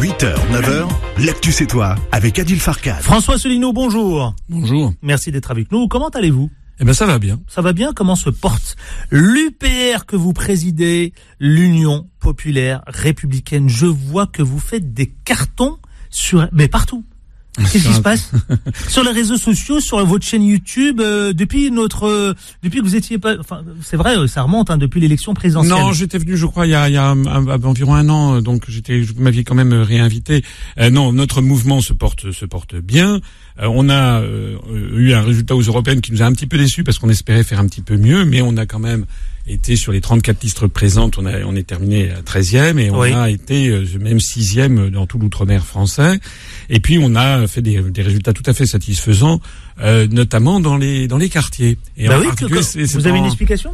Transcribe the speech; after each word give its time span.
8h, 0.00 0.32
9h, 0.50 0.88
l'actu 1.26 1.52
c'est 1.52 1.66
toi 1.66 1.94
avec 2.10 2.38
Adil 2.38 2.58
Farkan. 2.58 2.96
François 3.02 3.36
Solino, 3.36 3.74
bonjour. 3.74 4.34
Bonjour. 4.48 4.94
Merci 5.02 5.30
d'être 5.30 5.50
avec 5.50 5.70
nous. 5.70 5.88
Comment 5.88 6.08
allez-vous? 6.08 6.50
Eh 6.78 6.84
ben 6.86 6.94
ça 6.94 7.04
va 7.04 7.18
bien. 7.18 7.38
Ça 7.46 7.60
va 7.60 7.74
bien? 7.74 7.92
Comment 7.92 8.16
se 8.16 8.30
porte 8.30 8.76
l'UPR 9.10 10.06
que 10.06 10.16
vous 10.16 10.32
présidez, 10.32 11.12
l'Union 11.38 12.08
populaire 12.18 12.80
républicaine? 12.86 13.68
Je 13.68 13.84
vois 13.84 14.26
que 14.26 14.40
vous 14.40 14.58
faites 14.58 14.94
des 14.94 15.08
cartons 15.08 15.76
sur 16.08 16.48
mais 16.50 16.68
partout. 16.68 17.04
Qu'est-ce 17.58 17.88
qui 17.88 17.94
se 17.94 18.00
passe 18.00 18.30
sur 18.88 19.02
les 19.02 19.10
réseaux 19.10 19.36
sociaux, 19.36 19.80
sur 19.80 20.04
votre 20.06 20.24
chaîne 20.24 20.44
YouTube 20.44 21.00
euh, 21.00 21.32
depuis 21.32 21.70
notre 21.72 22.04
euh, 22.06 22.34
depuis 22.62 22.78
que 22.78 22.84
vous 22.84 22.94
étiez 22.94 23.18
pas 23.18 23.34
enfin 23.40 23.62
c'est 23.82 23.96
vrai 23.96 24.16
euh, 24.16 24.26
ça 24.28 24.42
remonte 24.42 24.70
hein, 24.70 24.78
depuis 24.78 25.00
l'élection 25.00 25.34
présidentielle. 25.34 25.72
Non, 25.74 25.92
j'étais 25.92 26.18
venu, 26.18 26.36
je 26.36 26.46
crois, 26.46 26.66
il 26.66 26.70
y 26.70 26.74
a, 26.74 26.88
il 26.88 26.92
y 26.94 26.96
a 26.96 27.08
un- 27.08 27.26
un- 27.26 27.62
environ 27.64 27.94
un 27.94 28.08
an, 28.08 28.36
euh, 28.36 28.40
donc 28.40 28.64
j'étais, 28.68 29.00
vous 29.00 29.20
m'aviez 29.20 29.42
quand 29.44 29.56
même 29.56 29.72
réinvité. 29.72 30.44
Euh, 30.78 30.90
non, 30.90 31.12
notre 31.12 31.42
mouvement 31.42 31.80
se 31.80 31.92
porte 31.92 32.30
se 32.30 32.44
porte 32.44 32.76
bien. 32.76 33.20
Euh, 33.60 33.66
on 33.68 33.88
a 33.88 34.20
euh, 34.20 34.56
eu 34.94 35.12
un 35.12 35.22
résultat 35.22 35.56
aux 35.56 35.62
européennes 35.62 36.00
qui 36.00 36.12
nous 36.12 36.22
a 36.22 36.26
un 36.26 36.32
petit 36.32 36.46
peu 36.46 36.56
déçus 36.56 36.84
parce 36.84 36.98
qu'on 36.98 37.10
espérait 37.10 37.42
faire 37.44 37.58
un 37.58 37.66
petit 37.66 37.82
peu 37.82 37.96
mieux, 37.96 38.24
mais 38.24 38.42
on 38.42 38.56
a 38.56 38.64
quand 38.64 38.78
même 38.78 39.06
été 39.52 39.76
sur 39.76 39.92
les 39.92 40.00
34 40.00 40.42
listes 40.42 40.66
présentes, 40.66 41.18
on 41.18 41.26
a 41.26 41.40
on 41.44 41.54
est 41.56 41.62
terminé 41.66 42.10
à 42.10 42.20
13e 42.22 42.78
et 42.78 42.90
on 42.90 42.98
Oui. 43.00 43.12
a 43.12 43.28
été 43.30 43.68
euh, 43.68 43.84
même 44.00 44.18
6e 44.18 44.90
dans 44.90 45.06
tout 45.06 45.18
l'outre-mer 45.18 45.64
français. 45.64 46.18
Et 46.68 46.80
puis 46.80 46.98
on 47.00 47.14
a 47.14 47.46
fait 47.46 47.62
des, 47.62 47.80
des 47.82 48.02
résultats 48.02 48.32
tout 48.32 48.42
à 48.46 48.54
fait 48.54 48.66
satisfaisants, 48.66 49.40
euh, 49.80 50.06
notamment 50.10 50.60
dans 50.60 50.76
les 50.76 51.08
dans 51.08 51.18
les 51.18 51.28
quartiers. 51.28 51.78
Et 51.96 52.08
Bah 52.08 52.18
oui, 52.20 52.26
que- 52.36 52.44
vous 52.46 53.06
avez 53.06 53.18
une 53.18 53.26
explication? 53.26 53.72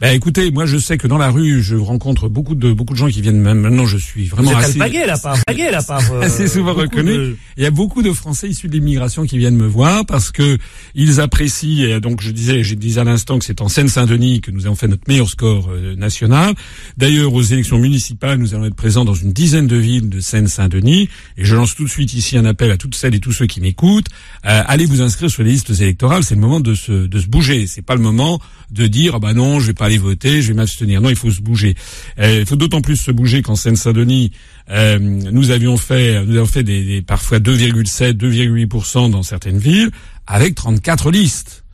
Ben 0.00 0.14
écoutez, 0.14 0.50
moi 0.52 0.64
je 0.64 0.78
sais 0.78 0.96
que 0.96 1.08
dans 1.08 1.18
la 1.18 1.28
rue, 1.30 1.60
je 1.60 1.74
rencontre 1.74 2.28
beaucoup 2.28 2.54
de 2.54 2.72
beaucoup 2.72 2.92
de 2.94 2.98
gens 2.98 3.08
qui 3.08 3.20
viennent 3.20 3.40
même 3.40 3.58
maintenant. 3.60 3.84
Je 3.84 3.96
suis 3.98 4.26
Vous 4.26 4.36
vraiment 4.36 4.52
êtes 4.52 4.58
assez, 4.58 4.80
alpagué 4.80 5.04
là, 5.06 5.18
pas 5.18 5.32
alpagué 5.32 5.70
là, 5.72 5.82
pas. 5.82 5.98
euh, 6.12 6.20
assez 6.20 6.46
souvent 6.46 6.72
reconnu. 6.74 7.10
de- 7.12 7.36
Il 7.56 7.64
y 7.64 7.66
a 7.66 7.72
beaucoup 7.72 8.02
de 8.02 8.12
Français 8.12 8.48
issus 8.48 8.68
de 8.68 8.72
l'immigration 8.74 9.26
qui 9.26 9.38
viennent 9.38 9.56
me 9.56 9.66
voir 9.66 10.06
parce 10.06 10.30
que 10.30 10.56
ils 10.94 11.20
apprécient. 11.20 11.84
et 11.96 12.00
donc 12.00 12.20
je 12.22 12.30
disais, 12.30 12.62
je 12.62 12.74
disais 12.76 13.00
à 13.00 13.04
l'instant 13.04 13.40
que 13.40 13.44
c'est 13.44 13.60
en 13.60 13.68
Seine-Saint-Denis 13.68 14.40
que 14.40 14.52
nous 14.52 14.66
avons 14.66 14.76
fait 14.76 14.86
notre 14.86 15.02
meilleur 15.08 15.28
score 15.28 15.68
euh, 15.70 15.96
national. 15.96 16.54
D'ailleurs, 16.96 17.34
aux 17.34 17.42
élections 17.42 17.78
municipales, 17.78 18.38
nous 18.38 18.54
allons 18.54 18.66
être 18.66 18.76
présents 18.76 19.04
dans 19.04 19.14
une 19.14 19.32
dizaine 19.32 19.66
de 19.66 19.76
villes 19.76 20.08
de 20.08 20.20
Seine-Saint-Denis. 20.20 21.08
Et 21.36 21.44
je 21.44 21.56
lance 21.56 21.74
tout 21.74 21.82
de 21.84 21.88
suite 21.90 22.14
ici 22.14 22.38
un 22.38 22.44
appel 22.44 22.70
à 22.70 22.76
toutes 22.76 22.94
celles 22.94 23.16
et 23.16 23.20
tous 23.20 23.32
ceux 23.32 23.46
qui 23.46 23.60
m'écoutent. 23.60 24.06
Euh, 24.46 24.62
allez 24.66 24.84
vous 24.86 25.02
inscrire 25.02 25.28
sur 25.28 25.42
les 25.42 25.50
listes 25.50 25.70
électorales. 25.80 26.22
C'est 26.22 26.36
le 26.36 26.40
moment 26.40 26.60
de 26.60 26.74
se 26.74 26.92
de 27.08 27.18
se 27.18 27.26
bouger. 27.26 27.66
C'est 27.66 27.82
pas 27.82 27.96
le 27.96 28.00
moment 28.00 28.40
de 28.70 28.86
dire 28.86 29.14
ah 29.16 29.18
bah 29.18 29.32
non, 29.34 29.58
je 29.58 29.66
vais 29.68 29.72
pas 29.74 29.87
aller 29.88 29.98
voter, 29.98 30.40
je 30.42 30.48
vais 30.48 30.54
m'abstenir. 30.54 31.00
Non, 31.00 31.10
il 31.10 31.16
faut 31.16 31.30
se 31.30 31.40
bouger. 31.40 31.74
Euh, 32.18 32.40
il 32.40 32.46
faut 32.46 32.56
d'autant 32.56 32.80
plus 32.80 32.96
se 32.96 33.10
bouger 33.10 33.42
qu'en 33.42 33.56
Seine-Saint-Denis, 33.56 34.30
euh, 34.70 34.98
nous 35.00 35.50
avions 35.50 35.76
fait, 35.76 36.24
nous 36.24 36.36
avons 36.36 36.46
fait 36.46 36.62
des, 36.62 36.84
des- 36.84 37.02
parfois 37.02 37.38
2,7, 37.40 38.12
2,8% 38.12 39.10
dans 39.10 39.22
certaines 39.22 39.58
villes, 39.58 39.90
avec 40.26 40.54
34 40.54 41.10
listes. 41.10 41.64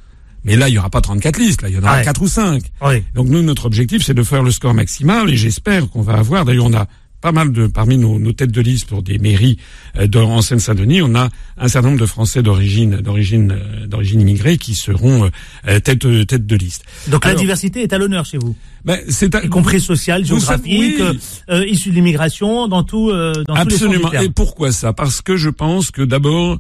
Mais 0.47 0.57
là, 0.57 0.69
il 0.69 0.75
y 0.75 0.79
aura 0.79 0.91
pas 0.91 1.01
34 1.01 1.39
listes, 1.39 1.63
là, 1.63 1.69
il 1.71 1.75
y 1.75 1.79
en 1.79 1.83
aura 1.83 1.97
Ouais. 1.99 2.05
4 2.05 2.21
ou 2.23 2.29
5. 2.29 2.63
Oui. 2.83 3.03
Donc 3.15 3.29
nous, 3.29 3.43
notre 3.43 3.65
objectif, 3.65 4.03
c'est 4.05 4.13
de 4.15 4.23
faire 4.23 4.43
le 4.43 4.51
score 4.51 4.75
maximal, 4.75 5.31
et 5.31 5.37
j'espère 5.37 5.89
qu'on 5.89 6.03
va 6.03 6.15
avoir. 6.15 6.45
D'ailleurs, 6.45 6.67
on 6.67 6.75
a 6.75 6.87
pas 7.25 7.33
mal 7.33 7.53
de 7.53 7.67
parmi 7.69 7.97
nos, 7.97 8.19
nos 8.19 8.33
têtes 8.35 8.51
de 8.53 8.61
liste 8.61 8.87
pour 8.87 9.03
des 9.03 9.17
mairies 9.17 9.57
euh, 9.97 10.07
de, 10.07 10.19
en 10.19 10.43
Seine-Saint-Denis, 10.43 11.01
on 11.01 11.15
a 11.15 11.31
un 11.57 11.69
certain 11.69 11.89
nombre 11.89 12.01
de 12.03 12.05
Français 12.07 12.43
d'origine 12.43 12.97
d'origine 13.01 13.51
euh, 13.53 13.87
d'origine 13.87 14.21
immigrée 14.21 14.59
qui 14.59 14.75
seront 14.75 15.31
euh, 15.67 15.81
tête 15.81 16.01
tête 16.27 16.45
de 16.45 16.57
liste. 16.57 16.85
Donc 17.09 17.25
la 17.25 17.35
diversité 17.35 17.81
est 17.83 17.95
à 17.95 17.99
l'honneur 17.99 18.27
chez 18.27 18.37
vous, 18.37 18.55
Ben, 18.85 18.99
c'est 19.09 19.35
un- 19.35 19.41
y 19.41 19.49
compris 19.49 19.81
sociale, 19.81 20.27
géographique, 20.27 20.67
oui. 20.67 20.97
euh, 21.01 21.15
euh, 21.49 21.67
issu 21.67 21.89
de 21.89 21.95
l'immigration, 21.95 22.69
dans 22.69 22.83
tout, 22.83 23.09
euh, 23.09 23.33
dans 23.49 23.55
tous 23.55 23.69
les 23.69 23.75
Absolument. 23.75 24.11
sens 24.11 24.21
du 24.21 24.27
Et 24.27 24.29
pourquoi 24.29 24.71
ça? 24.71 24.93
Parce 24.93 25.23
que 25.23 25.39
je 25.39 25.49
pense 25.49 25.91
que 25.91 26.03
d'abord, 26.03 26.59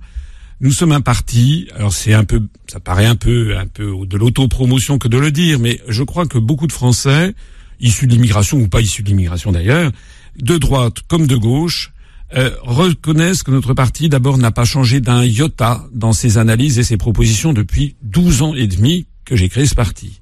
nous 0.62 0.72
sommes 0.72 0.92
un 0.92 1.02
parti. 1.02 1.68
Alors 1.76 1.92
c'est 1.92 2.14
un 2.14 2.24
peu, 2.24 2.40
ça 2.68 2.80
paraît 2.80 3.04
un 3.04 3.16
peu, 3.16 3.54
un 3.58 3.66
peu 3.66 3.92
de 4.06 4.16
l'autopromotion 4.16 4.96
que 4.96 5.08
de 5.08 5.18
le 5.18 5.30
dire, 5.30 5.58
mais 5.58 5.82
je 5.88 6.02
crois 6.04 6.24
que 6.24 6.38
beaucoup 6.38 6.66
de 6.66 6.72
Français, 6.72 7.34
issus 7.80 8.06
de 8.06 8.12
l'immigration 8.12 8.56
ou 8.56 8.66
pas 8.68 8.80
issus 8.80 9.02
de 9.02 9.08
l'immigration 9.08 9.52
d'ailleurs, 9.52 9.92
de 10.40 10.58
droite 10.58 10.98
comme 11.08 11.26
de 11.26 11.36
gauche, 11.36 11.92
euh, 12.34 12.50
reconnaissent 12.62 13.42
que 13.42 13.50
notre 13.50 13.74
parti 13.74 14.08
d'abord 14.08 14.38
n'a 14.38 14.50
pas 14.50 14.64
changé 14.64 15.00
d'un 15.00 15.24
iota 15.24 15.84
dans 15.92 16.12
ses 16.12 16.38
analyses 16.38 16.78
et 16.78 16.82
ses 16.82 16.96
propositions 16.96 17.52
depuis 17.52 17.96
12 18.02 18.42
ans 18.42 18.54
et 18.54 18.66
demi 18.66 19.06
que 19.24 19.36
j'ai 19.36 19.48
créé 19.48 19.66
ce 19.66 19.74
parti. 19.74 20.20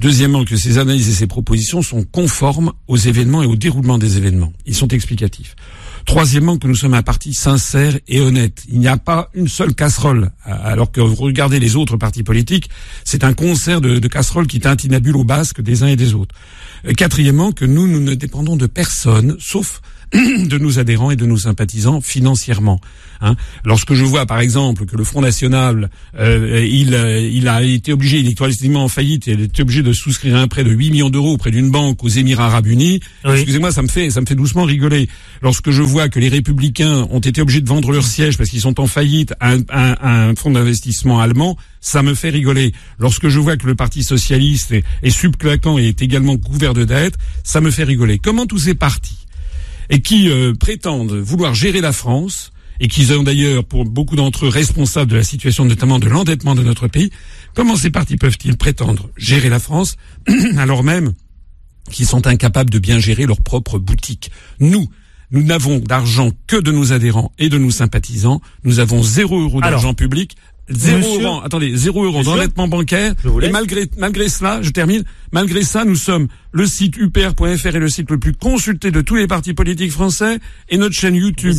Deuxièmement, 0.00 0.44
que 0.44 0.56
ces 0.56 0.78
analyses 0.78 1.08
et 1.08 1.12
ces 1.12 1.26
propositions 1.26 1.82
sont 1.82 2.04
conformes 2.04 2.72
aux 2.88 2.96
événements 2.96 3.42
et 3.42 3.46
au 3.46 3.56
déroulement 3.56 3.98
des 3.98 4.16
événements. 4.16 4.52
Ils 4.64 4.74
sont 4.74 4.88
explicatifs. 4.88 5.54
Troisièmement, 6.06 6.58
que 6.58 6.66
nous 6.66 6.74
sommes 6.74 6.94
un 6.94 7.02
parti 7.02 7.34
sincère 7.34 7.98
et 8.08 8.20
honnête. 8.20 8.64
Il 8.68 8.78
n'y 8.78 8.88
a 8.88 8.96
pas 8.96 9.30
une 9.34 9.48
seule 9.48 9.74
casserole, 9.74 10.30
alors 10.44 10.90
que 10.90 11.00
vous 11.00 11.14
regardez 11.14 11.60
les 11.60 11.76
autres 11.76 11.96
partis 11.96 12.22
politiques, 12.22 12.70
c'est 13.04 13.24
un 13.24 13.32
concert 13.32 13.80
de, 13.80 13.98
casseroles 14.08 14.46
qui 14.46 14.60
tintinabule 14.60 15.16
au 15.16 15.24
basque 15.24 15.60
des 15.60 15.82
uns 15.82 15.88
et 15.88 15.96
des 15.96 16.14
autres. 16.14 16.34
Euh, 16.86 16.92
Quatrièmement, 16.92 17.52
que 17.52 17.64
nous, 17.64 17.86
nous 17.86 18.00
ne 18.00 18.14
dépendons 18.14 18.56
de 18.56 18.66
personne, 18.66 19.36
sauf 19.38 19.80
de 20.12 20.58
nos 20.58 20.78
adhérents 20.78 21.10
et 21.10 21.16
de 21.16 21.26
nos 21.26 21.38
sympathisants 21.38 22.00
financièrement. 22.00 22.80
Hein. 23.20 23.36
Lorsque 23.64 23.94
je 23.94 24.04
vois, 24.04 24.26
par 24.26 24.40
exemple, 24.40 24.86
que 24.86 24.96
le 24.96 25.04
Front 25.04 25.20
National, 25.20 25.90
euh, 26.18 26.66
il, 26.68 26.94
euh, 26.94 27.20
il 27.20 27.48
a 27.48 27.62
été 27.62 27.92
obligé, 27.92 28.18
il 28.18 28.28
est 28.28 28.34
quasiment 28.34 28.84
en 28.84 28.88
faillite, 28.88 29.28
et 29.28 29.32
il 29.32 29.42
est 29.42 29.60
obligé 29.60 29.82
de 29.82 29.92
souscrire 29.92 30.36
un 30.36 30.48
prêt 30.48 30.64
de 30.64 30.70
8 30.70 30.90
millions 30.90 31.10
d'euros 31.10 31.34
auprès 31.34 31.50
d'une 31.50 31.70
banque 31.70 32.02
aux 32.02 32.08
Émirats 32.08 32.46
Arabes 32.46 32.66
Unis. 32.66 33.00
Oui. 33.24 33.32
Excusez-moi, 33.32 33.72
ça 33.72 33.82
me 33.82 33.88
fait, 33.88 34.10
ça 34.10 34.20
me 34.20 34.26
fait 34.26 34.34
doucement 34.34 34.64
rigoler. 34.64 35.08
Lorsque 35.42 35.70
je 35.70 35.82
vois 35.82 36.08
que 36.08 36.18
les 36.18 36.28
Républicains 36.28 37.06
ont 37.10 37.20
été 37.20 37.40
obligés 37.40 37.60
de 37.60 37.68
vendre 37.68 37.92
leur 37.92 38.04
siège 38.04 38.36
parce 38.36 38.50
qu'ils 38.50 38.62
sont 38.62 38.80
en 38.80 38.86
faillite 38.86 39.34
à 39.40 39.52
un, 39.52 39.62
à 39.68 40.28
un 40.28 40.34
fonds 40.34 40.50
d'investissement 40.50 41.20
allemand, 41.20 41.56
ça 41.80 42.02
me 42.02 42.14
fait 42.14 42.30
rigoler. 42.30 42.72
Lorsque 42.98 43.28
je 43.28 43.38
vois 43.38 43.56
que 43.56 43.66
le 43.66 43.74
Parti 43.74 44.02
socialiste 44.02 44.72
est, 44.72 44.84
est 45.02 45.10
subclaquant 45.10 45.78
et 45.78 45.88
est 45.88 46.02
également 46.02 46.36
couvert 46.36 46.74
de 46.74 46.84
dettes, 46.84 47.16
ça 47.44 47.60
me 47.60 47.70
fait 47.70 47.84
rigoler. 47.84 48.18
Comment 48.18 48.46
tous 48.46 48.58
ces 48.58 48.74
partis 48.74 49.19
et 49.90 50.00
qui 50.00 50.30
euh, 50.30 50.54
prétendent 50.54 51.12
vouloir 51.12 51.54
gérer 51.54 51.80
la 51.80 51.92
France 51.92 52.52
et 52.80 52.88
qui 52.88 53.04
sont 53.04 53.22
d'ailleurs 53.22 53.64
pour 53.64 53.84
beaucoup 53.84 54.16
d'entre 54.16 54.46
eux 54.46 54.48
responsables 54.48 55.10
de 55.10 55.16
la 55.16 55.22
situation 55.22 55.66
notamment 55.66 55.98
de 55.98 56.08
l'endettement 56.08 56.54
de 56.54 56.62
notre 56.62 56.88
pays, 56.88 57.10
comment 57.54 57.76
ces 57.76 57.90
partis 57.90 58.16
peuvent-ils 58.16 58.56
prétendre 58.56 59.10
gérer 59.16 59.50
la 59.50 59.58
France 59.58 59.96
alors 60.56 60.82
même 60.82 61.12
qu'ils 61.90 62.06
sont 62.06 62.26
incapables 62.26 62.70
de 62.70 62.78
bien 62.78 62.98
gérer 62.98 63.26
leur 63.26 63.42
propre 63.42 63.78
boutique? 63.78 64.30
Nous, 64.60 64.88
nous 65.30 65.42
n'avons 65.42 65.78
d'argent 65.78 66.30
que 66.46 66.56
de 66.56 66.72
nos 66.72 66.92
adhérents 66.92 67.32
et 67.38 67.48
de 67.48 67.58
nos 67.58 67.70
sympathisants. 67.70 68.40
Nous 68.64 68.80
avons 68.80 69.02
zéro 69.02 69.40
euro 69.40 69.60
d'argent 69.60 69.94
public. 69.94 70.36
Zéro 70.68 70.98
monsieur- 70.98 71.22
euro, 71.24 71.40
attendez, 71.44 71.76
zéro 71.76 72.04
euro 72.04 72.22
d'endettement 72.22 72.68
bancaire. 72.68 73.14
Et 73.42 73.48
malgré, 73.50 73.88
malgré 73.98 74.28
cela, 74.28 74.62
je 74.62 74.70
termine, 74.70 75.02
malgré 75.32 75.62
ça, 75.62 75.84
nous 75.84 75.96
sommes 75.96 76.28
le 76.52 76.66
site 76.66 76.96
upr.fr 76.96 77.44
est 77.66 77.72
le 77.78 77.88
site 77.88 78.10
le 78.10 78.18
plus 78.18 78.34
consulté 78.34 78.90
de 78.92 79.00
tous 79.00 79.16
les 79.16 79.26
partis 79.26 79.52
politiques 79.54 79.90
français 79.92 80.38
et 80.68 80.76
notre 80.78 80.94
chaîne 80.94 81.14
YouTube 81.16 81.56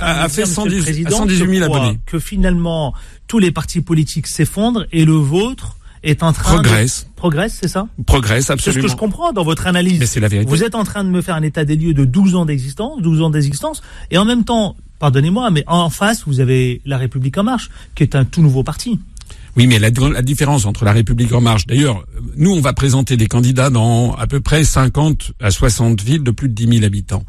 a, 0.00 0.28
fait 0.28 0.42
Monsieur 0.42 0.46
110, 0.46 0.76
le 0.76 0.82
Président, 0.82 1.10
118 1.16 1.38
000 1.38 1.52
je 1.52 1.64
crois 1.64 1.78
abonnés. 1.80 1.98
Que 2.06 2.18
finalement, 2.18 2.92
tous 3.28 3.38
les 3.38 3.50
partis 3.50 3.80
politiques 3.80 4.26
s'effondrent 4.26 4.84
et 4.92 5.04
le 5.06 5.12
vôtre 5.14 5.76
est 6.02 6.22
en 6.22 6.32
train 6.32 6.54
Progresse. 6.54 7.06
de... 7.10 7.14
Progresse, 7.16 7.58
c'est 7.60 7.68
ça? 7.68 7.86
Progresse, 8.06 8.44
C'est 8.44 8.46
ce 8.48 8.52
absolument. 8.52 8.82
que 8.84 8.90
je 8.90 8.96
comprends 8.96 9.32
dans 9.32 9.44
votre 9.44 9.66
analyse. 9.66 10.00
Mais 10.00 10.06
c'est 10.06 10.20
la 10.20 10.28
vérité. 10.28 10.50
Vous 10.50 10.64
êtes 10.64 10.74
en 10.74 10.84
train 10.84 11.04
de 11.04 11.10
me 11.10 11.20
faire 11.20 11.34
un 11.34 11.42
état 11.42 11.64
des 11.66 11.76
lieux 11.76 11.92
de 11.94 12.04
12 12.06 12.34
ans 12.34 12.46
d'existence, 12.46 13.00
12 13.02 13.20
ans 13.20 13.28
d'existence, 13.30 13.82
et 14.10 14.16
en 14.16 14.24
même 14.24 14.44
temps, 14.44 14.76
pardonnez-moi, 15.00 15.50
mais 15.50 15.64
en 15.66 15.90
face, 15.90 16.22
vous 16.26 16.38
avez 16.38 16.80
La 16.84 16.98
République 16.98 17.36
En 17.36 17.42
Marche, 17.42 17.70
qui 17.96 18.04
est 18.04 18.14
un 18.14 18.24
tout 18.24 18.42
nouveau 18.42 18.62
parti. 18.62 19.00
Oui, 19.56 19.66
mais 19.66 19.78
la, 19.80 19.90
différence 19.90 20.64
entre 20.64 20.84
la 20.84 20.92
République 20.92 21.32
en 21.32 21.40
marche, 21.40 21.66
d'ailleurs, 21.66 22.04
nous, 22.36 22.52
on 22.52 22.60
va 22.60 22.72
présenter 22.72 23.16
des 23.16 23.26
candidats 23.26 23.70
dans 23.70 24.12
à 24.14 24.26
peu 24.28 24.40
près 24.40 24.62
50 24.62 25.32
à 25.40 25.50
60 25.50 26.00
villes 26.02 26.22
de 26.22 26.30
plus 26.30 26.48
de 26.48 26.54
10 26.54 26.78
000 26.78 26.84
habitants. 26.84 27.24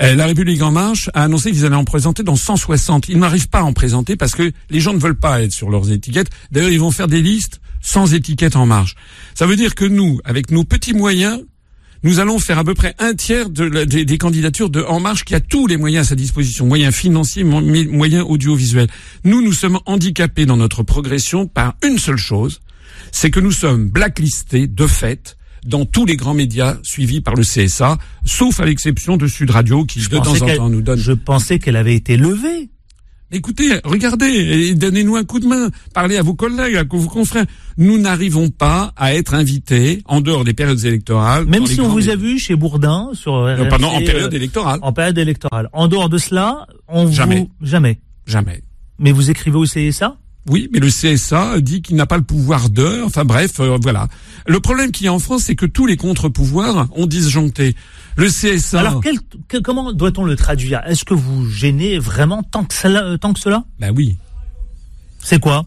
Euh, 0.00 0.16
la 0.16 0.26
République 0.26 0.62
en 0.62 0.72
marche 0.72 1.10
a 1.14 1.22
annoncé 1.22 1.52
qu'ils 1.52 1.64
allaient 1.64 1.76
en 1.76 1.84
présenter 1.84 2.24
dans 2.24 2.34
160. 2.34 3.08
Ils 3.08 3.18
n'arrivent 3.18 3.48
pas 3.48 3.60
à 3.60 3.62
en 3.62 3.72
présenter 3.72 4.16
parce 4.16 4.34
que 4.34 4.50
les 4.68 4.80
gens 4.80 4.92
ne 4.92 4.98
veulent 4.98 5.18
pas 5.18 5.42
être 5.42 5.52
sur 5.52 5.70
leurs 5.70 5.92
étiquettes. 5.92 6.30
D'ailleurs, 6.50 6.70
ils 6.70 6.80
vont 6.80 6.90
faire 6.90 7.08
des 7.08 7.22
listes 7.22 7.60
sans 7.80 8.14
étiquette 8.14 8.56
en 8.56 8.66
marche. 8.66 8.96
Ça 9.34 9.46
veut 9.46 9.56
dire 9.56 9.74
que 9.74 9.84
nous, 9.84 10.20
avec 10.24 10.50
nos 10.50 10.64
petits 10.64 10.92
moyens, 10.92 11.40
nous 12.02 12.18
allons 12.20 12.38
faire 12.38 12.58
à 12.58 12.64
peu 12.64 12.74
près 12.74 12.94
un 12.98 13.14
tiers 13.14 13.50
de 13.50 13.64
la- 13.64 13.84
des, 13.84 14.04
des 14.04 14.18
candidatures 14.18 14.70
de 14.70 14.82
En 14.82 15.00
Marche 15.00 15.24
qui 15.24 15.34
a 15.34 15.40
tous 15.40 15.66
les 15.66 15.76
moyens 15.76 16.06
à 16.06 16.08
sa 16.10 16.14
disposition, 16.14 16.66
moyens 16.66 16.94
financiers, 16.94 17.44
moyens 17.44 18.24
audiovisuels. 18.26 18.88
Nous, 19.24 19.42
nous 19.42 19.52
sommes 19.52 19.78
handicapés 19.86 20.46
dans 20.46 20.56
notre 20.56 20.82
progression 20.82 21.46
par 21.46 21.74
une 21.84 21.98
seule 21.98 22.16
chose, 22.16 22.60
c'est 23.12 23.30
que 23.30 23.40
nous 23.40 23.52
sommes 23.52 23.88
blacklistés 23.88 24.66
de 24.66 24.86
fait 24.86 25.36
dans 25.66 25.84
tous 25.84 26.06
les 26.06 26.16
grands 26.16 26.32
médias 26.32 26.78
suivis 26.82 27.20
par 27.20 27.34
le 27.34 27.42
CSA, 27.42 27.98
sauf 28.24 28.60
à 28.60 28.64
l'exception 28.64 29.18
de 29.18 29.26
Sud 29.26 29.50
Radio 29.50 29.84
qui 29.84 29.98
de 29.98 30.04
temps 30.24 30.30
en 30.42 30.46
temps 30.56 30.70
nous 30.70 30.80
donne. 30.82 30.98
Je 30.98 31.12
pensais 31.12 31.58
qu'elle 31.58 31.76
avait 31.76 31.94
été 31.94 32.16
levée. 32.16 32.70
Écoutez, 33.32 33.78
regardez, 33.84 34.26
et 34.26 34.74
donnez-nous 34.74 35.14
un 35.16 35.24
coup 35.24 35.38
de 35.38 35.46
main. 35.46 35.70
Parlez 35.94 36.16
à 36.16 36.22
vos 36.22 36.34
collègues, 36.34 36.76
à 36.76 36.82
vos 36.84 37.06
confrères. 37.08 37.46
Nous 37.78 37.96
n'arrivons 37.98 38.50
pas 38.50 38.92
à 38.96 39.14
être 39.14 39.34
invités 39.34 40.02
en 40.06 40.20
dehors 40.20 40.42
des 40.44 40.52
périodes 40.52 40.84
électorales. 40.84 41.46
Même 41.46 41.66
si 41.66 41.80
on 41.80 41.88
vous 41.88 42.08
a 42.08 42.16
vu 42.16 42.38
chez 42.40 42.56
Bourdin 42.56 43.10
sur 43.14 43.32
Non, 43.32 43.54
RMC, 43.56 43.68
pardon, 43.68 43.86
en 43.86 44.00
période 44.00 44.32
euh, 44.32 44.36
électorale. 44.36 44.80
en 44.82 44.92
période 44.92 45.18
électorale. 45.18 45.68
En 45.72 45.86
dehors 45.86 46.08
de 46.08 46.18
cela, 46.18 46.66
on 46.88 47.10
Jamais. 47.10 47.48
vous 47.60 47.66
jamais. 47.66 48.00
Jamais. 48.26 48.62
Mais 48.98 49.12
vous 49.12 49.30
écrivez 49.30 49.56
au 49.56 49.64
CSA 49.64 50.16
Oui, 50.48 50.68
mais 50.72 50.78
le 50.80 50.88
CSA 50.88 51.60
dit 51.60 51.82
qu'il 51.82 51.96
n'a 51.96 52.06
pas 52.06 52.16
le 52.16 52.22
pouvoir 52.22 52.70
de. 52.70 53.02
Enfin 53.04 53.24
bref, 53.24 53.60
euh, 53.60 53.76
voilà. 53.80 54.08
Le 54.46 54.58
problème 54.60 54.90
qu'il 54.90 55.04
y 55.04 55.08
a 55.08 55.12
en 55.12 55.18
France, 55.18 55.42
c'est 55.44 55.54
que 55.56 55.66
tous 55.66 55.86
les 55.86 55.96
contre-pouvoirs 55.96 56.88
ont 56.96 57.06
disjoncté. 57.06 57.76
Le 58.16 58.28
CSA. 58.28 58.80
Alors 58.80 59.00
quel- 59.02 59.18
que- 59.48 59.58
comment 59.58 59.92
doit-on 59.92 60.24
le 60.24 60.36
traduire? 60.36 60.80
Est-ce 60.86 61.04
que 61.04 61.14
vous 61.14 61.48
gênez 61.48 61.98
vraiment 61.98 62.42
tant 62.42 62.64
que 62.64 62.74
cela, 62.74 63.04
euh, 63.04 63.16
tant 63.18 63.32
que 63.32 63.40
cela? 63.40 63.64
Bah 63.78 63.88
oui. 63.94 64.16
C'est 65.22 65.38
quoi? 65.40 65.66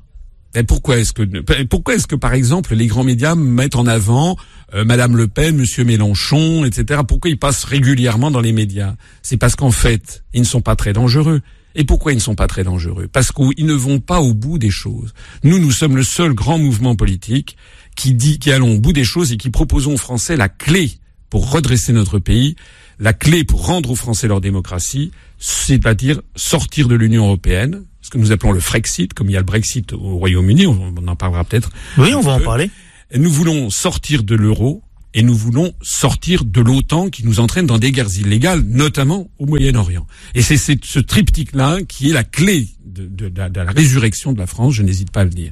Et 0.56 0.64
pourquoi 0.64 0.98
est-ce 0.98 1.14
que 1.14 1.24
pourquoi 1.64 1.96
est-ce 1.96 2.06
que 2.06 2.16
par 2.16 2.34
exemple 2.34 2.76
les 2.76 2.86
grands 2.86 3.04
médias 3.04 3.34
mettent 3.34 3.76
en 3.76 3.88
avant 3.88 4.36
euh, 4.76 4.86
Madame 4.86 5.16
Le 5.18 5.28
Pen, 5.28 5.56
Monsieur 5.56 5.84
Mélenchon, 5.84 6.64
etc. 6.66 7.02
Pourquoi 7.08 7.32
ils 7.32 7.40
passent 7.40 7.64
régulièrement 7.64 8.30
dans 8.30 8.42
les 8.42 8.54
médias? 8.54 8.94
C'est 9.24 9.38
parce 9.38 9.56
qu'en 9.56 9.72
fait, 9.72 10.24
ils 10.34 10.42
ne 10.42 10.46
sont 10.46 10.62
pas 10.62 10.76
très 10.76 10.94
dangereux. 10.94 11.42
Et 11.76 11.84
pourquoi 11.84 12.12
ils 12.12 12.16
ne 12.16 12.22
sont 12.22 12.36
pas 12.36 12.48
très 12.48 12.64
dangereux? 12.64 13.08
Parce 13.12 13.32
qu'ils 13.32 13.66
ne 13.66 13.74
vont 13.74 14.00
pas 14.00 14.22
au 14.22 14.34
bout 14.34 14.58
des 14.58 14.70
choses. 14.70 15.14
Nous, 15.44 15.60
nous 15.60 15.72
sommes 15.72 15.96
le 15.96 16.04
seul 16.04 16.34
grand 16.34 16.58
mouvement 16.58 16.96
politique 16.96 17.58
qui 17.96 18.14
dit, 18.14 18.40
qui 18.40 18.52
allons 18.52 18.76
au 18.76 18.80
bout 18.80 18.94
des 18.94 19.04
choses 19.04 19.32
et 19.32 19.38
qui 19.38 19.50
proposons 19.50 19.94
aux 19.94 19.98
Français 19.98 20.36
la 20.36 20.50
clé 20.50 20.92
pour 21.30 21.52
redresser 21.52 21.94
notre 21.94 22.20
pays, 22.20 22.56
la 23.00 23.14
clé 23.14 23.44
pour 23.44 23.66
rendre 23.66 23.92
aux 23.92 23.96
Français 23.96 24.28
leur 24.28 24.42
démocratie, 24.42 25.12
c'est-à-dire 25.40 26.22
sortir 26.36 26.88
de 26.88 26.96
l'Union 26.96 27.26
européenne, 27.26 27.86
ce 28.02 28.10
que 28.10 28.18
nous 28.18 28.32
appelons 28.32 28.52
le 28.52 28.60
Frexit, 28.60 29.14
comme 29.14 29.30
il 29.30 29.34
y 29.34 29.38
a 29.38 29.40
le 29.40 29.46
Brexit 29.46 29.94
au 29.94 30.18
Royaume-Uni, 30.18 30.68
on 30.68 30.94
on 30.96 31.08
en 31.08 31.16
parlera 31.16 31.44
peut-être. 31.44 31.72
Oui, 31.98 32.14
on 32.14 32.22
va 32.22 32.34
en 32.34 32.40
parler. 32.40 32.70
Nous 33.16 33.32
voulons 33.32 33.70
sortir 33.70 34.24
de 34.24 34.36
l'euro 34.36 34.84
et 35.14 35.22
nous 35.24 35.36
voulons 35.36 35.74
sortir 35.82 36.44
de 36.46 36.62
l'OTAN 36.62 37.10
qui 37.10 37.26
nous 37.26 37.40
entraîne 37.40 37.66
dans 37.66 37.78
des 37.78 37.92
guerres 37.92 38.14
illégales, 38.18 38.62
notamment 38.62 39.30
au 39.40 39.46
Moyen-Orient. 39.46 40.08
Et 40.36 40.42
c'est 40.42 40.58
ce 40.58 41.00
triptyque-là 41.00 41.80
qui 41.88 42.10
est 42.10 42.14
la 42.14 42.24
clé 42.24 42.68
de, 42.86 43.32
la- 43.36 43.72
résurrection 43.72 44.34
de 44.34 44.40
la 44.40 44.48
France, 44.48 44.74
je 44.76 44.84
n'hésite 44.84 45.12
pas 45.12 45.22
à 45.22 45.24
le 45.24 45.30
dire. 45.30 45.52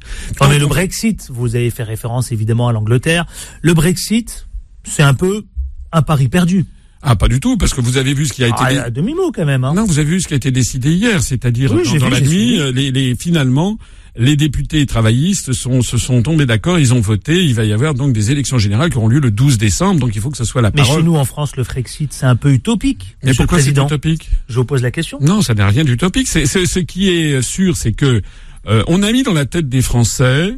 Mais 0.50 0.60
le 0.60 0.68
Brexit, 0.68 1.30
vous 1.32 1.56
avez 1.56 1.70
fait 1.70 1.84
référence 1.84 2.32
évidemment 2.32 2.68
à 2.68 2.72
l'Angleterre. 2.74 3.26
Le 3.62 3.74
Brexit, 3.74 4.48
c'est 4.84 5.04
un 5.04 5.14
peu 5.14 5.46
un 5.92 6.02
pari 6.02 6.28
perdu. 6.28 6.66
Ah, 7.04 7.16
pas 7.16 7.28
du 7.28 7.40
tout, 7.40 7.58
parce 7.58 7.74
que 7.74 7.82
vous 7.82 7.98
avez 7.98 8.14
vu 8.14 8.26
ce 8.28 8.34
qui 8.34 8.44
a 8.44 8.48
été... 8.48 8.58
Ah, 8.60 8.72
dé- 8.74 8.78
à 8.80 8.90
demi-mot 8.90 9.32
quand 9.34 9.46
même. 9.46 9.64
Hein. 9.64 9.74
Non, 9.76 9.86
vous 9.86 9.98
avez 10.00 10.08
vu 10.10 10.22
ce 10.22 10.28
qui 10.28 10.34
a 10.34 10.38
été 10.38 10.52
décidé 10.52 10.92
hier, 10.94 11.22
c'est-à-dire 11.24 11.72
Oui, 11.72 11.84
dans, 11.84 11.92
j'ai 11.92 11.98
dans 12.00 12.06
vu, 12.08 12.12
la 12.12 12.22
nuit, 12.22 12.60
les, 12.74 12.92
les- 12.92 13.16
finalement, 13.16 13.78
les 14.16 14.36
députés 14.36 14.86
travaillistes 14.86 15.54
sont, 15.54 15.82
se 15.82 15.98
sont 15.98 16.22
tombés 16.22 16.46
d'accord, 16.46 16.78
ils 16.78 16.94
ont 16.94 17.00
voté, 17.00 17.44
il 17.44 17.56
va 17.56 17.64
y 17.66 17.74
avoir 17.74 17.94
donc 17.96 18.14
des 18.14 18.30
élections 18.30 18.58
générales 18.60 18.90
qui 18.92 18.98
auront 18.98 19.08
lieu 19.08 19.20
le 19.20 19.32
12 19.32 19.58
décembre, 19.58 20.00
donc 20.00 20.16
il 20.16 20.22
faut 20.22 20.30
que 20.30 20.38
ce 20.38 20.44
soit 20.44 20.62
la 20.62 20.70
Mais 20.70 20.82
parole. 20.82 21.00
chez 21.00 21.04
nous 21.04 21.16
en 21.16 21.26
France, 21.26 21.56
le 21.56 21.64
Frexit, 21.64 22.12
c'est 22.14 22.26
un 22.26 22.36
peu 22.36 22.52
utopique. 22.54 23.16
Mais 23.24 23.34
pourquoi 23.34 23.60
c'est 23.60 23.72
utopique? 23.72 24.30
Je 24.50 24.56
vous 24.56 24.66
pose 24.66 24.82
la 24.84 24.92
question. 24.92 25.18
Non, 25.22 25.42
ça 25.42 25.54
n'a 25.56 25.68
rien 25.68 25.84
d'utopique. 25.84 26.28
C'est- 26.28 26.46
ce 26.46 26.80
qui 26.80 27.10
est 27.10 27.42
sûr, 27.42 27.78
c'est 27.78 27.94
que 27.94 28.22
euh, 28.68 28.84
on 28.88 29.02
a 29.02 29.12
mis 29.12 29.24
dans 29.24 29.34
la 29.34 29.46
tête 29.46 29.68
des 29.70 29.82
Français 29.82 30.56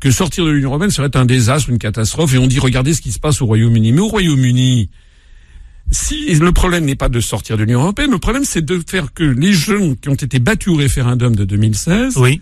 que 0.00 0.10
sortir 0.10 0.44
de 0.44 0.50
l'Union 0.50 0.70
européenne 0.70 0.90
serait 0.90 1.16
un 1.16 1.24
désastre, 1.24 1.70
une 1.70 1.78
catastrophe, 1.78 2.34
et 2.34 2.38
on 2.38 2.46
dit 2.46 2.58
regardez 2.58 2.92
ce 2.92 3.00
qui 3.00 3.12
se 3.12 3.18
passe 3.20 3.40
au 3.40 3.46
Royaume-Uni. 3.46 3.92
Mais 3.92 4.00
au 4.00 4.08
Royaume-Uni, 4.08 4.90
si 5.90 6.34
le 6.34 6.52
problème 6.52 6.84
n'est 6.84 6.94
pas 6.96 7.08
de 7.08 7.20
sortir 7.20 7.56
de 7.56 7.64
l'Union 7.64 7.82
européenne, 7.82 8.10
le 8.10 8.18
problème 8.18 8.44
c'est 8.44 8.64
de 8.64 8.80
faire 8.88 9.12
que 9.12 9.24
les 9.24 9.52
jeunes 9.52 9.96
qui 9.96 10.08
ont 10.08 10.14
été 10.14 10.38
battus 10.38 10.72
au 10.72 10.76
référendum 10.76 11.34
de 11.34 11.44
2016 11.44 12.16
Oui. 12.16 12.40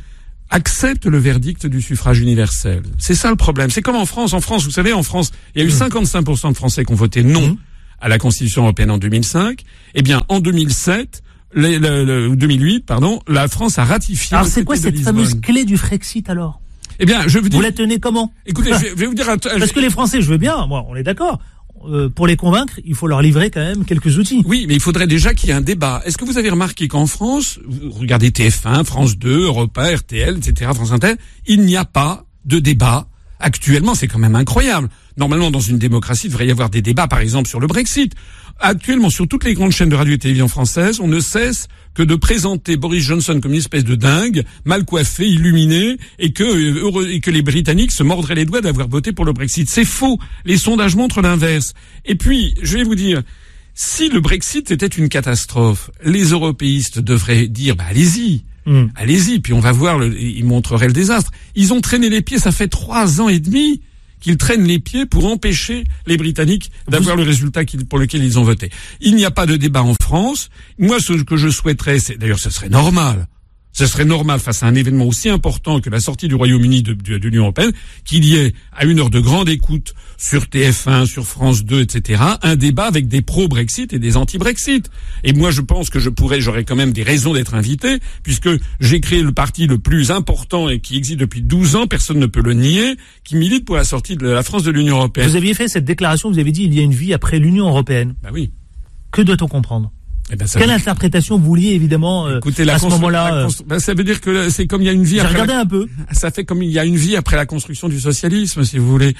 acceptent 0.51 1.07
le 1.07 1.19
verdict 1.19 1.67
du 1.67 1.81
suffrage 1.81 2.21
universel. 2.21 2.83
C'est 2.99 3.15
ça 3.15 3.31
le 3.31 3.37
problème. 3.37 3.71
C'est 3.71 3.83
comme 3.83 3.97
en 3.97 4.07
France. 4.07 4.33
En 4.35 4.41
France, 4.41 4.65
vous 4.65 4.71
savez, 4.71 4.93
en 4.93 5.03
France, 5.03 5.31
il 5.55 5.63
y 5.63 5.65
a 5.65 5.69
eu 5.69 5.71
55% 5.71 6.51
de 6.51 6.57
Français 6.57 6.85
qui 6.85 6.93
ont 6.93 6.97
voté 6.97 7.23
non 7.23 7.49
Mhm. 7.49 7.57
à 8.01 8.09
la 8.09 8.19
Constitution 8.19 8.63
européenne 8.63 8.91
en 8.91 8.99
2005. 8.99 9.63
Eh 9.95 10.03
bien, 10.03 10.23
en 10.29 10.41
2007, 10.41 11.23
les- 11.55 11.79
le- 11.79 12.05
le- 12.05 12.29
ou 12.29 12.37
2008, 12.37 12.85
pardon, 12.87 13.21
la 13.29 13.49
France 13.49 13.79
a 13.79 13.85
ratifié. 13.85 14.37
Alors 14.37 14.47
c'est 14.47 14.65
quoi 14.65 14.77
cette 14.77 14.99
fameuse 15.01 15.41
clé 15.41 15.65
du 15.65 15.77
Frexit 15.79 16.29
alors? 16.29 16.61
Eh 17.01 17.07
bien, 17.07 17.23
je 17.29 17.39
vous 17.39 17.49
dis. 17.49 17.57
Vous 17.57 17.63
la 17.63 17.73
tenez 17.73 17.99
comment? 18.01 18.33
Écoutez, 18.45 18.71
je 18.73 18.79
vais, 18.79 18.89
je 18.91 18.95
vais 18.97 19.07
vous 19.07 19.15
dire. 19.15 19.29
un- 19.31 19.39
Parce 19.39 19.73
que 19.73 19.81
les 19.81 19.89
Français, 19.91 20.21
je 20.21 20.29
veux 20.31 20.37
bien, 20.37 20.67
moi, 20.67 20.85
on 20.89 20.97
est 20.97 21.03
d'accord. 21.05 21.39
Euh, 21.87 22.09
pour 22.09 22.27
les 22.27 22.37
convaincre, 22.37 22.81
il 22.85 22.95
faut 22.95 23.07
leur 23.07 23.23
livrer 23.23 23.51
quand 23.51 23.61
même 23.61 23.85
quelques 23.85 24.19
outils. 24.19 24.43
Oui, 24.47 24.67
mais 24.69 24.75
il 24.75 24.81
faudrait 24.81 25.07
déjà 25.07 25.35
qu'il 25.35 25.49
y 25.49 25.53
ait 25.53 25.57
un 25.57 25.61
débat. 25.61 26.03
Est-ce 26.05 26.19
que 26.19 26.25
vous 26.25 26.39
avez 26.39 26.51
remarqué 26.51 26.89
qu'en 26.89 27.07
France, 27.07 27.59
vous 27.67 27.91
regardez 27.91 28.31
TF1, 28.31 28.85
France 28.85 29.17
2, 29.17 29.45
Europa, 29.45 29.95
RTL, 29.95 30.37
etc., 30.39 30.71
France 30.75 30.93
Inter, 30.93 31.15
il 31.47 31.63
n'y 31.63 31.77
a 31.77 31.85
pas 31.85 32.25
de 32.45 32.59
débat 32.59 33.09
actuellement. 33.41 33.95
C'est 33.95 34.09
quand 34.09 34.19
même 34.19 34.37
incroyable. 34.37 34.89
Normalement, 35.19 35.51
dans 35.51 35.61
une 35.61 35.79
démocratie, 35.79 36.29
il 36.29 36.31
devrait 36.31 36.47
y 36.47 36.51
avoir 36.51 36.71
des 36.71 36.81
débats, 36.81 37.09
par 37.09 37.19
exemple, 37.19 37.49
sur 37.49 37.59
le 37.59 37.67
Brexit. 37.67 38.15
Actuellement, 38.61 39.11
sur 39.11 39.27
toutes 39.27 39.45
les 39.45 39.55
grandes 39.55 39.73
chaînes 39.73 39.89
de 39.89 39.97
radio 39.97 40.15
et 40.15 40.19
télévision 40.19 40.47
françaises, 40.47 41.01
on 41.01 41.09
ne 41.09 41.19
cesse 41.19 41.67
que 41.95 42.05
de 42.05 42.15
présenter 42.15 42.77
Boris 42.77 43.03
Johnson 43.03 43.41
comme 43.43 43.53
une 43.53 43.59
espèce 43.59 43.85
de 43.85 43.97
dingue, 43.97 44.45
mal 44.65 44.85
coiffé, 44.85 45.29
illuminé, 45.29 45.97
et 46.21 46.33
que, 46.33 46.45
euh, 46.45 46.83
heureux, 46.83 47.09
et 47.11 47.19
que 47.19 47.33
les 47.33 47.43
Britanniques 47.43 47.91
se 47.91 48.05
mordraient 48.05 48.37
les 48.37 48.45
doigts 48.45 48.61
d'avoir 48.61 48.87
voté 48.87 49.11
pour 49.11 49.25
le 49.25 49.33
Brexit. 49.33 49.69
C'est 49.69 49.85
faux. 49.85 50.19
Les 50.45 50.57
sondages 50.57 50.95
montrent 50.95 51.21
l'inverse. 51.21 51.75
Et 52.05 52.15
puis, 52.15 52.55
je 52.63 52.79
vais 52.79 52.85
vous 52.85 52.95
dire, 52.95 53.23
si 53.75 54.09
le 54.09 54.21
Brexit 54.21 54.71
était 54.71 54.87
une 54.87 55.09
catastrophe, 55.09 55.91
les 56.05 56.27
européistes 56.27 57.01
devraient 57.01 57.49
dire, 57.49 57.75
bah, 57.75 57.85
allez-y. 57.91 58.45
Hmm. 58.67 58.87
Allez-y, 58.95 59.41
puis 59.41 59.53
on 59.53 59.61
va 59.61 59.73
voir, 59.73 59.99
le, 59.99 60.17
ils 60.21 60.45
montreraient 60.45 60.89
le 60.89 60.93
désastre. 60.93 61.33
Ils 61.57 61.73
ont 61.73 61.81
traîné 61.81 62.09
les 62.09 62.23
pieds, 62.23 62.39
ça 62.39 62.53
fait 62.53 62.69
trois 62.69 63.21
ans 63.21 63.29
et 63.29 63.41
demi 63.41 63.81
qu'ils 64.21 64.37
traînent 64.37 64.65
les 64.65 64.79
pieds 64.79 65.07
pour 65.07 65.27
empêcher 65.27 65.85
les 66.07 66.17
Britanniques 66.17 66.71
d'avoir 66.89 67.17
le 67.17 67.23
résultat 67.23 67.63
pour 67.89 67.99
lequel 67.99 68.23
ils 68.23 68.39
ont 68.39 68.45
voté. 68.45 68.71
Il 69.01 69.15
n'y 69.15 69.25
a 69.25 69.31
pas 69.31 69.47
de 69.47 69.57
débat 69.57 69.83
en 69.83 69.95
France. 69.95 70.51
Moi, 70.79 71.01
ce 71.01 71.13
que 71.13 71.37
je 71.37 71.49
souhaiterais, 71.49 71.99
c'est, 71.99 72.17
d'ailleurs, 72.17 72.39
ce 72.39 72.51
serait 72.51 72.69
normal. 72.69 73.27
Ce 73.79 73.87
serait 73.87 74.05
normal 74.05 74.41
face 74.41 74.65
à 74.65 74.67
un 74.67 74.75
événement 74.75 75.05
aussi 75.05 75.29
important 75.29 75.79
que 75.81 75.89
la 75.89 76.01
sortie 76.01 76.27
du 76.27 76.35
Royaume-Uni 76.35 76.83
de, 76.83 76.95
de- 76.95 77.17
de 77.17 77.29
l'Union 77.29 77.43
européenne, 77.43 77.71
qu'il 78.05 78.25
y 78.25 78.35
ait, 78.35 78.53
à 78.73 78.85
une 78.85 78.99
heure 78.99 79.09
de 79.09 79.21
grande 79.21 79.49
écoute 79.49 79.95
sur 80.17 80.47
TF1, 80.47 81.07
sur 81.07 81.25
France 81.25 81.65
2, 81.65 81.83
etc., 81.83 82.21
un 82.43 82.57
débat 82.57 82.87
avec 82.87 83.07
des 83.07 83.23
pro-Brexit 83.23 83.93
et 83.93 84.01
des 84.01 84.17
anti-Brexit. 84.17 84.91
Et 85.23 85.33
moi, 85.33 85.53
je 85.53 85.61
pense 85.61 85.91
que 85.91 86.01
je 86.01 86.11
pourrais, 86.11 86.41
j'aurais 86.41 86.65
quand 86.65 86.75
même 86.75 86.91
des 86.93 87.05
raisons 87.05 87.35
d'être 87.35 87.55
invité, 87.55 88.01
puisque 88.25 88.49
j'ai 88.81 89.01
créé 89.01 89.23
le 89.23 89.31
parti 89.31 89.69
le 89.69 89.79
plus 89.79 90.11
important 90.11 90.69
et 90.69 90.81
qui 90.81 90.97
existe 90.97 91.21
depuis 91.21 91.43
12 91.43 91.77
ans, 91.77 91.87
personne 91.87 92.19
ne 92.19 92.27
peut 92.27 92.43
le 92.43 92.55
nier, 92.55 92.97
qui 93.23 93.37
milite 93.37 93.65
pour 93.65 93.77
la 93.77 93.85
sortie 93.85 94.17
de 94.17 94.27
la 94.27 94.43
France 94.43 94.65
de 94.65 94.73
l'Union 94.73 94.97
européenne. 94.97 95.29
Vous 95.29 95.37
aviez 95.37 95.55
fait 95.55 95.69
cette 95.69 95.85
déclaration, 95.85 96.33
vous 96.33 96.41
avez 96.41 96.51
dit 96.51 96.65
il 96.65 96.75
y 96.75 96.81
a 96.81 96.83
une 96.83 96.95
vie 96.95 97.15
après 97.15 97.39
l'Union 97.39 97.69
européenne. 97.69 98.17
Bah 98.25 98.31
oui. 98.33 98.51
Que 99.13 99.23
doit-on 99.23 99.47
comprendre? 99.47 99.93
Eh 100.31 100.37
ben, 100.37 100.47
Quelle 100.53 100.69
veut- 100.69 100.75
interprétation 100.75 101.39
vous 101.39 101.45
vouliez 101.47 101.71
évidemment 101.71 102.27
euh, 102.27 102.39
Écoutez, 102.39 102.65
la 102.65 102.75
à 102.75 102.79
ce 102.79 102.87
moment-là 102.87 103.31
la 103.31 103.37
euh, 103.37 103.47
constru- 103.47 103.65
ben, 103.67 103.79
ça 103.79 103.95
veut 103.95 104.05
dire 104.05 104.21
que 104.21 104.51
c'est 104.51 104.67
comme 104.67 104.83
il 104.83 104.85
y 104.85 104.89
a 104.89 104.93
une 104.93 105.05
vie 105.05 105.21
après 105.21 105.33
la- 105.35 105.43
regardé 105.43 105.55
un 105.63 105.67
peu. 105.67 105.87
Ça 106.13 106.31
fait 106.31 106.45
comme 106.45 106.63
il 106.63 106.71
y 106.71 106.79
a 106.79 106.85
une 106.85 106.97
vie 106.97 107.17
après 107.17 107.37
la 107.37 107.47
construction 107.47 107.89
du 107.89 107.99
socialisme, 107.99 108.63
si 108.65 108.79
vous 108.79 108.89
voulez. 108.91 109.15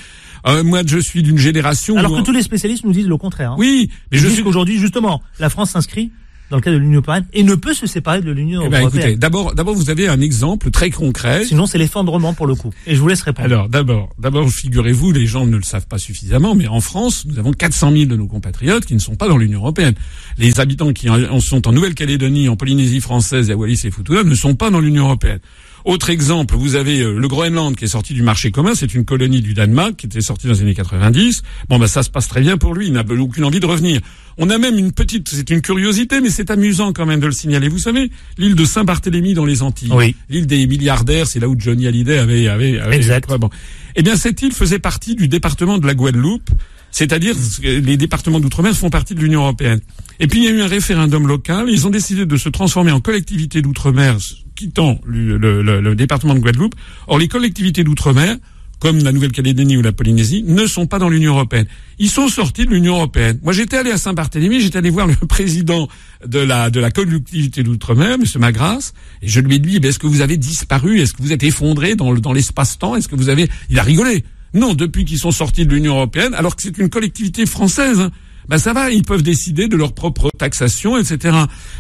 Euh, 0.47 0.63
moi, 0.63 0.83
je 0.87 0.99
suis 0.99 1.23
d'une 1.23 1.39
génération. 1.39 1.97
Alors 1.97 2.13
où- 2.13 2.17
que 2.19 2.23
tous 2.23 2.33
les 2.33 2.43
spécialistes 2.43 2.85
nous 2.85 2.93
disent 2.93 3.09
le 3.09 3.17
contraire. 3.17 3.53
hein. 3.53 3.57
Oui, 3.59 3.91
mais 4.13 4.19
Ils 4.19 4.21
je 4.21 4.27
disent 4.27 4.35
suis. 4.37 4.45
qu'aujourd'hui, 4.45 4.79
justement, 4.79 5.23
la 5.41 5.49
France 5.49 5.71
s'inscrit 5.71 6.11
dans 6.51 6.57
le 6.57 6.63
cadre 6.63 6.77
de 6.77 6.81
l'Union 6.83 6.97
européenne 6.99 7.27
et 7.33 7.43
ne 7.43 7.55
peut 7.55 7.75
se 7.75 7.87
séparer 7.87 8.21
de 8.23 8.31
l'Union 8.31 8.63
Eh 8.65 8.69
ben, 8.69 8.81
européenne. 8.81 9.03
écoutez, 9.03 9.17
d'abord, 9.17 9.55
d'abord, 9.55 9.75
vous 9.75 9.91
avez 9.91 10.09
un 10.09 10.21
exemple 10.21 10.71
très 10.71 10.91
concret. 10.91 11.45
Sinon, 11.45 11.67
c'est 11.67 11.79
l'effondrement 11.79 12.35
pour 12.35 12.47
le 12.47 12.55
coup. 12.55 12.71
Et 12.87 12.95
je 12.95 13.01
vous 13.01 13.09
laisse 13.09 13.23
répondre. 13.23 13.45
Alors, 13.47 13.69
d'abord, 13.69 14.11
d'abord, 14.19 14.49
figurez-vous, 14.49 15.13
les 15.13 15.27
gens 15.27 15.47
ne 15.47 15.57
le 15.57 15.63
savent 15.63 15.87
pas 15.87 15.99
suffisamment, 15.99 16.55
mais 16.55 16.67
en 16.69 16.81
France, 16.81 17.25
nous 17.27 17.39
avons 17.39 17.53
400 17.53 17.93
000 17.93 18.05
de 18.07 18.17
nos 18.17 18.27
compatriotes 18.27 18.85
qui 18.87 18.95
ne 18.95 18.99
sont 19.01 19.17
pas 19.17 19.29
dans 19.29 19.37
l'Union 19.37 19.61
européenne. 19.61 19.95
Les 20.39 20.61
habitants 20.61 20.93
qui 20.93 21.09
en 21.11 21.41
sont 21.41 21.67
en 21.69 21.73
Nouvelle-Calédonie, 21.73 22.49
en 22.49 22.57
Polynésie 22.57 23.01
française 23.01 23.51
et 23.51 23.53
à 23.53 23.57
Wallis 23.57 23.81
et 23.85 23.91
Futuna 23.91 24.23
ne 24.25 24.35
sont 24.35 24.55
pas 24.55 24.71
dans 24.71 24.81
l'Union 24.81 25.05
européenne. 25.05 25.41
Autre 25.85 26.11
exemple, 26.11 26.55
vous 26.57 26.75
avez 26.75 27.01
euh, 27.01 27.19
le 27.19 27.29
Groenland 27.29 27.75
qui 27.77 27.85
est 27.85 27.89
sorti 27.89 28.15
du 28.15 28.23
marché 28.23 28.51
commun, 28.51 28.73
c'est 28.75 28.95
une 28.95 29.05
colonie 29.05 29.41
du 29.41 29.55
Danemark 29.55 29.97
qui 29.97 30.07
était 30.07 30.21
sortie 30.21 30.47
dans 30.47 30.53
les 30.55 30.61
années 30.61 30.75
90. 30.75 31.43
Bon, 31.69 31.79
bah 31.79 31.87
ça 31.89 32.03
se 32.03 32.11
passe 32.11 32.29
très 32.29 32.41
bien 32.41 32.59
pour 32.59 32.75
lui, 32.75 32.89
il 32.89 32.93
n'a 32.93 33.05
aucune 33.09 33.45
envie 33.45 33.61
de 33.61 33.67
revenir. 33.67 34.01
On 34.37 34.51
a 34.51 34.59
même 34.59 34.79
une 34.79 34.93
petite, 34.93 35.29
c'est 35.29 35.51
une 35.51 35.63
curiosité, 35.63 36.21
mais 36.21 36.31
c'est 36.31 36.51
amusant 36.51 36.93
quand 36.93 37.07
même 37.07 37.19
de 37.21 37.27
le 37.27 37.33
signaler. 37.33 37.69
Vous 37.69 37.79
savez, 37.79 38.11
l'île 38.39 38.55
de 38.55 38.65
Saint-Barthélemy 38.65 39.35
dans 39.35 39.45
les 39.45 39.63
Antilles, 39.63 39.91
Oui. 39.93 40.15
l'île 40.29 40.47
des 40.47 40.67
milliardaires, 40.67 41.27
c'est 41.27 41.41
là 41.41 41.49
où 41.49 41.57
Johnny 41.59 41.87
Hallyday 41.89 42.19
avait, 42.19 42.47
avait, 42.49 42.79
avait 42.79 42.97
Exact. 42.97 43.29
Ouais, 43.31 43.39
bon. 43.39 43.51
Eh 43.97 44.03
bien, 44.03 44.17
cette 44.17 44.41
île 44.43 44.53
faisait 44.53 44.79
partie 44.79 45.17
du 45.17 45.27
département 45.27 45.79
de 45.79 45.87
la 45.87 45.95
Guadeloupe, 45.95 46.51
c'est-à-dire 46.91 47.35
que 47.35 47.69
les 47.69 47.97
départements 47.97 48.41
d'outre-mer 48.41 48.75
font 48.75 48.91
partie 48.91 49.15
de 49.15 49.21
l'Union 49.21 49.43
européenne. 49.43 49.81
Et 50.21 50.27
puis 50.27 50.41
il 50.41 50.45
y 50.45 50.49
a 50.49 50.51
eu 50.51 50.61
un 50.61 50.67
référendum 50.67 51.27
local, 51.27 51.67
ils 51.69 51.87
ont 51.87 51.91
décidé 51.91 52.27
de 52.27 52.37
se 52.37 52.49
transformer 52.49 52.93
en 52.93 53.01
collectivité 53.01 53.63
d'outre-mer, 53.63 54.17
quittant 54.57 55.01
le, 55.05 55.95
département 55.95 56.35
de 56.35 56.41
Guadeloupe. 56.41 56.75
Or, 57.07 57.19
les 57.19 57.29
collectivités 57.29 57.85
d'outre-mer 57.85 58.37
comme 58.79 59.03
la 59.03 59.13
Nouvelle-Calédonie 59.13 59.77
ou 59.77 59.83
la 59.83 59.93
Polynésie, 59.93 60.45
ne 60.47 60.67
sont 60.67 60.87
pas 60.87 60.99
dans 60.99 61.09
l'Union 61.09 61.33
européenne. 61.35 61.67
Ils 61.99 62.11
sont 62.11 62.29
sortis 62.29 62.65
de 62.65 62.71
l'Union 62.71 62.95
européenne. 62.95 63.41
Moi, 63.43 63.53
j'étais 63.53 63.77
allé 63.77 63.91
à 63.91 63.99
Saint-Barthélemy, 63.99 64.61
j'étais 64.61 64.79
allé 64.79 64.91
voir 64.91 65.07
le 65.07 65.15
président 65.29 65.89
de 66.25 66.39
la 66.39 66.71
de 66.71 66.81
la 66.81 66.91
collectivité 66.91 67.63
d'outre-mer, 67.63 68.15
M. 68.15 68.25
Magras, 68.39 68.93
et 69.23 69.29
je 69.29 69.41
lui 69.41 69.57
ai 69.57 69.59
dit, 69.59 69.81
est-ce 69.83 69.99
que 69.99 70.07
vous 70.07 70.21
avez 70.21 70.37
disparu? 70.37 71.01
Est-ce 71.01 71.13
que 71.13 71.23
vous 71.23 71.33
êtes 71.33 71.43
effondré 71.43 71.97
dans, 71.97 72.15
dans 72.15 72.33
l'espace-temps? 72.33 72.95
Est-ce 72.95 73.09
que 73.09 73.17
vous 73.17 73.29
avez 73.29 73.49
Il 73.71 73.79
a 73.79 73.83
rigolé. 73.83 74.25
Non, 74.55 74.75
depuis 74.75 75.05
qu'ils 75.05 75.19
sont 75.19 75.31
sortis 75.31 75.67
de 75.67 75.75
l'Union 75.75 75.95
européenne, 75.95 76.35
alors 76.35 76.57
que 76.57 76.63
c'est 76.63 76.79
une 76.79 76.89
collectivité 76.89 77.47
française. 77.47 78.01
Hein, 78.01 78.11
ben 78.49 78.57
ça 78.57 78.73
va, 78.73 78.91
ils 78.91 79.03
peuvent 79.03 79.23
décider 79.23 79.69
de 79.69 79.77
leur 79.77 79.93
propre 79.93 80.31
taxation, 80.37 80.97
etc. 80.97 81.37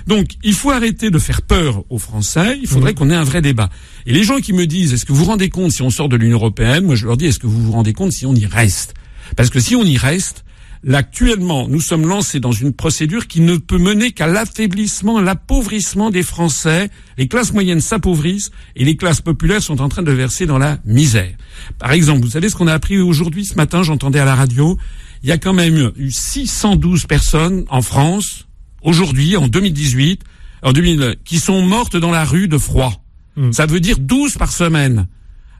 Donc, 0.07 0.33
il 0.45 0.53
faut 0.53 0.71
arrêter 0.71 1.11
de 1.11 1.19
faire 1.19 1.41
peur 1.41 1.85
aux 1.89 1.99
Français. 1.99 2.59
Il 2.61 2.69
faudrait 2.69 2.93
qu'on 2.93 3.09
ait 3.09 3.15
un 3.15 3.25
vrai 3.25 3.41
débat. 3.41 3.71
Et 4.05 4.13
les 4.13 4.23
gens 4.23 4.37
qui 4.37 4.53
me 4.53 4.67
disent, 4.67 4.93
est-ce 4.93 5.07
que 5.07 5.13
vous 5.13 5.21
vous 5.21 5.31
rendez 5.31 5.49
compte 5.49 5.73
si 5.73 5.81
on 5.81 5.89
sort 5.89 6.11
de 6.11 6.17
l'Union 6.17 6.37
européenne 6.37 6.85
Moi, 6.85 6.95
je 6.95 7.07
leur 7.07 7.17
dis, 7.17 7.25
est-ce 7.25 7.39
que 7.39 7.47
vous 7.47 7.63
vous 7.63 7.73
rendez 7.73 7.95
compte 7.95 8.13
si 8.13 8.27
on 8.27 8.35
y 8.35 8.45
reste? 8.45 8.95
Parce 9.35 9.49
que 9.49 9.61
si 9.61 9.77
on 9.77 9.85
y 9.85 9.97
reste, 9.97 10.45
Là, 10.85 10.99
actuellement, 10.99 11.69
nous 11.69 11.81
sommes 11.81 12.07
lancés 12.07 12.41
dans 12.41 12.53
une 12.53 12.73
procédure 12.73 13.27
qui 13.27 13.41
ne 13.41 13.57
peut 13.57 13.79
mener 13.79 14.13
qu'à 14.13 14.27
l'affaiblissement, 14.27 15.21
l'appauvrissement 15.21 16.11
des 16.11 16.23
Français. 16.23 16.91
Les 17.17 17.27
classes 17.27 17.53
moyennes 17.53 17.81
s'appauvrissent 17.81 18.51
et 18.77 18.85
les 18.85 18.97
classes 18.97 19.21
populaires 19.21 19.63
sont 19.63 19.81
en 19.81 19.89
train 19.89 20.03
de 20.03 20.13
verser 20.13 20.47
dans 20.47 20.59
la 20.59 20.79
misère. 20.85 21.35
Par 21.79 21.93
exemple, 21.93 22.23
vous 22.23 22.31
savez 22.31 22.49
ce 22.49 22.55
qu'on 22.55 22.69
a 22.69 22.75
appris 22.75 22.99
aujourd'hui, 23.01 23.45
ce 23.45 23.55
matin, 23.55 23.83
j'entendais 23.83 24.21
à 24.21 24.25
la 24.25 24.37
radio, 24.37 24.79
il 25.23 25.29
y 25.29 25.33
a 25.33 25.39
quand 25.39 25.53
même 25.53 25.93
eu 25.97 26.11
612 26.11 27.07
personnes 27.07 27.65
en 27.71 27.83
France, 27.83 28.47
aujourd'hui, 28.83 29.37
en 29.37 29.49
2018, 29.49 30.23
en 30.63 30.73
2000, 30.73 31.17
qui 31.25 31.41
sont 31.41 31.63
mortes 31.63 31.97
dans 31.97 32.13
la 32.13 32.25
rue 32.25 32.47
de 32.47 32.59
froid. 32.59 33.05
Hmm. 33.37 33.53
Ça 33.53 33.67
veut 33.67 33.81
dire 33.81 33.99
12 33.99 34.35
par 34.35 34.53
semaine. 34.53 35.09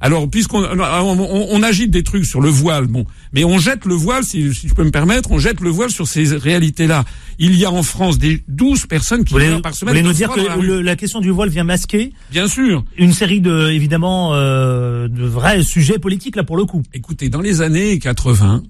Alors, 0.01 0.31
puisqu'on 0.31 0.63
on, 0.63 1.63
agite 1.63 1.91
des 1.91 2.03
trucs 2.03 2.25
sur 2.25 2.41
le 2.41 2.49
voile, 2.49 2.87
bon, 2.87 3.05
mais 3.33 3.45
on 3.45 3.59
jette 3.59 3.85
le 3.85 3.95
voile, 3.95 4.25
si, 4.25 4.53
je 4.53 4.75
peux 4.75 4.85
me 4.85 4.91
permettre, 4.91 5.31
on 5.33 5.39
jette 5.39 5.61
le 5.61 5.71
voile 5.71 5.91
sur 5.91 6.07
ces 6.07 6.37
réalités-là. 6.37 7.05
Il 7.39 7.57
y 7.57 7.65
a 7.65 7.71
en 7.71 7.83
France 7.83 8.19
des 8.19 8.43
12 8.49 8.87
personnes 8.87 9.25
qui 9.25 9.35
meurent 9.35 9.63
par 9.63 9.75
semaine. 9.75 9.95
Vous 9.95 10.01
voulez 10.01 10.09
nous 10.09 10.15
dire 10.15 10.31
que 10.31 10.83
la, 10.83 10.97
question 10.97 11.21
du 11.21 11.31
voile 11.31 11.49
vient 11.49 11.65
masquer 11.65 12.13
Bien 12.31 12.49
sûr. 12.49 12.85
Une 12.97 13.13
série 13.13 13.41
de, 13.41 13.71
évidemment, 13.71 14.35
euh, 14.35 15.09
de 15.09 15.25
vrais 15.25 15.63
sujets 15.63 15.99
politiques, 15.99 16.37
là, 16.37 16.45
pour 16.45 16.57
le 16.57 16.65
coup. 16.65 16.83
Écoutez, 16.95 17.29
dans 17.29 17.41
les 17.41 17.61
années 17.61 17.99
80, 17.99 18.63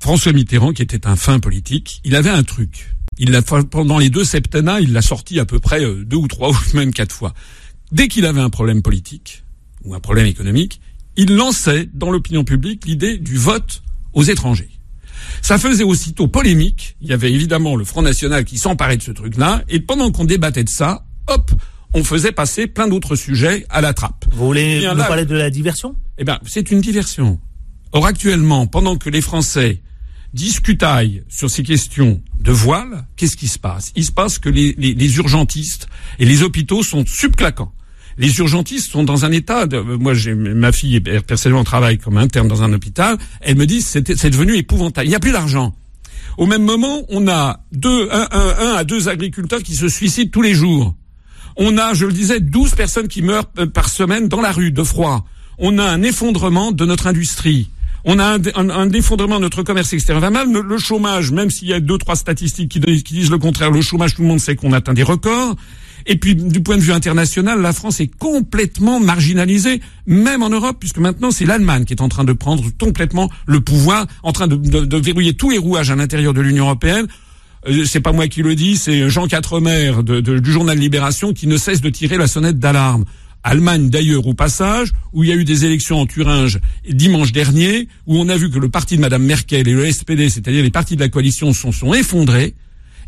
François 0.00 0.32
Mitterrand, 0.32 0.72
qui 0.72 0.82
était 0.82 1.06
un 1.06 1.16
fin 1.16 1.38
politique, 1.38 2.00
il 2.04 2.16
avait 2.16 2.30
un 2.30 2.42
truc. 2.42 2.94
Il 3.18 3.32
l'a 3.32 3.42
pendant 3.42 3.98
les 3.98 4.08
deux 4.08 4.24
septennats, 4.24 4.80
il 4.80 4.92
l'a 4.92 5.02
sorti 5.02 5.38
à 5.38 5.44
peu 5.44 5.58
près 5.58 5.84
euh, 5.84 6.04
deux 6.04 6.16
ou 6.16 6.28
trois 6.28 6.50
ou 6.50 6.56
même 6.74 6.92
quatre 6.92 7.14
fois. 7.14 7.34
Dès 7.92 8.08
qu'il 8.08 8.24
avait 8.24 8.40
un 8.40 8.50
problème 8.50 8.82
politique 8.82 9.44
ou 9.84 9.94
un 9.94 10.00
problème 10.00 10.26
économique, 10.26 10.80
il 11.16 11.34
lançait 11.34 11.88
dans 11.92 12.10
l'opinion 12.10 12.44
publique 12.44 12.86
l'idée 12.86 13.18
du 13.18 13.36
vote 13.36 13.82
aux 14.12 14.22
étrangers. 14.22 14.70
Ça 15.42 15.58
faisait 15.58 15.84
aussitôt 15.84 16.28
polémique. 16.28 16.96
Il 17.00 17.08
y 17.08 17.12
avait 17.12 17.32
évidemment 17.32 17.76
le 17.76 17.84
Front 17.84 18.02
National 18.02 18.44
qui 18.44 18.58
s'emparait 18.58 18.96
de 18.96 19.02
ce 19.02 19.10
truc-là. 19.10 19.62
Et 19.68 19.80
pendant 19.80 20.10
qu'on 20.12 20.24
débattait 20.24 20.64
de 20.64 20.68
ça, 20.68 21.04
hop, 21.26 21.50
on 21.92 22.04
faisait 22.04 22.32
passer 22.32 22.66
plein 22.66 22.88
d'autres 22.88 23.16
sujets 23.16 23.66
à 23.68 23.80
la 23.80 23.92
trappe. 23.92 24.24
Vous 24.32 24.46
voulez 24.46 24.86
nous 24.88 24.96
parler 24.96 25.24
de 25.24 25.34
la 25.34 25.50
diversion? 25.50 25.96
Eh 26.18 26.24
ben, 26.24 26.38
c'est 26.46 26.70
une 26.70 26.80
diversion. 26.80 27.40
Or, 27.92 28.06
actuellement, 28.06 28.66
pendant 28.66 28.96
que 28.96 29.10
les 29.10 29.20
Français 29.20 29.80
discutaille 30.32 31.24
sur 31.28 31.50
ces 31.50 31.64
questions 31.64 32.22
de 32.38 32.52
voile, 32.52 33.06
qu'est-ce 33.16 33.36
qui 33.36 33.48
se 33.48 33.58
passe? 33.58 33.92
Il 33.96 34.04
se 34.04 34.12
passe 34.12 34.38
que 34.38 34.48
les, 34.48 34.74
les, 34.78 35.16
urgentistes 35.16 35.88
et 36.20 36.24
les 36.24 36.42
hôpitaux 36.42 36.84
sont 36.84 37.04
subclaquants. 37.04 37.72
Les 38.18 38.38
urgentistes 38.38 38.90
sont 38.90 39.04
dans 39.04 39.24
un 39.24 39.32
état. 39.32 39.66
De, 39.66 39.80
moi, 39.80 40.14
j'ai 40.14 40.34
ma 40.34 40.72
fille 40.72 41.00
personnellement 41.00 41.64
travaille 41.64 41.98
comme 41.98 42.18
interne 42.18 42.48
dans 42.48 42.62
un 42.62 42.72
hôpital. 42.72 43.16
Elle 43.40 43.56
me 43.56 43.66
dit 43.66 43.82
c'est 43.82 44.16
c'est 44.16 44.30
devenu 44.30 44.56
épouvantable. 44.56 45.06
Il 45.06 45.10
n'y 45.10 45.16
a 45.16 45.20
plus 45.20 45.32
d'argent. 45.32 45.74
Au 46.38 46.46
même 46.46 46.62
moment, 46.62 47.02
on 47.08 47.28
a 47.28 47.60
deux, 47.72 48.08
un, 48.10 48.28
un, 48.30 48.68
un 48.68 48.74
à 48.74 48.84
deux 48.84 49.08
agriculteurs 49.08 49.62
qui 49.62 49.74
se 49.74 49.88
suicident 49.88 50.30
tous 50.30 50.42
les 50.42 50.54
jours. 50.54 50.94
On 51.56 51.76
a, 51.76 51.94
je 51.94 52.06
le 52.06 52.12
disais, 52.12 52.40
12 52.40 52.74
personnes 52.74 53.08
qui 53.08 53.22
meurent 53.22 53.50
euh, 53.58 53.66
par 53.66 53.88
semaine 53.88 54.28
dans 54.28 54.40
la 54.40 54.52
rue 54.52 54.72
de 54.72 54.82
froid. 54.82 55.26
On 55.58 55.78
a 55.78 55.84
un 55.84 56.02
effondrement 56.02 56.72
de 56.72 56.86
notre 56.86 57.06
industrie. 57.06 57.68
On 58.04 58.18
a 58.18 58.38
un, 58.54 58.92
effondrement 58.92 59.36
de 59.36 59.42
notre 59.42 59.62
commerce 59.62 59.92
extérieur 59.92 60.22
va 60.22 60.30
mal. 60.30 60.50
Le 60.50 60.78
chômage, 60.78 61.32
même 61.32 61.50
s'il 61.50 61.68
y 61.68 61.74
a 61.74 61.80
deux, 61.80 61.98
trois 61.98 62.16
statistiques 62.16 62.70
qui, 62.70 62.80
disent 62.80 63.30
le 63.30 63.36
contraire, 63.36 63.70
le 63.70 63.82
chômage, 63.82 64.14
tout 64.14 64.22
le 64.22 64.28
monde 64.28 64.40
sait 64.40 64.56
qu'on 64.56 64.72
atteint 64.72 64.94
des 64.94 65.02
records. 65.02 65.56
Et 66.06 66.16
puis, 66.16 66.34
du 66.34 66.62
point 66.62 66.76
de 66.76 66.82
vue 66.82 66.92
international, 66.92 67.60
la 67.60 67.72
France 67.72 68.00
est 68.00 68.14
complètement 68.18 69.00
marginalisée, 69.00 69.80
même 70.06 70.42
en 70.42 70.50
Europe, 70.50 70.76
puisque 70.80 70.98
maintenant 70.98 71.30
c'est 71.30 71.44
l'Allemagne 71.44 71.84
qui 71.84 71.92
est 71.92 72.02
en 72.02 72.08
train 72.08 72.24
de 72.24 72.32
prendre 72.32 72.64
complètement 72.78 73.30
le 73.46 73.60
pouvoir, 73.60 74.06
en 74.22 74.32
train 74.32 74.46
de, 74.46 74.98
verrouiller 74.98 75.34
tous 75.34 75.50
les 75.50 75.58
rouages 75.58 75.90
à 75.90 75.96
l'intérieur 75.96 76.34
de 76.34 76.40
l'Union 76.40 76.64
européenne. 76.64 77.06
Euh, 77.68 77.84
c'est 77.84 78.00
pas 78.00 78.12
moi 78.12 78.28
qui 78.28 78.42
le 78.42 78.54
dis, 78.54 78.76
c'est 78.76 79.10
Jean 79.10 79.26
Quatremer 79.26 79.92
du 80.02 80.52
journal 80.52 80.78
Libération 80.78 81.32
qui 81.32 81.46
ne 81.46 81.56
cesse 81.56 81.80
de 81.80 81.90
tirer 81.90 82.16
la 82.16 82.26
sonnette 82.26 82.58
d'alarme. 82.58 83.04
Allemagne 83.42 83.88
d'ailleurs 83.88 84.26
au 84.26 84.34
passage, 84.34 84.92
où 85.12 85.24
il 85.24 85.30
y 85.30 85.32
a 85.32 85.34
eu 85.34 85.44
des 85.44 85.64
élections 85.64 85.98
en 85.98 86.06
Thuringe 86.06 86.58
dimanche 86.88 87.32
dernier, 87.32 87.88
où 88.06 88.18
on 88.18 88.28
a 88.28 88.36
vu 88.36 88.50
que 88.50 88.58
le 88.58 88.68
parti 88.68 88.96
de 88.96 89.00
Madame 89.00 89.22
Merkel 89.22 89.66
et 89.66 89.72
le 89.72 89.90
SPD, 89.90 90.28
c'est-à-dire 90.28 90.62
les 90.62 90.70
partis 90.70 90.94
de 90.94 91.00
la 91.00 91.08
coalition, 91.08 91.52
sont, 91.54 91.72
sont 91.72 91.94
effondrés. 91.94 92.54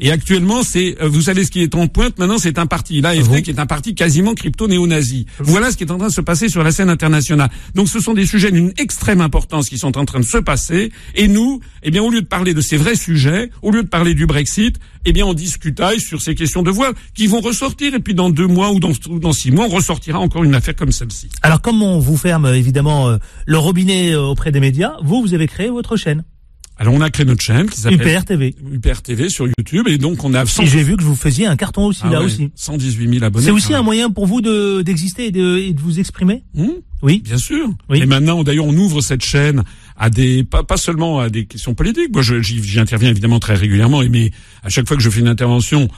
Et 0.04 0.10
actuellement, 0.10 0.64
c'est, 0.64 0.96
euh, 1.00 1.08
vous 1.08 1.22
savez 1.22 1.44
ce 1.44 1.52
qui 1.52 1.62
est 1.62 1.76
en 1.76 1.86
pointe 1.86 2.18
maintenant, 2.18 2.36
c'est 2.36 2.58
un 2.58 2.66
parti, 2.66 3.00
l'AFD, 3.00 3.42
qui 3.42 3.50
est 3.50 3.60
un 3.60 3.66
parti 3.66 3.94
quasiment 3.94 4.34
crypto-néo-nazi. 4.34 5.26
Voilà 5.38 5.70
ce 5.70 5.76
qui 5.76 5.84
est 5.84 5.92
en 5.92 5.98
train 5.98 6.08
de 6.08 6.12
se 6.12 6.20
passer 6.20 6.48
sur 6.48 6.64
la 6.64 6.72
scène 6.72 6.90
internationale. 6.90 7.50
Donc 7.76 7.88
ce 7.88 8.00
sont 8.00 8.12
des 8.12 8.26
sujets 8.26 8.50
d'une 8.50 8.72
extrême 8.78 9.20
importance 9.20 9.68
qui 9.68 9.78
sont 9.78 9.96
en 9.96 10.04
train 10.04 10.18
de 10.18 10.24
se 10.24 10.38
passer. 10.38 10.90
Et 11.14 11.28
nous, 11.28 11.60
eh 11.84 11.92
bien, 11.92 12.02
au 12.02 12.10
lieu 12.10 12.20
de 12.20 12.26
parler 12.26 12.52
de 12.52 12.60
ces 12.60 12.76
vrais 12.76 12.96
sujets, 12.96 13.50
au 13.62 13.70
lieu 13.70 13.84
de 13.84 13.88
parler 13.88 14.14
du 14.14 14.26
Brexit, 14.26 14.76
eh 15.04 15.12
bien, 15.12 15.24
on 15.24 15.34
discutaille 15.34 16.00
sur 16.00 16.20
ces 16.20 16.34
questions 16.34 16.64
de 16.64 16.70
voile 16.72 16.94
qui 17.14 17.28
vont 17.28 17.40
ressortir. 17.40 17.94
Et 17.94 18.00
puis 18.00 18.14
dans 18.14 18.28
deux 18.28 18.48
mois 18.48 18.72
ou 18.72 18.80
dans, 18.80 18.90
dans 19.20 19.32
six 19.32 19.52
mois, 19.52 19.66
on 19.66 19.74
ressortira 19.76 20.18
encore 20.18 20.42
une 20.42 20.56
affaire 20.56 20.74
comme 20.74 20.90
celle-ci. 20.90 21.28
Alors, 21.42 21.60
comme 21.60 21.80
on 21.80 22.00
vous 22.00 22.16
ferme 22.16 22.46
évidemment 22.46 23.08
euh, 23.08 23.18
le 23.46 23.58
robinet 23.58 24.14
euh, 24.14 24.22
auprès 24.22 24.50
des 24.50 24.58
médias, 24.58 24.94
vous, 25.04 25.22
vous 25.22 25.32
avez 25.32 25.46
créé 25.46 25.68
votre 25.68 25.96
chaîne. 25.96 26.24
Alors 26.78 26.94
on 26.94 27.00
a 27.00 27.10
créé 27.10 27.26
notre 27.26 27.42
chaîne 27.42 27.68
qui 27.68 27.80
s'appelle 27.80 28.00
UPR 28.00 28.24
TV. 28.24 28.54
UPR 28.72 29.02
TV 29.02 29.28
sur 29.28 29.46
YouTube 29.46 29.86
et 29.88 29.98
donc 29.98 30.24
on 30.24 30.34
a. 30.34 30.46
100... 30.46 30.62
Et 30.62 30.66
j'ai 30.66 30.82
vu 30.82 30.96
que 30.96 31.02
vous 31.02 31.14
faisiez 31.14 31.46
un 31.46 31.56
carton 31.56 31.86
aussi 31.86 32.02
ah 32.04 32.10
là 32.10 32.22
aussi. 32.22 32.50
118 32.54 33.12
000 33.14 33.24
abonnés. 33.24 33.44
C'est 33.44 33.50
aussi 33.52 33.74
un 33.74 33.82
moyen 33.82 34.10
pour 34.10 34.26
vous 34.26 34.40
de 34.40 34.82
d'exister 34.82 35.26
et 35.26 35.30
de, 35.30 35.58
et 35.58 35.72
de 35.72 35.80
vous 35.80 36.00
exprimer. 36.00 36.42
Mmh. 36.54 36.68
Oui, 37.02 37.20
bien 37.24 37.36
sûr. 37.36 37.68
Oui. 37.88 38.00
Et 38.00 38.06
maintenant 38.06 38.42
d'ailleurs 38.42 38.66
on 38.66 38.76
ouvre 38.76 39.00
cette 39.00 39.24
chaîne 39.24 39.64
à 39.96 40.10
des 40.10 40.44
pas, 40.44 40.62
pas 40.62 40.76
seulement 40.76 41.20
à 41.20 41.30
des 41.30 41.46
questions 41.46 41.74
politiques. 41.74 42.12
Moi 42.12 42.22
j'y 42.22 42.80
interviens 42.80 43.10
évidemment 43.10 43.38
très 43.38 43.54
régulièrement, 43.54 44.02
mais 44.10 44.32
à 44.62 44.68
chaque 44.68 44.88
fois 44.88 44.96
que 44.96 45.02
je 45.02 45.10
fais 45.10 45.20
une 45.20 45.28
intervention 45.28 45.88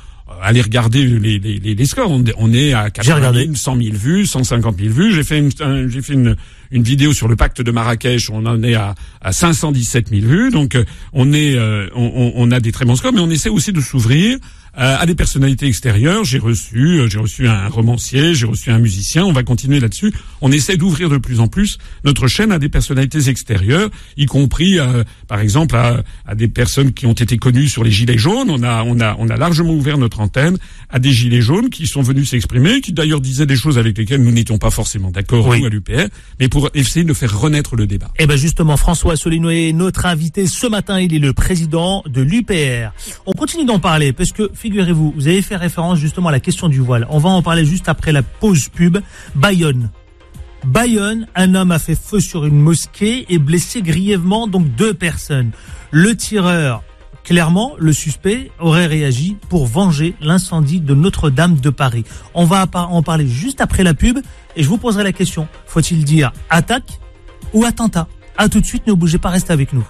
allez 0.41 0.63
regarder 0.63 1.05
les, 1.05 1.39
les, 1.39 1.75
les, 1.75 1.87
scores. 1.87 2.11
On, 2.11 2.53
est 2.53 2.73
à 2.73 2.91
80 2.91 3.33
000, 3.33 3.55
100 3.55 3.77
000 3.77 3.97
vues, 3.97 4.27
150 4.27 4.79
000 4.79 4.93
vues. 4.93 5.15
J'ai 5.15 5.23
fait 5.23 5.39
une, 5.39 5.89
j'ai 5.89 6.03
fait 6.03 6.15
une, 6.15 6.37
une 6.71 6.83
vidéo 6.83 7.13
sur 7.13 7.29
le 7.29 7.37
pacte 7.37 7.61
de 7.61 7.71
Marrakech. 7.71 8.31
On 8.31 8.47
en 8.47 8.63
est 8.63 8.75
à, 8.75 8.95
à 9.21 9.33
517 9.33 10.09
000 10.09 10.27
vues. 10.27 10.51
Donc 10.51 10.75
euh, 10.75 10.85
on 11.13 11.33
est, 11.33 11.57
euh, 11.57 11.89
on, 11.95 12.33
on, 12.35 12.51
a 12.51 12.61
des 12.61 12.73
très 12.73 12.85
bons 12.85 12.97
scores, 12.97 13.13
mais 13.13 13.21
on 13.21 13.31
essaie 13.31 13.51
aussi 13.51 13.73
de 13.73 13.81
s'ouvrir 13.81 14.39
euh, 14.77 14.97
à 14.99 15.07
des 15.07 15.15
personnalités 15.15 15.67
extérieures. 15.67 16.25
J'ai 16.25 16.39
reçu, 16.39 16.99
euh, 16.99 17.09
j'ai 17.09 17.19
reçu 17.19 17.47
un 17.47 17.69
romancier, 17.69 18.35
j'ai 18.35 18.47
reçu 18.47 18.71
un 18.71 18.79
musicien. 18.79 19.25
On 19.25 19.33
va 19.33 19.45
continuer 19.45 19.79
là-dessus. 19.79 20.13
On 20.41 20.51
essaie 20.51 20.77
d'ouvrir 20.77 21.09
de 21.09 21.19
plus 21.19 21.39
en 21.39 21.47
plus 21.47 21.79
notre 22.05 22.27
chaîne 22.27 22.51
à 22.51 22.59
des 22.59 22.69
personnalités 22.69 23.29
extérieures, 23.29 23.89
y 24.17 24.27
compris, 24.27 24.81
euh, 24.81 25.05
par 25.29 25.39
exemple, 25.39 25.77
à, 25.77 26.03
à, 26.27 26.35
des 26.35 26.49
personnes 26.49 26.93
qui 26.93 27.07
ont 27.07 27.13
été 27.13 27.37
connues 27.37 27.69
sur 27.69 27.85
les 27.85 27.93
gilets 27.93 28.19
jaunes. 28.19 28.51
On 28.51 28.63
a, 28.65 28.83
on 28.83 28.99
a, 29.01 29.15
on 29.19 29.29
a 29.29 29.37
largement 29.37 29.75
ouvert 29.75 29.97
notre 29.97 30.21
antenne 30.21 30.59
à 30.91 30.99
des 30.99 31.13
gilets 31.13 31.41
jaunes 31.41 31.71
qui 31.71 31.87
sont 31.87 32.03
venus 32.03 32.31
s'exprimer, 32.31 32.81
qui 32.81 32.93
d'ailleurs 32.93 33.21
disaient 33.21 33.47
des 33.47 33.57
choses 33.57 33.79
avec 33.79 33.97
lesquelles 33.97 34.23
nous 34.23 34.33
n'étions 34.33 34.59
pas 34.59 34.71
forcément 34.71 35.11
d'accord 35.11 35.53
à 35.53 35.57
l'UPR, 35.57 36.09
mais 36.41 36.49
pour 36.49 36.71
essayer 36.75 37.05
de 37.05 37.15
faire 37.15 37.39
renaître 37.39 37.77
le 37.77 37.87
débat. 37.87 38.11
Eh 38.19 38.27
ben 38.27 38.37
justement, 38.37 38.77
François 38.77 39.17
Solino 39.17 39.51
est 39.51 39.73
notre 39.73 40.07
invité 40.07 40.47
ce 40.47 40.67
matin. 40.67 41.01
Il 41.01 41.15
est 41.15 41.19
le 41.19 41.33
président 41.33 42.03
de 42.07 42.23
l'UPR. 42.23 42.93
On 43.27 43.33
continue 43.33 43.65
d'en 43.65 43.79
parler 43.79 44.13
parce 44.13 44.33
que 44.33 44.51
figurez-vous, 44.65 45.13
vous 45.15 45.29
avez 45.29 45.43
fait 45.43 45.57
référence 45.57 45.99
justement 45.99 46.31
à 46.31 46.33
la 46.33 46.41
question 46.41 46.71
du 46.71 46.81
voile. 46.81 47.07
On 47.11 47.19
va 47.19 47.29
en 47.29 47.43
parler 47.43 47.67
juste 47.67 47.91
après 47.91 48.13
la 48.13 48.23
pause 48.23 48.69
pub. 48.71 48.97
Bayonne. 49.35 49.91
Bayonne, 50.65 51.27
un 51.35 51.55
homme 51.55 51.71
a 51.71 51.79
fait 51.79 51.95
feu 51.95 52.19
sur 52.19 52.47
une 52.47 52.59
mosquée 52.59 53.27
et 53.29 53.37
blessé 53.37 53.83
grièvement 53.83 54.47
donc 54.47 54.75
deux 54.75 54.95
personnes. 54.95 55.51
Le 55.91 56.17
tireur, 56.17 56.83
clairement, 57.25 57.75
le 57.79 57.93
suspect 57.93 58.51
aurait 58.59 58.87
réagi 58.87 59.37
pour 59.51 59.67
venger 59.67 60.15
l'incendie 60.23 60.81
de 60.81 60.95
Notre-Dame 60.95 61.57
de 61.57 61.69
Paris. 61.69 62.05
On 62.33 62.47
va 62.47 62.67
en 62.73 63.03
parler 63.03 63.29
juste 63.29 63.61
après 63.61 63.83
la 63.83 63.93
pub 63.93 64.19
et 64.57 64.63
je 64.63 64.69
vous 64.71 64.79
poserai 64.79 65.05
la 65.05 65.13
question. 65.13 65.47
Faut-il 65.67 66.07
dire 66.07 66.33
attaque 66.49 67.01
ou 67.53 67.67
attentat? 67.67 68.09
A 68.39 68.49
tout 68.49 68.63
de 68.63 68.67
suite, 68.67 68.87
ne 68.87 68.95
bougez 68.95 69.19
pas, 69.19 69.29
restez 69.29 69.53
avec 69.53 69.75
nous. 69.75 69.87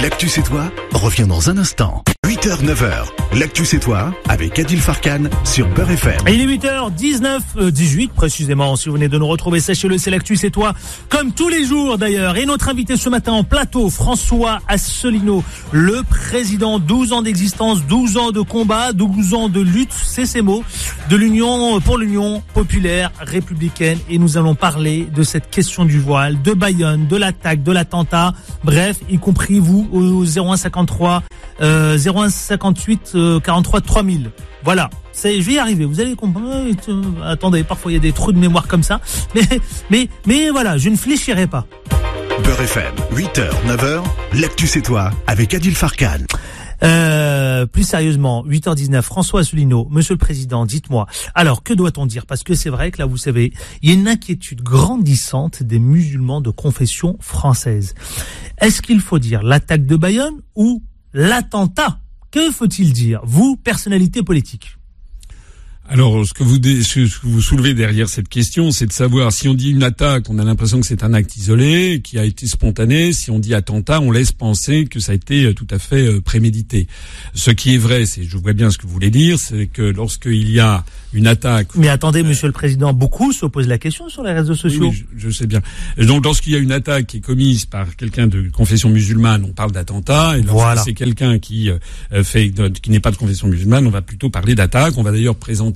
L'actu 0.00 0.28
c'est 0.28 0.42
toi 0.42 0.70
revient 0.92 1.26
dans 1.26 1.50
un 1.50 1.58
instant. 1.58 2.04
8h, 2.26 2.64
9h. 2.64 3.38
L'actu 3.38 3.64
c'est 3.64 3.78
toi 3.78 4.12
avec 4.28 4.58
Adil 4.58 4.80
Farkan 4.80 5.24
sur 5.44 5.68
Beurre 5.68 5.92
FM. 5.92 6.18
Il 6.26 6.40
est 6.40 6.56
8h19, 6.56 7.70
18 7.70 8.12
précisément. 8.12 8.74
Si 8.74 8.88
vous 8.88 8.96
venez 8.96 9.08
de 9.08 9.16
nous 9.16 9.28
retrouver, 9.28 9.60
sachez-le, 9.60 9.96
c'est 9.96 10.10
l'actu 10.10 10.34
c'est 10.34 10.50
toi. 10.50 10.74
Comme 11.08 11.30
tous 11.30 11.48
les 11.48 11.64
jours 11.64 11.98
d'ailleurs. 11.98 12.36
Et 12.36 12.44
notre 12.44 12.68
invité 12.68 12.96
ce 12.96 13.08
matin 13.08 13.30
en 13.30 13.44
plateau, 13.44 13.90
François 13.90 14.58
Asselineau, 14.66 15.44
le 15.70 16.02
président, 16.02 16.80
12 16.80 17.12
ans 17.12 17.22
d'existence, 17.22 17.84
12 17.86 18.16
ans 18.16 18.32
de 18.32 18.40
combat, 18.40 18.92
12 18.92 19.34
ans 19.34 19.48
de 19.48 19.60
lutte, 19.60 19.92
c'est 19.92 20.26
ces 20.26 20.42
mots, 20.42 20.64
de 21.08 21.14
l'Union 21.14 21.80
pour 21.80 21.96
l'Union 21.96 22.42
populaire 22.54 23.12
républicaine. 23.20 23.98
Et 24.10 24.18
nous 24.18 24.36
allons 24.36 24.56
parler 24.56 25.06
de 25.14 25.22
cette 25.22 25.48
question 25.48 25.84
du 25.84 26.00
voile, 26.00 26.42
de 26.42 26.54
Bayonne, 26.54 27.06
de 27.06 27.16
l'attaque, 27.16 27.62
de 27.62 27.70
l'attentat. 27.70 28.32
Bref, 28.64 28.96
y 29.08 29.18
compris 29.18 29.60
vous 29.60 29.88
au 29.92 30.24
0153 30.24 31.22
euh, 31.60 31.96
0158 32.16 33.16
43 33.42 33.80
3000. 33.80 34.30
Voilà, 34.64 34.90
c'est, 35.12 35.40
je 35.40 35.46
vais 35.46 35.54
y 35.54 35.58
arriver. 35.58 35.84
Vous 35.84 36.00
allez 36.00 36.14
comprendre. 36.14 36.48
Euh, 36.50 37.02
attendez, 37.24 37.62
parfois 37.62 37.92
il 37.92 37.94
y 37.94 37.98
a 37.98 38.00
des 38.00 38.12
trous 38.12 38.32
de 38.32 38.38
mémoire 38.38 38.66
comme 38.66 38.82
ça, 38.82 39.00
mais 39.34 39.46
mais 39.90 40.08
mais 40.26 40.50
voilà, 40.50 40.78
je 40.78 40.88
ne 40.88 40.96
fléchirai 40.96 41.46
pas. 41.46 41.66
Beurre 42.42 42.62
FM, 42.62 42.94
8h, 43.14 43.48
9h. 43.66 44.02
L'actu 44.34 44.66
c'est 44.66 44.82
toi 44.82 45.10
avec 45.26 45.54
Adil 45.54 45.74
Farkan. 45.74 46.18
Euh, 46.82 47.64
plus 47.64 47.84
sérieusement, 47.84 48.44
8h19, 48.44 49.00
François 49.00 49.40
Asselineau, 49.40 49.88
Monsieur 49.90 50.14
le 50.14 50.18
Président, 50.18 50.66
dites-moi, 50.66 51.06
alors 51.34 51.62
que 51.62 51.72
doit-on 51.72 52.04
dire? 52.04 52.26
Parce 52.26 52.42
que 52.42 52.54
c'est 52.54 52.68
vrai 52.68 52.90
que 52.90 52.98
là, 52.98 53.06
vous 53.06 53.16
savez, 53.16 53.54
il 53.80 53.88
y 53.88 53.92
a 53.92 53.94
une 53.94 54.08
inquiétude 54.08 54.60
grandissante 54.62 55.62
des 55.62 55.78
musulmans 55.78 56.42
de 56.42 56.50
confession 56.50 57.16
française. 57.20 57.94
Est-ce 58.60 58.82
qu'il 58.82 59.00
faut 59.00 59.18
dire 59.18 59.42
l'attaque 59.42 59.86
de 59.86 59.96
Bayonne 59.96 60.42
ou 60.54 60.82
l'attentat 61.14 61.98
Que 62.36 62.50
faut-il 62.50 62.92
dire? 62.92 63.22
Vous, 63.24 63.56
personnalité 63.56 64.22
politique. 64.22 64.76
Alors, 65.88 66.26
ce 66.26 66.34
que 66.34 66.42
vous 66.42 66.56
ce 66.56 67.20
que 67.20 67.26
vous 67.26 67.40
soulevez 67.40 67.72
derrière 67.72 68.08
cette 68.08 68.28
question, 68.28 68.72
c'est 68.72 68.86
de 68.86 68.92
savoir 68.92 69.30
si 69.30 69.48
on 69.48 69.54
dit 69.54 69.70
une 69.70 69.84
attaque, 69.84 70.28
on 70.28 70.38
a 70.38 70.44
l'impression 70.44 70.80
que 70.80 70.86
c'est 70.86 71.04
un 71.04 71.14
acte 71.14 71.36
isolé, 71.36 72.00
qui 72.02 72.18
a 72.18 72.24
été 72.24 72.48
spontané. 72.48 73.12
Si 73.12 73.30
on 73.30 73.38
dit 73.38 73.54
attentat, 73.54 74.00
on 74.00 74.10
laisse 74.10 74.32
penser 74.32 74.86
que 74.86 74.98
ça 74.98 75.12
a 75.12 75.14
été 75.14 75.44
euh, 75.44 75.54
tout 75.54 75.66
à 75.70 75.78
fait 75.78 76.06
euh, 76.08 76.20
prémédité. 76.20 76.88
Ce 77.34 77.52
qui 77.52 77.74
est 77.74 77.78
vrai, 77.78 78.04
c'est, 78.04 78.24
je 78.24 78.36
vois 78.36 78.52
bien 78.52 78.70
ce 78.70 78.78
que 78.78 78.86
vous 78.86 78.92
voulez 78.92 79.10
dire, 79.10 79.38
c'est 79.38 79.66
que 79.66 79.82
lorsqu'il 79.82 80.50
y 80.50 80.58
a 80.58 80.84
une 81.12 81.28
attaque. 81.28 81.68
Mais 81.76 81.88
attendez, 81.88 82.24
Monsieur 82.24 82.48
le 82.48 82.52
Président, 82.52 82.92
beaucoup 82.92 83.32
se 83.32 83.46
posent 83.46 83.68
la 83.68 83.78
question 83.78 84.08
sur 84.08 84.24
les 84.24 84.32
réseaux 84.32 84.56
sociaux. 84.56 84.88
Oui, 84.90 85.04
je, 85.16 85.28
je, 85.28 85.32
sais 85.32 85.46
bien. 85.46 85.62
Donc, 85.98 86.24
lorsqu'il 86.24 86.52
y 86.52 86.56
a 86.56 86.58
une 86.58 86.72
attaque 86.72 87.06
qui 87.06 87.18
est 87.18 87.20
commise 87.20 87.64
par 87.64 87.94
quelqu'un 87.94 88.26
de 88.26 88.50
confession 88.50 88.88
musulmane, 88.88 89.44
on 89.44 89.52
parle 89.52 89.70
d'attentat. 89.70 90.36
Et 90.36 90.42
lorsque 90.42 90.50
Voilà. 90.50 90.82
c'est 90.82 90.94
quelqu'un 90.94 91.38
qui 91.38 91.70
euh, 91.70 91.78
fait, 92.24 92.52
qui 92.82 92.90
n'est 92.90 93.00
pas 93.00 93.12
de 93.12 93.16
confession 93.16 93.46
musulmane, 93.46 93.86
on 93.86 93.90
va 93.90 94.02
plutôt 94.02 94.30
parler 94.30 94.56
d'attaque. 94.56 94.94
On 94.96 95.04
va 95.04 95.12
d'ailleurs 95.12 95.36
présenter 95.36 95.75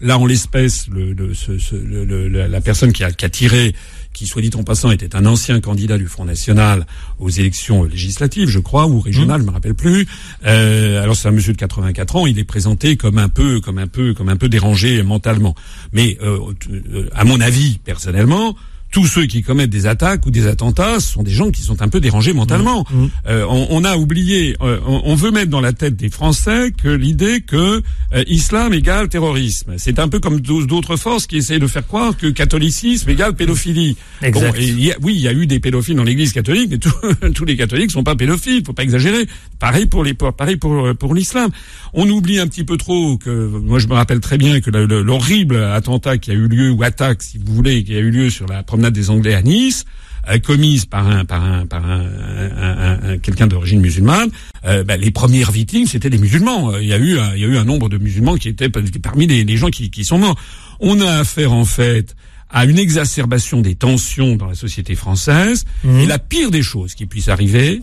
là 0.00 0.18
en 0.18 0.26
l'espèce 0.26 0.88
le, 0.88 1.12
le, 1.12 1.34
ce, 1.34 1.58
ce, 1.58 1.74
le, 1.76 2.04
le- 2.04 2.28
la 2.28 2.60
personne 2.60 2.92
qui 2.92 3.04
a, 3.04 3.10
qui 3.12 3.24
a 3.24 3.28
tiré 3.28 3.74
qui, 4.12 4.26
soit 4.26 4.40
dit 4.40 4.50
en 4.54 4.64
passant, 4.64 4.90
était 4.90 5.14
un 5.14 5.26
ancien 5.26 5.60
candidat 5.60 5.98
du 5.98 6.06
Front 6.06 6.24
National 6.24 6.86
aux 7.18 7.28
élections 7.28 7.84
législatives, 7.84 8.48
je 8.48 8.60
crois, 8.60 8.86
ou 8.86 8.98
régionales, 8.98 9.42
je 9.42 9.46
me 9.46 9.50
rappelle 9.50 9.74
plus. 9.74 10.06
Euh, 10.46 11.02
alors 11.02 11.14
c'est 11.16 11.28
un 11.28 11.32
monsieur 11.32 11.52
de 11.52 11.58
84 11.58 12.16
ans, 12.16 12.26
il 12.26 12.38
est 12.38 12.44
présenté 12.44 12.96
comme 12.96 13.18
un 13.18 13.28
peu, 13.28 13.60
comme 13.60 13.76
un 13.76 13.86
peu, 13.88 14.14
comme 14.14 14.30
un 14.30 14.36
peu 14.36 14.48
dérangé 14.48 15.02
mentalement. 15.02 15.54
Mais 15.92 16.16
euh, 16.22 16.38
euh, 16.70 17.10
à 17.14 17.24
mon 17.24 17.42
avis, 17.42 17.76
personnellement, 17.84 18.56
tous 18.96 19.04
ceux 19.06 19.26
qui 19.26 19.42
commettent 19.42 19.68
des 19.68 19.84
attaques 19.86 20.24
ou 20.24 20.30
des 20.30 20.46
attentats 20.46 21.00
sont 21.00 21.22
des 21.22 21.30
gens 21.30 21.50
qui 21.50 21.60
sont 21.60 21.82
un 21.82 21.88
peu 21.88 22.00
dérangés 22.00 22.32
mentalement. 22.32 22.86
Euh, 23.28 23.44
on, 23.46 23.66
on 23.68 23.84
a 23.84 23.94
oublié, 23.98 24.56
euh, 24.62 24.78
on, 24.86 25.02
on 25.04 25.14
veut 25.14 25.30
mettre 25.30 25.50
dans 25.50 25.60
la 25.60 25.74
tête 25.74 25.96
des 25.96 26.08
Français 26.08 26.72
que 26.74 26.88
l'idée 26.88 27.42
que 27.42 27.82
euh, 28.14 28.24
islam 28.26 28.72
égale 28.72 29.10
terrorisme. 29.10 29.74
C'est 29.76 29.98
un 29.98 30.08
peu 30.08 30.18
comme 30.18 30.40
d'au- 30.40 30.64
d'autres 30.64 30.96
forces 30.96 31.26
qui 31.26 31.36
essayent 31.36 31.58
de 31.58 31.66
faire 31.66 31.86
croire 31.86 32.16
que 32.16 32.28
catholicisme 32.28 33.10
égale 33.10 33.34
pédophilie. 33.34 33.98
Exact. 34.22 34.52
Bon, 34.54 34.58
et 34.58 34.64
y 34.64 34.92
a- 34.92 34.96
oui, 35.02 35.12
il 35.14 35.20
y 35.20 35.28
a 35.28 35.32
eu 35.34 35.46
des 35.46 35.60
pédophiles 35.60 35.96
dans 35.96 36.02
l'Église 36.02 36.32
catholique, 36.32 36.68
mais 36.70 36.78
tous- 36.78 36.94
tous 37.34 37.44
les 37.44 37.56
catholiques 37.58 37.90
sont 37.90 38.02
pas 38.02 38.16
pédophiles. 38.16 38.62
Faut 38.64 38.72
pas 38.72 38.82
exagérer. 38.82 39.26
Pareil 39.58 39.84
pour 39.84 40.04
les, 40.04 40.14
pareil 40.14 40.56
pour 40.56 40.88
pour 40.98 41.14
l'islam. 41.14 41.50
On 41.92 42.08
oublie 42.08 42.38
un 42.38 42.46
petit 42.46 42.64
peu 42.64 42.78
trop 42.78 43.18
que 43.18 43.30
moi 43.30 43.78
je 43.78 43.88
me 43.88 43.92
rappelle 43.92 44.20
très 44.20 44.38
bien 44.38 44.60
que 44.62 44.70
le- 44.70 44.86
le- 44.86 45.02
l'horrible 45.02 45.56
attentat 45.62 46.16
qui 46.16 46.30
a 46.30 46.34
eu 46.34 46.48
lieu 46.48 46.70
ou 46.70 46.82
attaque, 46.82 47.22
si 47.22 47.36
vous 47.36 47.54
voulez, 47.54 47.84
qui 47.84 47.94
a 47.94 47.98
eu 47.98 48.10
lieu 48.10 48.30
sur 48.30 48.46
la 48.46 48.62
promenade 48.62 48.85
des 48.90 49.10
Anglais 49.10 49.34
à 49.34 49.42
Nice, 49.42 49.84
euh, 50.28 50.38
commise 50.38 50.86
par 50.86 51.06
un 51.06 51.24
par 51.24 51.42
un 51.44 51.66
par 51.66 51.84
un, 51.88 52.00
un- 52.00 52.78
un- 52.78 53.10
un- 53.12 53.18
quelqu'un 53.18 53.46
d'origine 53.46 53.80
musulmane, 53.80 54.30
euh, 54.64 54.82
ben, 54.84 55.00
les 55.00 55.10
premières 55.10 55.50
victimes 55.52 55.86
c'était 55.86 56.10
des 56.10 56.18
musulmans. 56.18 56.72
Euh, 56.72 56.82
Il 56.82 56.88
y 56.88 56.92
a 56.92 56.98
eu 56.98 57.18
un, 57.18 57.34
il 57.34 57.40
y 57.40 57.44
a 57.44 57.48
eu 57.48 57.56
un 57.56 57.64
nombre 57.64 57.88
de 57.88 57.98
musulmans 57.98 58.36
qui 58.36 58.48
étaient 58.48 58.68
parmi 58.68 59.26
les, 59.26 59.44
les 59.44 59.56
gens 59.56 59.68
qui, 59.68 59.90
qui 59.90 60.04
sont 60.04 60.18
morts. 60.18 60.36
On 60.80 61.00
a 61.00 61.10
affaire 61.20 61.52
en 61.52 61.64
fait 61.64 62.14
à 62.50 62.64
une 62.64 62.78
exacerbation 62.78 63.60
des 63.60 63.74
tensions 63.74 64.36
dans 64.36 64.46
la 64.46 64.54
société 64.54 64.94
française. 64.94 65.64
Mhm. 65.84 65.98
Et 66.00 66.06
la 66.06 66.18
pire 66.18 66.50
des 66.50 66.62
choses 66.62 66.94
qui 66.94 67.06
puisse 67.06 67.28
arriver, 67.28 67.82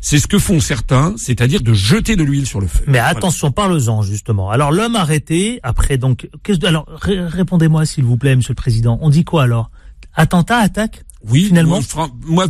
c'est 0.00 0.18
ce 0.18 0.26
que 0.26 0.38
font 0.38 0.58
certains, 0.60 1.14
c'est-à-dire 1.16 1.60
de 1.60 1.74
jeter 1.74 2.16
de 2.16 2.24
l'huile 2.24 2.46
sur 2.46 2.60
le 2.60 2.66
feu. 2.66 2.80
Mais 2.86 2.94
Voilà. 2.94 3.06
attention, 3.08 3.50
parle-en 3.52 4.02
justement. 4.02 4.50
Alors 4.50 4.72
l'homme 4.72 4.96
arrêté 4.96 5.60
après 5.62 5.98
donc 5.98 6.28
alors 6.64 6.86
ré- 6.88 7.20
répondez-moi 7.20 7.84
s'il 7.84 8.04
vous 8.04 8.16
plaît, 8.16 8.34
Monsieur 8.34 8.52
le 8.52 8.56
Président. 8.56 8.98
On 9.02 9.10
dit 9.10 9.24
quoi 9.24 9.42
alors? 9.44 9.70
Attentat, 10.14 10.58
attaque 10.58 11.02
Oui, 11.28 11.44
finalement 11.46 11.80
moi, 12.26 12.46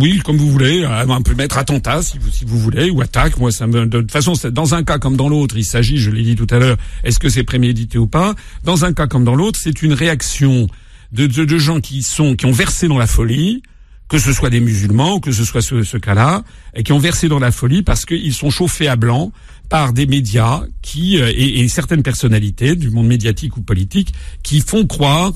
oui, 0.00 0.18
comme 0.24 0.36
vous 0.36 0.50
voulez, 0.50 0.82
euh, 0.82 1.04
on 1.08 1.22
peut 1.22 1.34
mettre 1.34 1.58
attentat 1.58 2.02
si 2.02 2.18
vous, 2.18 2.30
si 2.30 2.44
vous 2.44 2.58
voulez, 2.58 2.90
ou 2.90 3.00
attaque. 3.02 3.38
Moi, 3.38 3.52
ça 3.52 3.66
me, 3.66 3.86
de 3.86 4.00
toute 4.00 4.10
façon, 4.12 4.34
c'est- 4.34 4.50
dans 4.50 4.74
un 4.74 4.82
cas 4.82 4.98
comme 4.98 5.16
dans 5.16 5.28
l'autre, 5.28 5.56
il 5.56 5.64
s'agit, 5.64 5.98
je 5.98 6.10
l'ai 6.10 6.22
dit 6.22 6.34
tout 6.34 6.46
à 6.50 6.58
l'heure, 6.58 6.76
est-ce 7.04 7.18
que 7.18 7.28
c'est 7.28 7.44
prémédité 7.44 7.98
ou 7.98 8.06
pas? 8.06 8.34
Dans 8.64 8.84
un 8.84 8.92
cas 8.92 9.06
comme 9.06 9.24
dans 9.24 9.34
l'autre, 9.34 9.58
c'est 9.62 9.82
une 9.82 9.92
réaction 9.92 10.66
de, 11.12 11.26
de, 11.26 11.44
de 11.44 11.58
gens 11.58 11.80
qui 11.80 12.02
sont, 12.02 12.34
qui 12.34 12.46
ont 12.46 12.52
versé 12.52 12.88
dans 12.88 12.98
la 12.98 13.06
folie, 13.06 13.62
que 14.08 14.18
ce 14.18 14.32
soit 14.32 14.50
des 14.50 14.60
musulmans 14.60 15.14
ou 15.16 15.20
que 15.20 15.30
ce 15.32 15.44
soit 15.44 15.62
ce, 15.62 15.82
ce 15.82 15.96
cas-là, 15.96 16.42
et 16.74 16.82
qui 16.82 16.92
ont 16.92 16.98
versé 16.98 17.28
dans 17.28 17.38
la 17.38 17.52
folie 17.52 17.82
parce 17.82 18.04
qu'ils 18.04 18.34
sont 18.34 18.50
chauffés 18.50 18.88
à 18.88 18.96
blanc 18.96 19.32
par 19.68 19.92
des 19.92 20.06
médias 20.06 20.62
qui 20.82 21.18
euh, 21.20 21.30
et, 21.34 21.60
et 21.60 21.68
certaines 21.68 22.02
personnalités 22.02 22.74
du 22.76 22.90
monde 22.90 23.06
médiatique 23.06 23.56
ou 23.56 23.62
politique 23.62 24.12
qui 24.42 24.60
font 24.60 24.86
croire 24.86 25.32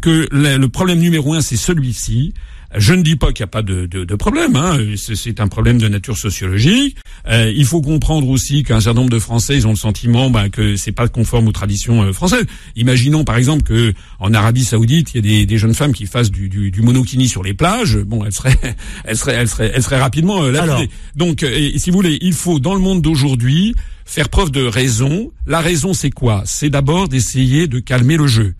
que 0.00 0.28
le, 0.30 0.66
problème 0.68 0.98
numéro 0.98 1.34
un 1.34 1.40
c'est 1.40 1.56
celui-ci. 1.56 2.34
Je 2.76 2.94
ne 2.94 3.02
dis 3.02 3.16
pas 3.16 3.32
qu'il 3.32 3.42
n'y 3.42 3.48
a 3.48 3.48
pas 3.48 3.62
de, 3.62 3.86
de, 3.86 4.04
de 4.04 4.14
problème, 4.14 4.54
hein. 4.54 4.78
c'est 4.96 5.40
un 5.40 5.48
problème 5.48 5.78
de 5.78 5.88
nature 5.88 6.16
sociologique. 6.16 6.98
Euh, 7.28 7.52
il 7.54 7.64
faut 7.64 7.80
comprendre 7.80 8.28
aussi 8.28 8.62
qu'un 8.62 8.80
certain 8.80 9.00
nombre 9.00 9.10
de 9.10 9.18
Français, 9.18 9.56
ils 9.56 9.66
ont 9.66 9.70
le 9.70 9.76
sentiment 9.76 10.30
bah, 10.30 10.48
que 10.48 10.76
c'est 10.76 10.92
pas 10.92 11.08
conforme 11.08 11.48
aux 11.48 11.52
traditions 11.52 12.02
euh, 12.02 12.12
françaises. 12.12 12.46
Imaginons 12.76 13.24
par 13.24 13.36
exemple 13.36 13.64
que 13.64 13.92
en 14.20 14.32
Arabie 14.34 14.64
Saoudite, 14.64 15.12
il 15.12 15.16
y 15.16 15.18
a 15.18 15.22
des, 15.22 15.46
des 15.46 15.58
jeunes 15.58 15.74
femmes 15.74 15.92
qui 15.92 16.06
fassent 16.06 16.30
du, 16.30 16.48
du, 16.48 16.70
du 16.70 16.80
monokini 16.80 17.28
sur 17.28 17.42
les 17.42 17.54
plages. 17.54 17.98
Bon, 17.98 18.24
elles 18.24 18.32
seraient, 18.32 18.56
elles 19.04 19.16
seraient, 19.16 19.34
elles 19.34 19.48
seraient, 19.48 19.72
elles 19.74 19.82
seraient 19.82 20.00
rapidement 20.00 20.44
euh. 20.44 20.54
Alors. 20.54 20.80
Donc, 21.16 21.42
euh, 21.42 21.50
et, 21.52 21.76
si 21.80 21.90
vous 21.90 21.96
voulez, 21.96 22.18
il 22.20 22.34
faut 22.34 22.60
dans 22.60 22.74
le 22.74 22.80
monde 22.80 23.02
d'aujourd'hui 23.02 23.74
faire 24.04 24.28
preuve 24.28 24.52
de 24.52 24.64
raison. 24.64 25.32
La 25.44 25.60
raison, 25.60 25.92
c'est 25.92 26.10
quoi? 26.10 26.42
C'est 26.46 26.70
d'abord 26.70 27.08
d'essayer 27.08 27.66
de 27.66 27.80
calmer 27.80 28.16
le 28.16 28.28
jeu. 28.28 28.54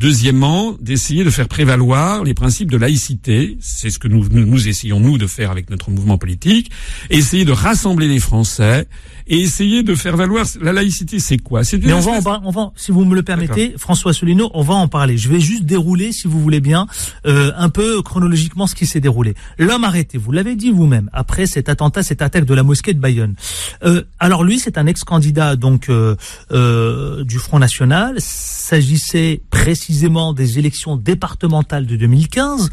Deuxièmement, 0.00 0.78
d'essayer 0.80 1.24
de 1.24 1.30
faire 1.30 1.46
prévaloir 1.46 2.24
les 2.24 2.32
principes 2.32 2.70
de 2.70 2.78
laïcité. 2.78 3.58
C'est 3.60 3.90
ce 3.90 3.98
que 3.98 4.08
nous, 4.08 4.66
essayons, 4.66 4.98
nous, 4.98 5.18
de 5.18 5.26
faire 5.26 5.50
avec 5.50 5.68
notre 5.68 5.90
mouvement 5.90 6.16
politique. 6.16 6.70
Essayer 7.10 7.44
de 7.44 7.52
rassembler 7.52 8.08
les 8.08 8.18
Français 8.18 8.88
et 9.30 9.40
essayer 9.40 9.84
de 9.84 9.94
faire 9.94 10.16
valoir 10.16 10.44
la 10.60 10.72
laïcité, 10.72 11.20
c'est 11.20 11.38
quoi? 11.38 11.62
C'est 11.62 11.78
Mais 11.78 11.92
on 11.92 12.00
va, 12.00 12.12
en 12.12 12.40
on 12.44 12.50
va, 12.50 12.72
si 12.74 12.90
vous 12.90 13.04
me 13.04 13.14
le 13.14 13.22
permettez, 13.22 13.74
François 13.78 14.10
Asselineau, 14.10 14.50
on 14.54 14.62
va 14.62 14.74
en 14.74 14.88
parler. 14.88 15.16
Je 15.16 15.28
vais 15.28 15.38
juste 15.38 15.64
dérouler, 15.64 16.10
si 16.10 16.26
vous 16.26 16.40
voulez 16.40 16.60
bien, 16.60 16.88
euh, 17.26 17.52
un 17.56 17.68
peu 17.68 18.02
chronologiquement 18.02 18.66
ce 18.66 18.74
qui 18.74 18.86
s'est 18.86 18.98
déroulé. 18.98 19.34
L'homme 19.56 19.84
arrêté, 19.84 20.18
vous 20.18 20.32
l'avez 20.32 20.56
dit 20.56 20.72
vous-même, 20.72 21.08
après 21.12 21.46
cet 21.46 21.68
attentat, 21.68 22.02
cette 22.02 22.22
attaque 22.22 22.44
de 22.44 22.54
la 22.54 22.64
mosquée 22.64 22.92
de 22.92 22.98
Bayonne. 22.98 23.36
Euh, 23.84 24.02
alors 24.18 24.42
lui, 24.42 24.58
c'est 24.58 24.78
un 24.78 24.86
ex-candidat 24.86 25.54
donc 25.54 25.88
euh, 25.88 26.16
euh, 26.50 27.22
du 27.22 27.38
Front 27.38 27.60
National. 27.60 28.16
S'agissait 28.18 29.42
précisément 29.50 30.32
des 30.32 30.58
élections 30.58 30.96
départementales 30.96 31.86
de 31.86 31.94
2015. 31.94 32.70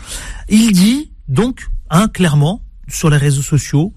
Il 0.50 0.72
dit 0.72 1.12
donc, 1.28 1.68
hein, 1.92 2.08
clairement, 2.08 2.64
sur 2.88 3.10
les 3.10 3.18
réseaux 3.18 3.42
sociaux, 3.42 3.94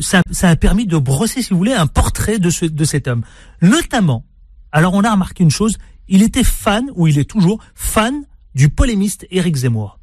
ça, 0.00 0.22
ça 0.30 0.48
a 0.48 0.56
permis 0.56 0.86
de 0.86 0.96
brosser, 0.96 1.42
si 1.42 1.50
vous 1.50 1.58
voulez, 1.58 1.74
un 1.74 1.86
portrait 1.86 2.38
de, 2.38 2.50
ce, 2.50 2.64
de 2.64 2.84
cet 2.84 3.08
homme. 3.08 3.22
Notamment, 3.62 4.24
alors 4.72 4.94
on 4.94 5.02
a 5.04 5.12
remarqué 5.12 5.42
une 5.42 5.50
chose, 5.50 5.78
il 6.08 6.22
était 6.22 6.44
fan, 6.44 6.90
ou 6.94 7.06
il 7.06 7.18
est 7.18 7.28
toujours 7.28 7.62
fan, 7.74 8.24
du 8.54 8.68
polémiste 8.68 9.26
Éric 9.30 9.56
Zemmour. 9.56 9.98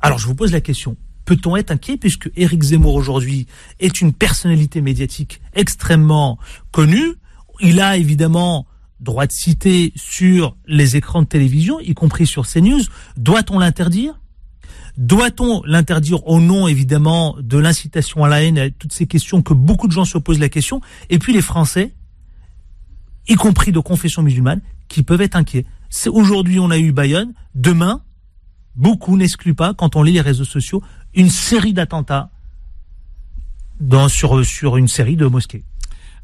Alors 0.00 0.18
je 0.18 0.26
vous 0.26 0.34
pose 0.34 0.52
la 0.52 0.60
question, 0.60 0.96
peut-on 1.24 1.56
être 1.56 1.70
inquiet 1.70 1.96
puisque 1.96 2.30
Éric 2.36 2.62
Zemmour 2.62 2.94
aujourd'hui 2.94 3.46
est 3.80 4.00
une 4.00 4.12
personnalité 4.12 4.80
médiatique 4.80 5.40
extrêmement 5.54 6.38
connue? 6.70 7.14
Il 7.60 7.80
a 7.80 7.96
évidemment 7.96 8.66
droit 9.00 9.26
de 9.26 9.32
citer 9.32 9.92
sur 9.94 10.56
les 10.66 10.96
écrans 10.96 11.22
de 11.22 11.26
télévision, 11.26 11.80
y 11.80 11.94
compris 11.94 12.26
sur 12.26 12.46
CNews. 12.46 12.82
Doit-on 13.16 13.58
l'interdire? 13.58 14.20
Doit-on 14.96 15.62
l'interdire 15.64 16.26
au 16.26 16.40
nom, 16.40 16.66
évidemment, 16.68 17.36
de 17.40 17.58
l'incitation 17.58 18.24
à 18.24 18.28
la 18.28 18.42
haine, 18.42 18.70
toutes 18.78 18.92
ces 18.92 19.06
questions 19.06 19.42
que 19.42 19.52
beaucoup 19.52 19.88
de 19.88 19.92
gens 19.92 20.04
se 20.04 20.16
posent 20.16 20.38
la 20.38 20.48
question, 20.48 20.80
et 21.10 21.18
puis 21.18 21.32
les 21.32 21.42
Français, 21.42 21.94
y 23.28 23.34
compris 23.34 23.72
de 23.72 23.80
confession 23.80 24.22
musulmane, 24.22 24.62
qui 24.88 25.02
peuvent 25.02 25.20
être 25.20 25.36
inquiets. 25.36 25.66
Aujourd'hui, 26.06 26.58
on 26.58 26.70
a 26.70 26.78
eu 26.78 26.92
Bayonne. 26.92 27.32
Demain, 27.54 28.02
beaucoup 28.74 29.16
n'excluent 29.16 29.54
pas, 29.54 29.74
quand 29.74 29.96
on 29.96 30.02
lit 30.02 30.12
les 30.12 30.20
réseaux 30.20 30.44
sociaux, 30.44 30.82
une 31.14 31.30
série 31.30 31.72
d'attentats 31.72 32.30
sur, 34.08 34.44
sur 34.44 34.76
une 34.76 34.88
série 34.88 35.16
de 35.16 35.26
mosquées. 35.26 35.64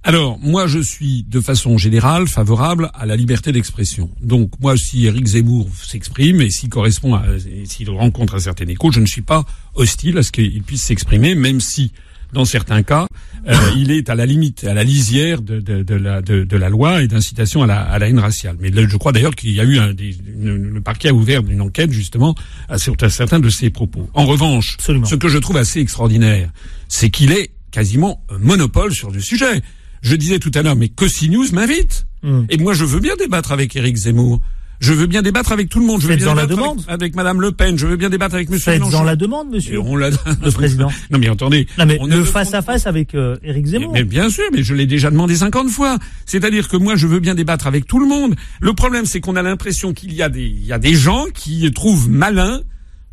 Alors, 0.04 0.36
moi, 0.40 0.66
je 0.66 0.80
suis 0.80 1.24
de 1.28 1.40
façon 1.40 1.78
générale 1.78 2.26
favorable 2.26 2.90
à 2.92 3.06
la 3.06 3.14
liberté 3.14 3.52
d'expression. 3.52 4.10
Donc, 4.20 4.50
moi, 4.60 4.76
si 4.76 5.06
Eric 5.06 5.24
Zemmour 5.26 5.68
s'exprime 5.80 6.40
et 6.40 6.50
s'il 6.50 6.70
correspond 6.70 7.14
à, 7.14 7.22
s'il 7.66 7.88
rencontre 7.88 8.34
un 8.34 8.40
certain 8.40 8.66
écho, 8.66 8.90
je 8.90 8.98
ne 8.98 9.06
suis 9.06 9.22
pas 9.22 9.44
hostile 9.74 10.18
à 10.18 10.24
ce 10.24 10.32
qu'il 10.32 10.60
puisse 10.64 10.82
s'exprimer, 10.82 11.36
même 11.36 11.60
si, 11.60 11.92
dans 12.32 12.44
certains 12.44 12.82
cas, 12.82 13.06
euh, 13.46 13.54
il 13.76 13.92
est 13.92 14.10
à 14.10 14.16
la 14.16 14.26
limite, 14.26 14.64
à 14.64 14.74
la 14.74 14.82
lisière 14.82 15.40
de, 15.40 15.60
de, 15.60 15.84
de 15.84 15.94
la, 15.94 16.20
de, 16.20 16.56
la 16.56 16.68
loi 16.68 17.02
et 17.02 17.06
d'incitation 17.06 17.62
à 17.62 17.68
la, 17.68 17.82
à 17.82 17.96
la 18.00 18.08
haine 18.08 18.18
raciale. 18.18 18.56
Mais 18.58 18.72
je 18.74 18.96
crois 18.96 19.12
d'ailleurs 19.12 19.36
qu'il 19.36 19.52
y 19.52 19.60
a 19.60 19.64
eu 19.64 19.78
un, 19.78 19.94
le 19.94 20.80
parquet 20.80 21.10
a 21.10 21.14
ouvert 21.14 21.42
une 21.48 21.60
enquête 21.60 21.92
justement 21.92 22.34
à, 22.68 22.76
certains 22.78 23.38
de 23.38 23.50
ses 23.50 23.70
propos. 23.70 24.10
En 24.14 24.26
revanche, 24.26 24.78
ce 24.80 25.14
que 25.14 25.28
je 25.28 25.38
trouve 25.38 25.58
assez 25.58 25.78
extraordinaire, 25.78 26.50
c'est 26.88 27.10
qu'il 27.10 27.30
est 27.30 27.52
quasiment 27.70 28.24
un 28.30 28.38
monopole 28.38 28.92
sur 28.92 29.12
le 29.12 29.20
sujet. 29.20 29.62
Je 30.02 30.16
disais 30.16 30.38
tout 30.38 30.50
à 30.54 30.62
l'heure, 30.62 30.76
mais 30.76 30.88
que 30.88 31.06
CNews 31.06 31.52
m'invite. 31.52 32.06
Hmm. 32.22 32.42
Et 32.50 32.56
moi, 32.58 32.74
je 32.74 32.84
veux 32.84 33.00
bien 33.00 33.14
débattre 33.16 33.52
avec 33.52 33.74
Éric 33.74 33.96
Zemmour. 33.96 34.40
Je 34.82 34.92
veux 34.92 35.06
bien 35.06 35.22
débattre 35.22 35.52
avec 35.52 35.68
tout 35.68 35.78
le 35.78 35.86
monde. 35.86 36.00
Je 36.00 36.08
veux 36.08 36.16
bien 36.16 36.26
dans 36.26 36.34
la 36.34 36.46
demande. 36.46 36.82
Avec, 36.88 37.14
Madame 37.14 37.40
Le 37.40 37.52
Pen. 37.52 37.78
Je 37.78 37.86
veux 37.86 37.96
bien 37.96 38.10
débattre 38.10 38.34
avec 38.34 38.50
Monsieur 38.50 38.72
Faites 38.72 38.82
dans 38.90 39.04
la 39.04 39.14
demande, 39.14 39.48
Monsieur. 39.48 39.78
on 39.78 39.94
l'a. 39.94 40.10
Le 40.10 40.50
président. 40.50 40.90
non 41.10 41.20
mais 41.20 41.28
attendez. 41.28 41.68
Non 41.78 41.86
mais 41.86 42.00
le 42.04 42.24
face 42.24 42.52
à 42.52 42.62
face 42.62 42.88
avec 42.88 43.14
euh, 43.14 43.36
Éric 43.44 43.66
Zemmour. 43.66 43.92
Mais, 43.92 44.02
bien 44.02 44.28
sûr, 44.28 44.42
mais 44.52 44.64
je 44.64 44.74
l'ai 44.74 44.86
déjà 44.86 45.12
demandé 45.12 45.36
50 45.36 45.70
fois. 45.70 45.98
C'est-à-dire 46.26 46.68
que 46.68 46.76
moi, 46.76 46.96
je 46.96 47.06
veux 47.06 47.20
bien 47.20 47.36
débattre 47.36 47.68
avec 47.68 47.86
tout 47.86 48.00
le 48.00 48.06
monde. 48.06 48.34
Le 48.60 48.72
problème, 48.72 49.06
c'est 49.06 49.20
qu'on 49.20 49.36
a 49.36 49.42
l'impression 49.42 49.92
qu'il 49.92 50.12
y 50.14 50.22
a 50.22 50.28
des, 50.28 50.46
il 50.46 50.66
y 50.66 50.72
a 50.72 50.78
des 50.78 50.94
gens 50.94 51.26
qui 51.32 51.70
trouvent 51.70 52.10
malin 52.10 52.62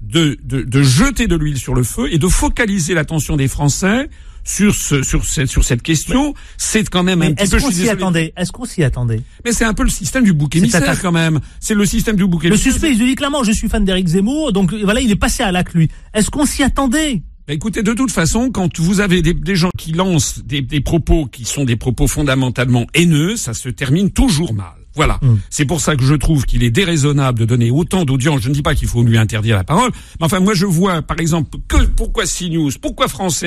de, 0.01 0.39
de, 0.43 0.63
de 0.63 0.81
jeter 0.81 1.27
de 1.27 1.35
l'huile 1.35 1.59
sur 1.59 1.75
le 1.75 1.83
feu 1.83 2.11
et 2.11 2.17
de 2.17 2.27
focaliser 2.27 2.95
l'attention 2.95 3.37
des 3.37 3.47
Français 3.47 4.09
sur 4.43 4.73
ce, 4.73 5.03
sur 5.03 5.25
cette, 5.25 5.49
sur 5.49 5.63
cette 5.63 5.81
question, 5.81 6.33
c'est 6.57 6.89
quand 6.89 7.03
même 7.03 7.21
un 7.21 7.33
petit 7.33 7.49
peu. 7.49 7.57
Est-ce 7.57 7.65
qu'on 7.65 7.71
s'y 7.71 7.89
attendait? 7.89 8.33
Est-ce 8.35 8.51
qu'on 8.51 8.65
s'y 8.65 8.83
attendait? 8.83 9.21
Mais 9.45 9.51
c'est 9.51 9.65
un 9.65 9.73
peu 9.73 9.83
le 9.83 9.89
système 9.89 10.23
du 10.23 10.33
bouc 10.33 10.55
émissaire 10.55 11.01
quand 11.01 11.11
même. 11.11 11.39
C'est 11.59 11.75
le 11.75 11.85
système 11.85 12.15
du 12.15 12.25
bouc 12.25 12.45
émissaire. 12.45 12.65
Le 12.67 12.71
suspect, 12.71 12.91
il 12.91 12.97
dit 12.97 13.15
clairement, 13.15 13.43
je 13.43 13.51
suis 13.51 13.69
fan 13.69 13.85
d'Éric 13.85 14.07
Zemmour, 14.07 14.51
donc 14.53 14.73
voilà, 14.73 15.01
il 15.01 15.11
est 15.11 15.15
passé 15.15 15.43
à 15.43 15.51
l'acte 15.51 15.73
lui. 15.73 15.89
Est-ce 16.13 16.29
qu'on 16.29 16.45
s'y 16.45 16.63
attendait? 16.63 17.21
Bah, 17.47 17.53
écoutez, 17.53 17.81
de 17.81 17.93
toute 17.93 18.11
façon, 18.11 18.51
quand 18.51 18.79
vous 18.79 18.99
avez 18.99 19.21
des, 19.21 19.33
des 19.33 19.55
gens 19.55 19.71
qui 19.77 19.91
lancent 19.91 20.43
des, 20.45 20.61
des 20.61 20.81
propos 20.81 21.25
qui 21.25 21.45
sont 21.45 21.63
des 21.63 21.75
propos 21.75 22.07
fondamentalement 22.07 22.85
haineux, 22.93 23.37
ça 23.37 23.53
se 23.53 23.69
termine 23.69 24.11
toujours 24.11 24.53
mal. 24.53 24.67
Voilà. 24.99 25.17
Mm. 25.21 25.37
C'est 25.49 25.63
pour 25.63 25.79
ça 25.79 25.95
que 25.95 26.03
je 26.03 26.13
trouve 26.13 26.45
qu'il 26.45 26.61
est 26.61 26.71
déraisonnable 26.71 27.39
de 27.39 27.45
donner 27.45 27.71
autant 27.71 28.03
d'audience. 28.03 28.41
Je 28.41 28.49
ne 28.49 28.53
dis 28.53 28.61
pas 28.61 28.75
qu'il 28.75 28.89
faut 28.89 29.01
lui 29.01 29.17
interdire 29.17 29.55
la 29.55 29.63
parole, 29.63 29.91
mais 30.19 30.25
enfin 30.25 30.41
moi 30.41 30.53
je 30.53 30.65
vois 30.65 31.01
par 31.01 31.21
exemple 31.21 31.57
que 31.69 31.85
pourquoi 31.85 32.25
CNews, 32.25 32.71
pourquoi 32.81 33.07
France, 33.07 33.45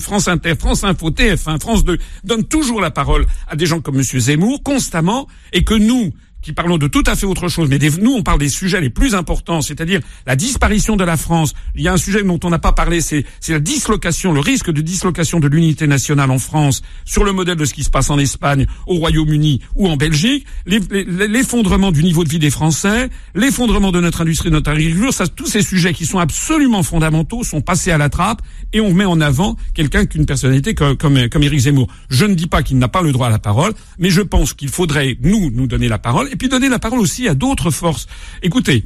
France 0.00 0.28
Inter, 0.28 0.56
France 0.56 0.84
Info, 0.84 1.08
TF1, 1.08 1.58
France 1.58 1.84
2 1.84 1.96
donnent 2.24 2.44
toujours 2.44 2.82
la 2.82 2.90
parole 2.90 3.24
à 3.48 3.56
des 3.56 3.64
gens 3.64 3.80
comme 3.80 3.96
Monsieur 3.96 4.20
Zemmour 4.20 4.62
constamment 4.62 5.26
et 5.54 5.64
que 5.64 5.72
nous 5.72 6.12
qui 6.42 6.52
parlons 6.52 6.78
de 6.78 6.86
tout 6.86 7.02
à 7.06 7.16
fait 7.16 7.26
autre 7.26 7.48
chose, 7.48 7.68
mais 7.68 7.78
nous 8.00 8.12
on 8.12 8.22
parle 8.22 8.38
des 8.38 8.48
sujets 8.48 8.80
les 8.80 8.90
plus 8.90 9.14
importants, 9.14 9.60
c'est-à-dire 9.60 10.00
la 10.26 10.36
disparition 10.36 10.96
de 10.96 11.04
la 11.04 11.16
France. 11.16 11.54
Il 11.74 11.82
y 11.82 11.88
a 11.88 11.92
un 11.92 11.96
sujet 11.96 12.22
dont 12.22 12.40
on 12.44 12.50
n'a 12.50 12.58
pas 12.58 12.72
parlé, 12.72 13.00
c'est 13.00 13.24
la 13.48 13.60
dislocation, 13.60 14.32
le 14.32 14.40
risque 14.40 14.70
de 14.70 14.80
dislocation 14.80 15.40
de 15.40 15.48
l'unité 15.48 15.86
nationale 15.86 16.30
en 16.30 16.38
France, 16.38 16.82
sur 17.04 17.24
le 17.24 17.32
modèle 17.32 17.56
de 17.56 17.64
ce 17.64 17.74
qui 17.74 17.84
se 17.84 17.90
passe 17.90 18.10
en 18.10 18.18
Espagne, 18.18 18.66
au 18.86 18.94
Royaume-Uni 18.94 19.60
ou 19.74 19.88
en 19.88 19.96
Belgique, 19.96 20.46
l'effondrement 20.66 21.92
du 21.92 22.02
niveau 22.02 22.24
de 22.24 22.28
vie 22.28 22.38
des 22.38 22.50
Français, 22.50 23.10
l'effondrement 23.34 23.92
de 23.92 24.00
notre 24.00 24.22
industrie, 24.22 24.50
de 24.50 24.54
notre 24.54 24.70
agriculture, 24.70 25.12
ça, 25.12 25.26
tous 25.26 25.46
ces 25.46 25.62
sujets 25.62 25.92
qui 25.92 26.06
sont 26.06 26.18
absolument 26.18 26.82
fondamentaux 26.82 27.44
sont 27.44 27.60
passés 27.60 27.90
à 27.90 27.98
la 27.98 28.08
trappe 28.08 28.42
et 28.72 28.80
on 28.80 28.92
met 28.94 29.04
en 29.04 29.20
avant 29.20 29.56
quelqu'un 29.74 30.06
qu'une 30.06 30.26
personnalité 30.26 30.74
comme, 30.74 30.96
comme, 30.96 31.28
comme 31.28 31.42
Éric 31.42 31.60
Zemmour. 31.60 31.88
Je 32.08 32.24
ne 32.24 32.34
dis 32.34 32.46
pas 32.46 32.62
qu'il 32.62 32.78
n'a 32.78 32.88
pas 32.88 33.02
le 33.02 33.12
droit 33.12 33.26
à 33.26 33.30
la 33.30 33.38
parole, 33.38 33.72
mais 33.98 34.10
je 34.10 34.22
pense 34.22 34.54
qu'il 34.54 34.68
faudrait 34.68 35.16
nous 35.22 35.50
nous 35.50 35.66
donner 35.66 35.88
la 35.88 35.98
parole 35.98 36.29
et 36.30 36.36
puis 36.36 36.48
donner 36.48 36.68
la 36.68 36.78
parole 36.78 37.00
aussi 37.00 37.28
à 37.28 37.34
d'autres 37.34 37.70
forces. 37.70 38.06
Écoutez, 38.42 38.84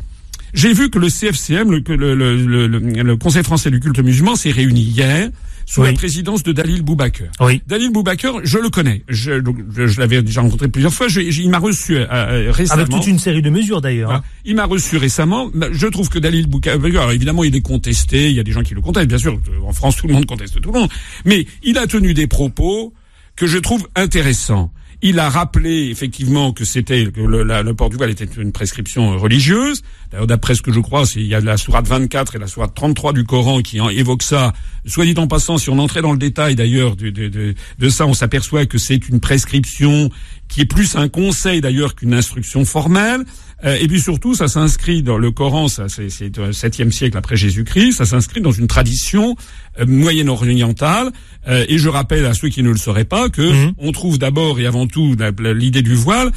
j'ai 0.54 0.72
vu 0.72 0.88
que 0.88 0.98
le 0.98 1.08
CFCM, 1.08 1.70
le, 1.70 1.82
le, 1.96 2.66
le, 2.66 3.16
Conseil 3.16 3.42
français 3.42 3.70
du 3.70 3.80
culte 3.80 3.98
musulman, 3.98 4.36
s'est 4.36 4.52
réuni 4.52 4.82
hier 4.82 5.30
sous 5.66 5.82
la 5.82 5.92
présidence 5.92 6.42
de 6.42 6.52
Dalil 6.52 6.82
Boubaker. 6.82 7.30
Oui. 7.40 7.62
Dalil 7.66 7.90
Boubaker, 7.90 8.40
je 8.44 8.58
le 8.58 8.68
connais. 8.68 9.02
Je, 9.08 9.42
je, 9.74 9.98
l'avais 9.98 10.22
déjà 10.22 10.42
rencontré 10.42 10.68
plusieurs 10.68 10.92
fois. 10.92 11.08
Je, 11.08 11.20
il 11.20 11.50
m'a 11.50 11.58
reçu 11.58 11.96
euh, 11.96 12.06
euh, 12.10 12.52
récemment. 12.52 12.82
Avec 12.82 12.94
toute 12.94 13.06
une 13.06 13.18
série 13.18 13.42
de 13.42 13.50
mesures 13.50 13.80
d'ailleurs. 13.80 14.12
Hein. 14.12 14.22
Il 14.44 14.54
m'a 14.54 14.66
reçu 14.66 14.96
récemment. 14.96 15.50
Bah, 15.54 15.68
je 15.72 15.86
trouve 15.86 16.08
que 16.08 16.18
Dalil 16.18 16.46
Boubaker, 16.46 17.10
évidemment, 17.10 17.44
il 17.44 17.56
est 17.56 17.62
contesté. 17.62 18.30
Il 18.30 18.36
y 18.36 18.40
a 18.40 18.44
des 18.44 18.52
gens 18.52 18.62
qui 18.62 18.74
le 18.74 18.80
contestent, 18.80 19.08
bien 19.08 19.18
sûr. 19.18 19.40
En 19.66 19.72
France, 19.72 19.96
tout 19.96 20.06
le 20.06 20.12
monde 20.12 20.26
conteste 20.26 20.60
tout 20.60 20.70
le 20.70 20.80
monde. 20.80 20.90
Mais 21.24 21.46
il 21.62 21.78
a 21.78 21.86
tenu 21.86 22.14
des 22.14 22.26
propos 22.26 22.92
que 23.36 23.46
je 23.46 23.58
trouve 23.58 23.88
intéressants. 23.96 24.70
Il 25.06 25.18
a 25.18 25.28
rappelé 25.28 25.90
effectivement 25.90 26.52
que 26.52 26.64
c'était 26.64 27.04
que 27.12 27.20
le, 27.20 27.44
le, 27.44 27.74
port 27.74 27.90
du 27.90 27.96
voile 27.98 28.08
était 28.08 28.24
une 28.24 28.52
prescription 28.52 29.18
religieuse. 29.18 29.82
D'ailleurs, 30.10 30.26
d'après 30.26 30.54
ce 30.54 30.62
que 30.62 30.72
je 30.72 30.80
crois, 30.80 31.02
il 31.16 31.26
y 31.26 31.34
a 31.34 31.40
la 31.40 31.58
sourate 31.58 31.86
24 31.86 32.36
et 32.36 32.38
la 32.38 32.46
sourate 32.46 32.74
33 32.74 33.12
du 33.12 33.24
Coran 33.24 33.60
qui 33.60 33.82
en 33.82 33.90
évoquent 33.90 34.22
ça. 34.22 34.54
Soit 34.86 35.04
dit 35.04 35.14
en 35.18 35.26
passant, 35.26 35.58
si 35.58 35.68
on 35.68 35.78
entrait 35.78 36.00
dans 36.00 36.12
le 36.12 36.18
détail 36.18 36.54
d'ailleurs 36.54 36.96
de, 36.96 37.54
ça, 37.90 38.06
on 38.06 38.14
s'aperçoit 38.14 38.64
que 38.64 38.78
c'est 38.78 39.06
une 39.10 39.20
prescription 39.20 40.08
qui 40.48 40.62
est 40.62 40.64
plus 40.64 40.96
un 40.96 41.10
conseil 41.10 41.60
d'ailleurs 41.60 41.96
qu'une 41.96 42.14
instruction 42.14 42.64
formelle. 42.64 43.24
Euh, 43.64 43.76
et 43.80 43.86
puis 43.86 44.00
surtout, 44.00 44.34
ça 44.34 44.48
s'inscrit 44.48 45.02
dans 45.02 45.18
le 45.18 45.30
Coran, 45.30 45.68
ça 45.68 45.88
c'est 45.88 46.36
le 46.36 46.52
septième 46.52 46.92
siècle 46.92 47.16
après 47.16 47.36
Jésus-Christ, 47.36 47.92
ça 47.92 48.04
s'inscrit 48.04 48.40
dans 48.40 48.52
une 48.52 48.66
tradition 48.66 49.36
euh, 49.78 49.86
moyen-orientale. 49.86 51.10
Euh, 51.48 51.64
et 51.68 51.78
je 51.78 51.88
rappelle 51.88 52.24
à 52.26 52.34
ceux 52.34 52.48
qui 52.48 52.62
ne 52.62 52.70
le 52.70 52.76
sauraient 52.76 53.04
pas 53.04 53.28
que 53.28 53.42
mhm. 53.42 53.72
on 53.78 53.92
trouve 53.92 54.18
d'abord 54.18 54.58
et 54.60 54.66
avant 54.66 54.86
tout 54.86 55.16
l'idée 55.38 55.82
du 55.82 55.94
voile 55.94 56.32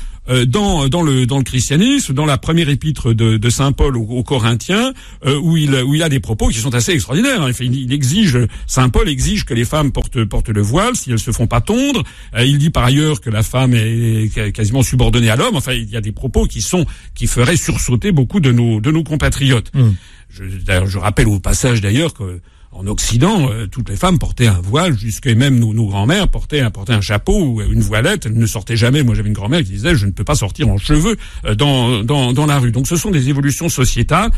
dans 0.45 0.89
dans 0.89 1.01
le 1.01 1.25
dans 1.25 1.37
le 1.37 1.43
christianisme, 1.43 2.13
dans 2.13 2.25
la 2.25 2.37
première 2.37 2.67
épître 2.67 3.13
de, 3.13 3.37
de 3.37 3.49
saint 3.49 3.71
Paul 3.71 3.95
aux, 3.95 4.23
Corinthiens, 4.23 4.93
euh, 5.25 5.39
où 5.39 5.55
il 5.55 5.73
où 5.75 5.95
il 5.95 6.03
a 6.03 6.09
des 6.09 6.19
propos 6.19 6.49
qui 6.49 6.59
sont 6.59 6.75
assez 6.75 6.91
extraordinaires. 6.91 7.41
Hein. 7.41 7.51
Il, 7.61 7.75
il, 7.75 7.93
exige 7.93 8.37
saint 8.65 8.89
Paul 8.89 9.07
exige 9.07 9.45
que 9.45 9.53
les 9.53 9.63
femmes 9.63 9.91
portent 9.91 10.25
portent 10.25 10.49
le 10.49 10.61
voile 10.61 10.95
si 10.95 11.11
elles 11.11 11.19
se 11.19 11.31
font 11.31 11.47
pas 11.47 11.61
tondre. 11.61 12.03
Euh, 12.35 12.45
il 12.45 12.57
dit 12.57 12.69
par 12.69 12.83
ailleurs 12.83 13.21
que 13.21 13.29
la 13.29 13.43
femme 13.43 13.73
est 13.73 14.51
quasiment 14.51 14.83
subordonnée 14.83 15.29
à 15.29 15.35
l'homme. 15.35 15.55
Enfin, 15.55 15.73
il 15.73 15.89
y 15.89 15.95
a 15.95 16.01
des 16.01 16.11
propos 16.11 16.45
qui 16.45 16.61
sont 16.61 16.85
qui 17.17 17.27
feraient 17.27 17.57
sursauter 17.57 18.11
beaucoup 18.13 18.39
de 18.39 18.51
nos 18.51 18.79
de 18.79 18.91
nos 18.91 19.03
compatriotes. 19.03 19.73
Mmh. 19.73 19.89
Je, 20.29 20.43
je 20.85 20.97
rappelle 20.97 21.27
au 21.27 21.39
passage 21.39 21.81
d'ailleurs 21.81 22.13
que 22.13 22.39
en 22.71 22.85
Occident, 22.85 23.49
euh, 23.49 23.65
toutes 23.65 23.89
les 23.89 23.95
femmes 23.95 24.19
portaient 24.19 24.47
un 24.47 24.59
voile, 24.61 24.95
jusqu'à 24.97 25.33
même 25.33 25.57
nos, 25.57 25.73
nos 25.73 25.87
grands-mères 25.87 26.27
portaient, 26.27 26.69
portaient 26.69 26.93
un 26.93 27.01
chapeau 27.01 27.41
ou 27.41 27.61
une 27.61 27.81
voilette. 27.81 28.25
Elles 28.25 28.37
ne 28.37 28.45
sortaient 28.45 28.77
jamais. 28.77 29.03
Moi, 29.03 29.15
j'avais 29.15 29.29
une 29.29 29.33
grand-mère 29.33 29.61
qui 29.61 29.71
disait 29.71 29.95
je 29.95 30.05
ne 30.05 30.11
peux 30.11 30.23
pas 30.23 30.35
sortir 30.35 30.67
en 30.69 30.77
cheveux 30.77 31.17
euh, 31.45 31.55
dans, 31.55 32.03
dans, 32.03 32.33
dans 32.33 32.45
la 32.45 32.59
rue. 32.59 32.71
Donc, 32.71 32.87
ce 32.87 32.95
sont 32.95 33.09
des 33.09 33.29
évolutions 33.29 33.69
sociétales. 33.69 34.31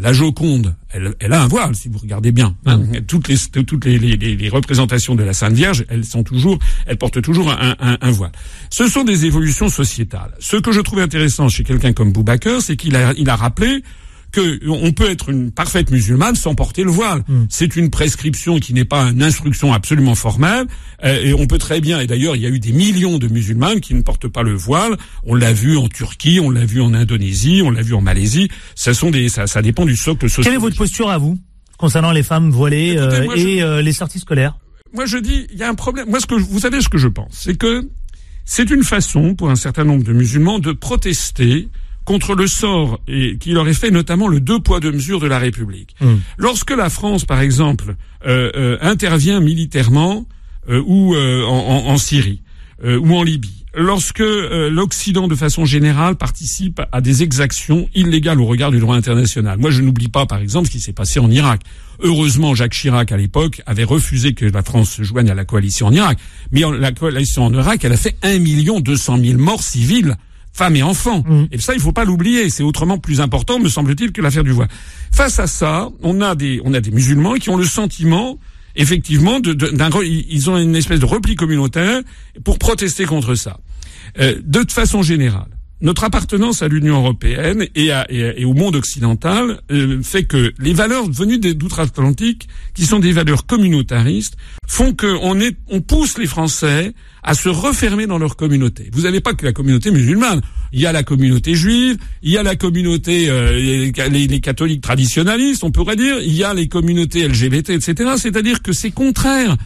La 0.00 0.14
Joconde, 0.14 0.74
elle, 0.92 1.14
elle 1.20 1.32
a 1.34 1.42
un 1.42 1.46
voile, 1.46 1.74
si 1.74 1.88
vous 1.88 1.98
regardez 1.98 2.32
bien. 2.32 2.56
Hein. 2.64 2.78
Mmh. 2.78 3.00
Toutes, 3.06 3.28
les, 3.28 3.36
toutes 3.64 3.84
les, 3.84 3.98
les, 3.98 4.16
les, 4.16 4.48
représentations 4.48 5.14
de 5.14 5.22
la 5.22 5.34
Sainte 5.34 5.52
Vierge, 5.52 5.84
elles 5.90 6.06
sont 6.06 6.22
toujours, 6.22 6.58
elles 6.86 6.96
portent 6.96 7.20
toujours 7.20 7.50
un, 7.52 7.76
un, 7.78 7.98
un, 8.00 8.10
voile. 8.10 8.32
Ce 8.70 8.88
sont 8.88 9.04
des 9.04 9.26
évolutions 9.26 9.68
sociétales. 9.68 10.34
Ce 10.38 10.56
que 10.56 10.72
je 10.72 10.80
trouve 10.80 11.00
intéressant 11.00 11.48
chez 11.48 11.64
quelqu'un 11.64 11.92
comme 11.92 12.12
Boubaker, 12.12 12.62
c'est 12.62 12.76
qu'il 12.76 12.96
a, 12.96 13.12
il 13.16 13.28
a 13.28 13.36
rappelé 13.36 13.82
que 14.30 14.60
on 14.68 14.92
peut 14.92 15.10
être 15.10 15.28
une 15.28 15.50
parfaite 15.50 15.90
musulmane 15.90 16.36
sans 16.36 16.54
porter 16.54 16.84
le 16.84 16.90
voile. 16.90 17.24
Hmm. 17.28 17.46
C'est 17.48 17.76
une 17.76 17.90
prescription 17.90 18.58
qui 18.58 18.74
n'est 18.74 18.84
pas 18.84 19.10
une 19.10 19.22
instruction 19.22 19.72
absolument 19.72 20.14
formelle. 20.14 20.66
Euh, 21.04 21.22
et 21.24 21.34
on 21.34 21.46
peut 21.46 21.58
très 21.58 21.80
bien, 21.80 22.00
et 22.00 22.06
d'ailleurs 22.06 22.36
il 22.36 22.42
y 22.42 22.46
a 22.46 22.48
eu 22.48 22.60
des 22.60 22.72
millions 22.72 23.18
de 23.18 23.28
musulmanes 23.28 23.80
qui 23.80 23.94
ne 23.94 24.02
portent 24.02 24.28
pas 24.28 24.42
le 24.42 24.54
voile. 24.54 24.96
On 25.24 25.34
l'a 25.34 25.52
vu 25.52 25.76
en 25.76 25.88
Turquie, 25.88 26.40
on 26.40 26.50
l'a 26.50 26.64
vu 26.64 26.80
en 26.80 26.94
Indonésie, 26.94 27.62
on 27.64 27.70
l'a 27.70 27.82
vu 27.82 27.94
en 27.94 28.00
Malaisie. 28.00 28.48
Ça, 28.74 28.94
sont 28.94 29.10
des, 29.10 29.28
ça, 29.28 29.46
ça 29.46 29.62
dépend 29.62 29.84
du 29.84 29.96
socle 29.96 30.28
social. 30.28 30.44
Quelle 30.44 30.54
est 30.54 30.58
votre 30.58 30.76
posture 30.76 31.10
à 31.10 31.18
vous 31.18 31.38
concernant 31.78 32.12
les 32.12 32.22
femmes 32.22 32.50
voilées 32.50 32.96
euh, 32.98 33.34
et 33.34 33.62
euh, 33.62 33.82
les 33.82 33.92
sorties 33.92 34.18
scolaires? 34.18 34.58
Moi 34.92 35.06
je 35.06 35.18
dis, 35.18 35.46
il 35.52 35.58
y 35.58 35.62
a 35.62 35.68
un 35.68 35.74
problème. 35.74 36.08
Moi 36.08 36.20
ce 36.20 36.26
que 36.26 36.34
vous 36.34 36.60
savez 36.60 36.80
ce 36.80 36.88
que 36.88 36.98
je 36.98 37.08
pense, 37.08 37.32
c'est 37.32 37.56
que 37.56 37.88
c'est 38.44 38.70
une 38.70 38.82
façon 38.82 39.34
pour 39.34 39.50
un 39.50 39.56
certain 39.56 39.84
nombre 39.84 40.02
de 40.02 40.12
musulmans 40.12 40.58
de 40.58 40.72
protester 40.72 41.68
contre 42.04 42.34
le 42.34 42.46
sort 42.46 43.00
et 43.06 43.36
qui 43.38 43.52
leur 43.52 43.68
est 43.68 43.74
fait 43.74 43.90
notamment 43.90 44.28
le 44.28 44.40
deux 44.40 44.60
poids 44.60 44.80
deux 44.80 44.92
mesures 44.92 45.20
de 45.20 45.26
la 45.26 45.38
République. 45.38 45.94
Hmm. 46.00 46.16
Lorsque 46.38 46.70
la 46.70 46.90
France, 46.90 47.24
par 47.24 47.40
exemple, 47.40 47.94
euh, 48.26 48.50
euh, 48.56 48.78
intervient 48.80 49.40
militairement 49.40 50.26
euh, 50.68 50.82
ou 50.86 51.14
en, 51.14 51.86
en, 51.86 51.98
Syrie 51.98 52.42
ou 52.82 53.14
en 53.14 53.22
Libye, 53.22 53.60
lorsque 53.74 54.20
euh, 54.20 54.70
l'Occident, 54.70 55.28
de 55.28 55.34
façon 55.34 55.64
générale, 55.64 56.16
participe 56.16 56.80
à 56.92 57.00
des 57.00 57.22
exactions 57.22 57.88
illégales 57.94 58.40
au 58.40 58.46
regard 58.46 58.70
du 58.70 58.78
droit 58.78 58.96
international. 58.96 59.58
Moi, 59.58 59.70
je 59.70 59.82
n'oublie 59.82 60.08
pas, 60.08 60.26
par 60.26 60.38
exemple, 60.38 60.68
ce 60.68 60.72
qui 60.72 60.80
s'est 60.80 60.92
passé 60.92 61.20
en 61.20 61.30
Irak. 61.30 61.60
Heureusement, 62.00 62.54
Jacques 62.54 62.72
Chirac, 62.72 63.12
à 63.12 63.16
l'époque, 63.16 63.62
avait 63.66 63.84
refusé 63.84 64.32
que 64.32 64.46
la 64.46 64.62
France 64.62 64.90
se 64.90 65.02
joigne 65.02 65.30
à 65.30 65.34
la 65.34 65.44
coalition 65.44 65.88
en 65.88 65.92
Irak. 65.92 66.18
Mais 66.52 66.62
la 66.78 66.92
coalition 66.92 67.44
en 67.44 67.52
Irak, 67.52 67.84
elle 67.84 67.92
a 67.92 67.96
fait 67.96 68.16
un 68.22 68.38
million 68.38 68.80
deux 68.80 68.96
cent 68.96 69.18
mille 69.18 69.38
morts 69.38 69.62
civiles 69.62 70.16
femmes 70.52 70.76
et 70.76 70.82
enfants. 70.82 71.22
Mm. 71.26 71.44
Et 71.52 71.58
ça, 71.58 71.74
il 71.74 71.80
faut 71.80 71.92
pas 71.92 72.04
l'oublier. 72.04 72.50
C'est 72.50 72.62
autrement 72.62 72.98
plus 72.98 73.20
important, 73.20 73.58
me 73.58 73.68
semble-t-il, 73.68 74.12
que 74.12 74.20
l'affaire 74.20 74.44
du 74.44 74.50
voile. 74.50 74.68
Face 75.12 75.38
à 75.38 75.46
ça, 75.46 75.88
on 76.02 76.20
a 76.20 76.34
des, 76.34 76.60
on 76.64 76.74
a 76.74 76.80
des 76.80 76.90
musulmans 76.90 77.34
qui 77.34 77.50
ont 77.50 77.56
le 77.56 77.64
sentiment, 77.64 78.38
effectivement, 78.76 79.40
de, 79.40 79.52
d'un, 79.52 79.90
ils 80.02 80.50
ont 80.50 80.58
une 80.58 80.76
espèce 80.76 81.00
de 81.00 81.06
repli 81.06 81.34
communautaire 81.34 82.02
pour 82.44 82.58
protester 82.58 83.04
contre 83.04 83.34
ça. 83.34 83.58
Euh, 84.18 84.40
de 84.44 84.64
façon 84.70 85.02
générale, 85.02 85.50
notre 85.82 86.04
appartenance 86.04 86.62
à 86.62 86.68
l'Union 86.68 86.96
européenne 86.96 87.66
et, 87.74 88.44
au 88.44 88.52
monde 88.52 88.76
occidental 88.76 89.60
euh, 89.70 90.02
fait 90.02 90.24
que 90.24 90.52
les 90.58 90.74
valeurs 90.74 91.10
venues 91.10 91.38
d'outre-Atlantique, 91.38 92.48
qui 92.74 92.84
sont 92.84 92.98
des 92.98 93.12
valeurs 93.12 93.46
communautaristes, 93.46 94.36
font 94.66 94.94
qu'on 94.94 95.38
on 95.68 95.80
pousse 95.80 96.18
les 96.18 96.26
Français 96.26 96.92
à 97.22 97.34
se 97.34 97.48
refermer 97.48 98.06
dans 98.06 98.18
leur 98.18 98.36
communauté. 98.36 98.90
Vous 98.92 99.02
n'avez 99.02 99.20
pas 99.20 99.34
que 99.34 99.44
la 99.44 99.52
communauté 99.52 99.90
musulmane. 99.90 100.40
Il 100.72 100.80
y 100.80 100.86
a 100.86 100.92
la 100.92 101.02
communauté 101.02 101.54
juive, 101.54 101.98
il 102.22 102.30
y 102.30 102.38
a 102.38 102.42
la 102.42 102.56
communauté 102.56 103.28
euh, 103.28 103.52
les, 103.52 104.26
les, 104.26 104.40
catholiques 104.40 104.82
traditionnalistes, 104.82 105.64
on 105.64 105.70
pourrait 105.70 105.96
dire, 105.96 106.18
il 106.20 106.34
y 106.34 106.44
a 106.44 106.54
les 106.54 106.68
communautés 106.68 107.26
LGBT, 107.26 107.70
etc. 107.70 108.12
C'est-à-dire 108.16 108.62
que 108.62 108.72
c'est 108.72 108.90
contraire 108.90 109.56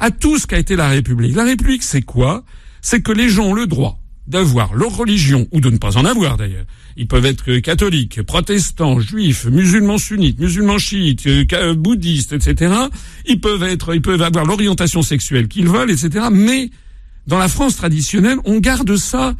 à 0.00 0.10
tout 0.10 0.38
ce 0.38 0.46
qu'a 0.46 0.58
été 0.58 0.76
la 0.76 0.88
République. 0.88 1.34
La 1.34 1.44
République, 1.44 1.82
c'est 1.82 2.02
quoi? 2.02 2.44
C'est 2.80 3.02
que 3.02 3.12
les 3.12 3.28
gens 3.28 3.46
ont 3.46 3.54
le 3.54 3.66
droit 3.66 3.98
d'avoir 4.28 4.74
leur 4.74 4.94
religion, 4.96 5.48
ou 5.52 5.60
de 5.60 5.70
ne 5.70 5.78
pas 5.78 5.96
en 5.96 6.04
avoir 6.04 6.36
d'ailleurs. 6.36 6.66
Ils 6.96 7.08
peuvent 7.08 7.24
être 7.24 7.58
catholiques, 7.58 8.22
protestants, 8.22 9.00
juifs, 9.00 9.46
musulmans 9.46 9.98
sunnites, 9.98 10.38
musulmans 10.38 10.78
chiites, 10.78 11.26
euh, 11.26 11.74
bouddhistes, 11.74 12.32
etc. 12.32 12.74
Ils 13.26 13.40
peuvent 13.40 13.62
être, 13.62 13.94
ils 13.94 14.02
peuvent 14.02 14.22
avoir 14.22 14.44
l'orientation 14.44 15.02
sexuelle 15.02 15.48
qu'ils 15.48 15.68
veulent, 15.68 15.90
etc. 15.90 16.26
Mais 16.30 16.70
dans 17.26 17.38
la 17.38 17.48
France 17.48 17.76
traditionnelle, 17.76 18.38
on 18.44 18.58
garde 18.58 18.96
ça 18.96 19.34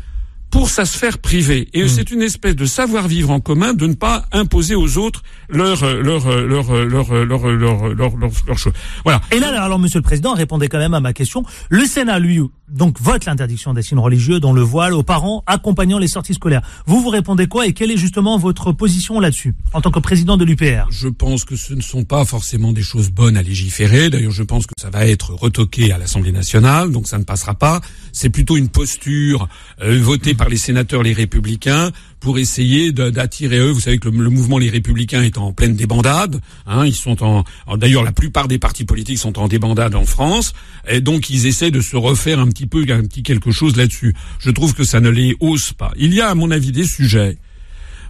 pour 0.51 0.71
sa 0.71 0.85
sphère 0.85 1.19
privée. 1.19 1.69
Et 1.75 1.85
hmm. 1.85 1.89
c'est 1.89 2.11
une 2.11 2.23
espèce 2.23 2.57
de 2.57 2.65
savoir-vivre 2.65 3.31
en 3.31 3.41
commun 3.41 3.75
de 3.75 3.87
ne 3.87 3.95
pas 3.95 4.25
imposer 4.33 4.75
aux 4.75 4.99
autres 4.99 5.23
leur 5.49 5.83
euh, 5.83 6.01
leur 6.03 6.27
euh, 6.27 6.47
leur 6.47 6.71
euh, 6.71 6.85
leur 6.85 7.13
leur 7.25 7.47
leur 7.49 7.89
leur, 7.95 8.33
leur 8.47 8.59
chose. 8.59 8.73
Voilà. 9.05 9.21
Et 9.31 9.39
là, 9.39 9.63
alors, 9.63 9.79
Monsieur 9.79 9.99
le 9.99 10.05
Président, 10.05 10.35
répondez 10.35 10.69
quand 10.69 10.79
même 10.79 10.95
à 10.95 11.01
ma 11.01 11.13
question. 11.13 11.45
Le 11.69 11.85
Sénat, 11.85 12.19
lui, 12.19 12.41
donc 12.69 13.01
vote 13.01 13.25
l'interdiction 13.25 13.75
des 13.75 13.83
signes 13.83 13.99
religieux 13.99 14.41
dans 14.41 14.53
le 14.53 14.63
voile 14.63 14.95
aux 14.95 15.03
parents 15.03 15.43
accompagnant 15.47 15.99
les 15.99 16.09
sorties 16.09 16.35
scolaires. 16.35 16.63
Vous 16.87 17.01
vous 17.01 17.09
répondez 17.09 17.47
quoi 17.47 17.67
et 17.67 17.73
quelle 17.73 17.91
est 17.91 17.97
justement 17.97 18.39
votre 18.39 18.73
position 18.73 19.21
là-dessus 19.21 19.55
en 19.73 19.81
tant 19.81 19.91
que 19.91 19.99
président 19.99 20.37
de 20.37 20.45
l'UPR 20.45 20.87
Je 20.91 21.09
pense 21.09 21.45
que 21.45 21.57
ce 21.57 21.75
ne 21.75 21.81
sont 21.81 22.05
pas 22.05 22.25
forcément 22.25 22.73
des 22.73 22.83
choses 22.83 23.11
bonnes 23.11 23.37
à 23.37 23.43
légiférer. 23.43 24.11
D'ailleurs, 24.11 24.33
je 24.33 24.43
pense 24.43 24.67
que 24.67 24.75
ça 24.79 24.91
va 24.91 25.07
être 25.07 25.35
retoqué 25.35 25.93
à 25.93 25.99
l'Assemblée 25.99 26.33
nationale, 26.33 26.91
donc 26.91 27.07
ça 27.07 27.19
ne 27.19 27.25
passera 27.25 27.55
pas. 27.55 27.81
C'est 28.13 28.31
plutôt 28.31 28.57
une 28.57 28.69
posture 28.69 29.49
votée 29.81 30.35
par 30.39 30.49
les 30.49 30.57
sénateurs, 30.57 31.03
les 31.03 31.13
républicains, 31.13 31.91
pour 32.21 32.39
essayer 32.39 32.93
d'attirer 32.93 33.59
eux. 33.59 33.71
Vous 33.71 33.81
savez 33.81 33.99
que 33.99 34.09
le, 34.09 34.31
mouvement 34.31 34.57
Les 34.57 34.71
Républicains 34.71 35.23
est 35.23 35.37
en 35.37 35.53
pleine 35.53 35.77
débandade. 35.77 36.41
Hein, 36.67 36.87
ils 36.87 36.95
sont 36.95 37.23
en, 37.23 37.45
d'ailleurs 37.77 38.05
la 38.05 38.13
plupart 38.13 38.49
des 38.49 38.59
partis 38.59 38.85
politiques 38.85 39.19
sont 39.19 39.39
en 39.39 39.49
débandade 39.49 39.95
en 39.95 40.07
France, 40.07 40.55
et 40.89 41.03
donc 41.03 41.29
ils 41.29 41.47
essaient 41.47 41.71
de 41.71 41.83
se 41.83 41.97
refaire 41.97 42.39
un 42.39 42.49
petit 42.49 42.67
peu 42.67 42.87
un 42.89 43.03
petit 43.03 43.23
quelque 43.23 43.51
chose 43.51 43.77
là-dessus. 43.77 44.15
Je 44.39 44.51
trouve 44.51 44.75
que 44.75 44.85
ça 44.85 45.01
ne 45.01 45.11
les 45.11 45.37
hausse 45.41 45.75
pas. 45.75 45.93
Il 45.99 46.15
y 46.15 46.23
a 46.23 46.31
à 46.31 46.35
mon 46.35 46.51
avis 46.51 46.73
des 46.73 46.85
sujets 46.85 47.37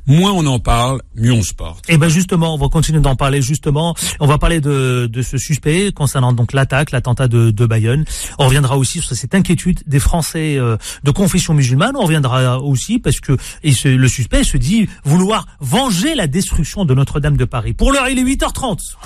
moins 0.09 0.33
on 0.33 0.45
en 0.47 0.59
parle, 0.59 1.03
mieux 1.15 1.33
on 1.33 1.43
se 1.43 1.55
porte. 1.55 1.89
Et 1.89 1.95
eh 1.95 1.99
ben 1.99 2.09
justement, 2.09 2.55
on 2.55 2.59
va 2.59 2.69
continuer 2.69 3.01
d'en 3.01 3.15
parler 3.15 3.43
justement. 3.43 3.95
On 4.19 4.27
va 4.27 4.39
parler 4.39 4.61
de, 4.61 5.07
de 5.07 5.23
ce 5.23 5.39
suspect 5.39 5.93
concernant 5.93 6.33
donc 6.33 6.53
l'attaque, 6.53 6.91
l'attentat 6.91 7.29
de, 7.29 7.51
de 7.51 7.67
Bayonne. 7.67 8.05
On 8.39 8.47
reviendra 8.47 8.77
aussi 8.77 9.01
sur 9.01 9.15
cette 9.15 9.35
inquiétude 9.35 9.81
des 9.87 10.01
Français 10.01 10.57
euh, 10.57 10.77
de 11.05 11.11
confession 11.11 11.55
musulmane. 11.55 11.95
On 11.97 12.03
reviendra 12.03 12.61
aussi 12.61 12.99
parce 12.99 13.21
que 13.21 13.37
le 13.63 14.09
suspect 14.09 14.45
se 14.45 14.57
dit 14.57 14.89
vouloir 15.05 15.47
venger 15.61 16.15
la 16.15 16.27
destruction 16.27 16.85
de 16.85 16.95
Notre-Dame 16.95 17.37
de 17.37 17.45
Paris. 17.45 17.75
Pour 17.75 17.93
l'heure, 17.93 18.09
il 18.09 18.19
est 18.19 18.25
8h30. 18.25 18.97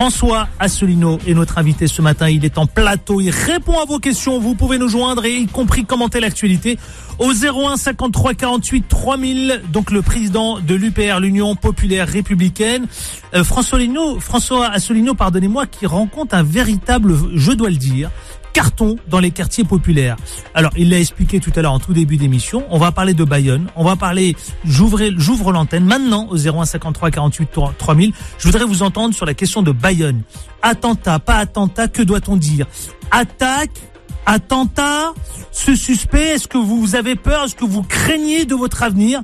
François 0.00 0.48
Asselineau 0.58 1.18
est 1.26 1.34
notre 1.34 1.58
invité 1.58 1.86
ce 1.86 2.02
matin. 2.02 2.28
Il 2.28 2.44
est 2.44 2.58
en 2.58 2.66
plateau. 2.66 3.20
Il 3.20 3.30
répond 3.30 3.78
à 3.78 3.84
vos 3.84 3.98
questions. 3.98 4.38
Vous 4.38 4.54
pouvez 4.54 4.78
nous 4.78 4.88
joindre 4.88 5.24
et 5.24 5.36
y 5.36 5.46
compris 5.46 5.84
commenter 5.84 6.20
l'actualité 6.20 6.78
au 7.18 7.32
01 7.32 7.76
53 7.76 8.34
48 8.34 8.88
3000. 8.88 9.62
Donc 9.72 9.90
le 9.90 10.02
président 10.02 10.58
de 10.58 10.74
l'UPR, 10.74 11.20
l'Union 11.20 11.54
populaire 11.54 12.08
républicaine, 12.08 12.86
euh, 13.34 13.44
François, 13.44 13.78
François 14.20 14.66
Asselineau, 14.66 15.14
pardonnez-moi, 15.14 15.66
qui 15.66 15.86
rencontre 15.86 16.34
un 16.34 16.42
véritable, 16.42 17.14
je 17.34 17.52
dois 17.52 17.70
le 17.70 17.76
dire, 17.76 18.10
carton 18.54 18.96
dans 19.08 19.18
les 19.18 19.32
quartiers 19.32 19.64
populaires. 19.64 20.16
Alors, 20.54 20.70
il 20.78 20.88
l'a 20.88 20.98
expliqué 20.98 21.40
tout 21.40 21.50
à 21.56 21.60
l'heure 21.60 21.72
en 21.72 21.80
tout 21.80 21.92
début 21.92 22.16
d'émission. 22.16 22.64
On 22.70 22.78
va 22.78 22.92
parler 22.92 23.12
de 23.12 23.24
Bayonne. 23.24 23.66
On 23.76 23.84
va 23.84 23.96
parler, 23.96 24.34
j'ouvre 24.64 25.52
l'antenne 25.52 25.84
maintenant 25.84 26.28
au 26.30 26.38
0153 26.38 27.10
48 27.10 27.50
3000. 27.76 28.12
Je 28.38 28.48
voudrais 28.48 28.64
vous 28.64 28.82
entendre 28.82 29.12
sur 29.12 29.26
la 29.26 29.34
question 29.34 29.62
de 29.62 29.72
Bayonne. 29.72 30.22
Attentat, 30.62 31.18
pas 31.18 31.34
attentat, 31.34 31.88
que 31.88 32.02
doit-on 32.02 32.36
dire? 32.36 32.66
Attaque, 33.10 33.76
attentat, 34.24 35.12
ce 35.50 35.74
suspect, 35.74 36.34
est-ce 36.34 36.48
que 36.48 36.56
vous 36.56 36.94
avez 36.94 37.16
peur, 37.16 37.44
est-ce 37.44 37.56
que 37.56 37.64
vous 37.64 37.82
craignez 37.82 38.46
de 38.46 38.54
votre 38.54 38.82
avenir? 38.82 39.20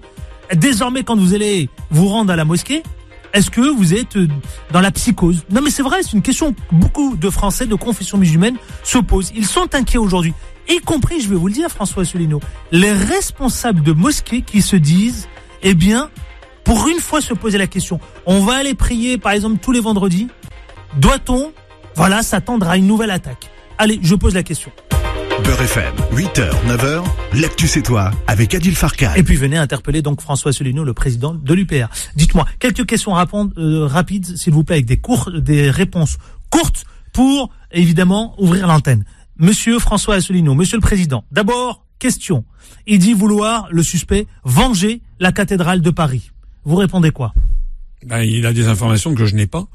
Désormais, 0.55 1.05
quand 1.05 1.17
vous 1.17 1.35
allez 1.35 1.71
vous 1.91 2.09
rendre 2.09 2.33
à 2.33 2.37
la 2.37 2.45
mosquée, 2.45 2.83
est-ce 3.33 3.51
que 3.51 3.61
vous 3.61 3.95
êtes 3.95 4.17
euh, 4.17 4.29
dans 4.73 4.81
la 4.81 4.91
psychose? 4.91 5.45
Non 5.51 5.61
mais 5.63 5.71
c'est 5.71 5.83
vrai, 5.83 6.03
c'est 6.03 6.13
une 6.13 6.23
question 6.23 6.53
que 6.53 6.61
beaucoup 6.73 7.17
de 7.17 7.31
Français 7.31 7.67
de 7.67 7.75
confession 7.75 8.19
musulmane 8.19 8.57
se 8.83 8.99
posent. 8.99 9.33
Ils 9.35 9.47
sont 9.47 9.75
inquiets 9.75 9.99
aujourd'hui, 9.99 10.35
y 10.69 10.79
compris, 10.81 11.21
je 11.21 11.29
vais 11.29 11.37
vous 11.37 11.49
le 11.49 11.53
dire 11.53 11.69
François 11.69 12.03
Asselineau, 12.03 12.41
les 12.73 12.93
responsables 12.93 13.83
de 13.83 13.93
mosquées 13.93 14.43
qui 14.43 14.63
se 14.63 14.77
disent, 14.77 15.29
eh 15.63 15.75
bien, 15.75 16.11
pour 16.65 16.89
une 16.89 16.99
fois 16.99 17.21
se 17.21 17.35
poser 17.35 17.59
la 17.59 17.67
question, 17.67 18.01
on 18.27 18.41
va 18.41 18.57
aller 18.57 18.75
prier 18.75 19.19
par 19.19 19.33
exemple 19.33 19.59
tous 19.61 19.73
les 19.73 19.81
vendredis, 19.81 20.29
doit-on, 20.97 21.53
voilà, 21.97 22.23
s'attendre 22.23 22.69
à 22.69 22.77
une 22.77 22.87
nouvelle 22.87 23.11
attaque. 23.11 23.51
Allez, 23.79 23.99
je 24.03 24.15
pose 24.15 24.35
la 24.35 24.43
question. 24.43 24.71
Beurre 25.45 25.63
FM, 25.63 25.95
8h, 26.13 26.51
9h, 26.67 27.05
l'actu 27.41 27.69
c'est 27.69 27.83
toi, 27.83 28.11
avec 28.27 28.55
Adil 28.55 28.75
Farkan. 28.75 29.13
Et 29.15 29.23
puis 29.23 29.37
venez 29.37 29.57
interpeller 29.57 30.03
donc 30.03 30.21
François 30.21 30.51
Asselineau, 30.51 30.85
le 30.85 30.95
président 30.95 31.35
de 31.35 31.55
l'UPR. 31.55 31.89
Dites-moi, 32.17 32.47
quelques 32.59 32.87
questions 32.87 33.15
euh, 33.17 33.87
rapides, 33.87 34.37
s'il 34.37 34.53
vous 34.53 34.65
plaît, 34.65 34.77
avec 34.77 34.87
des, 34.87 34.99
cours, 34.99 35.31
des 35.31 35.71
réponses 35.71 36.19
courtes 36.51 36.85
pour, 37.13 37.51
évidemment, 37.71 38.35
ouvrir 38.39 38.67
l'antenne. 38.67 39.05
Monsieur 39.39 39.79
François 39.79 40.17
Asselineau, 40.17 40.55
monsieur 40.55 40.77
le 40.77 40.83
président, 40.83 41.25
d'abord, 41.31 41.87
question. 41.99 42.45
Il 42.87 42.99
dit 42.99 43.13
vouloir, 43.13 43.69
le 43.71 43.83
suspect, 43.83 44.27
venger 44.45 45.03
la 45.21 45.33
cathédrale 45.33 45.81
de 45.81 45.91
Paris. 45.91 46.31
Vous 46.65 46.77
répondez 46.77 47.11
quoi? 47.11 47.35
Ben, 48.05 48.23
Il 48.23 48.47
a 48.47 48.53
des 48.53 48.67
informations 48.67 49.15
que 49.15 49.27
je 49.27 49.35
n'ai 49.35 49.47
pas 49.47 49.69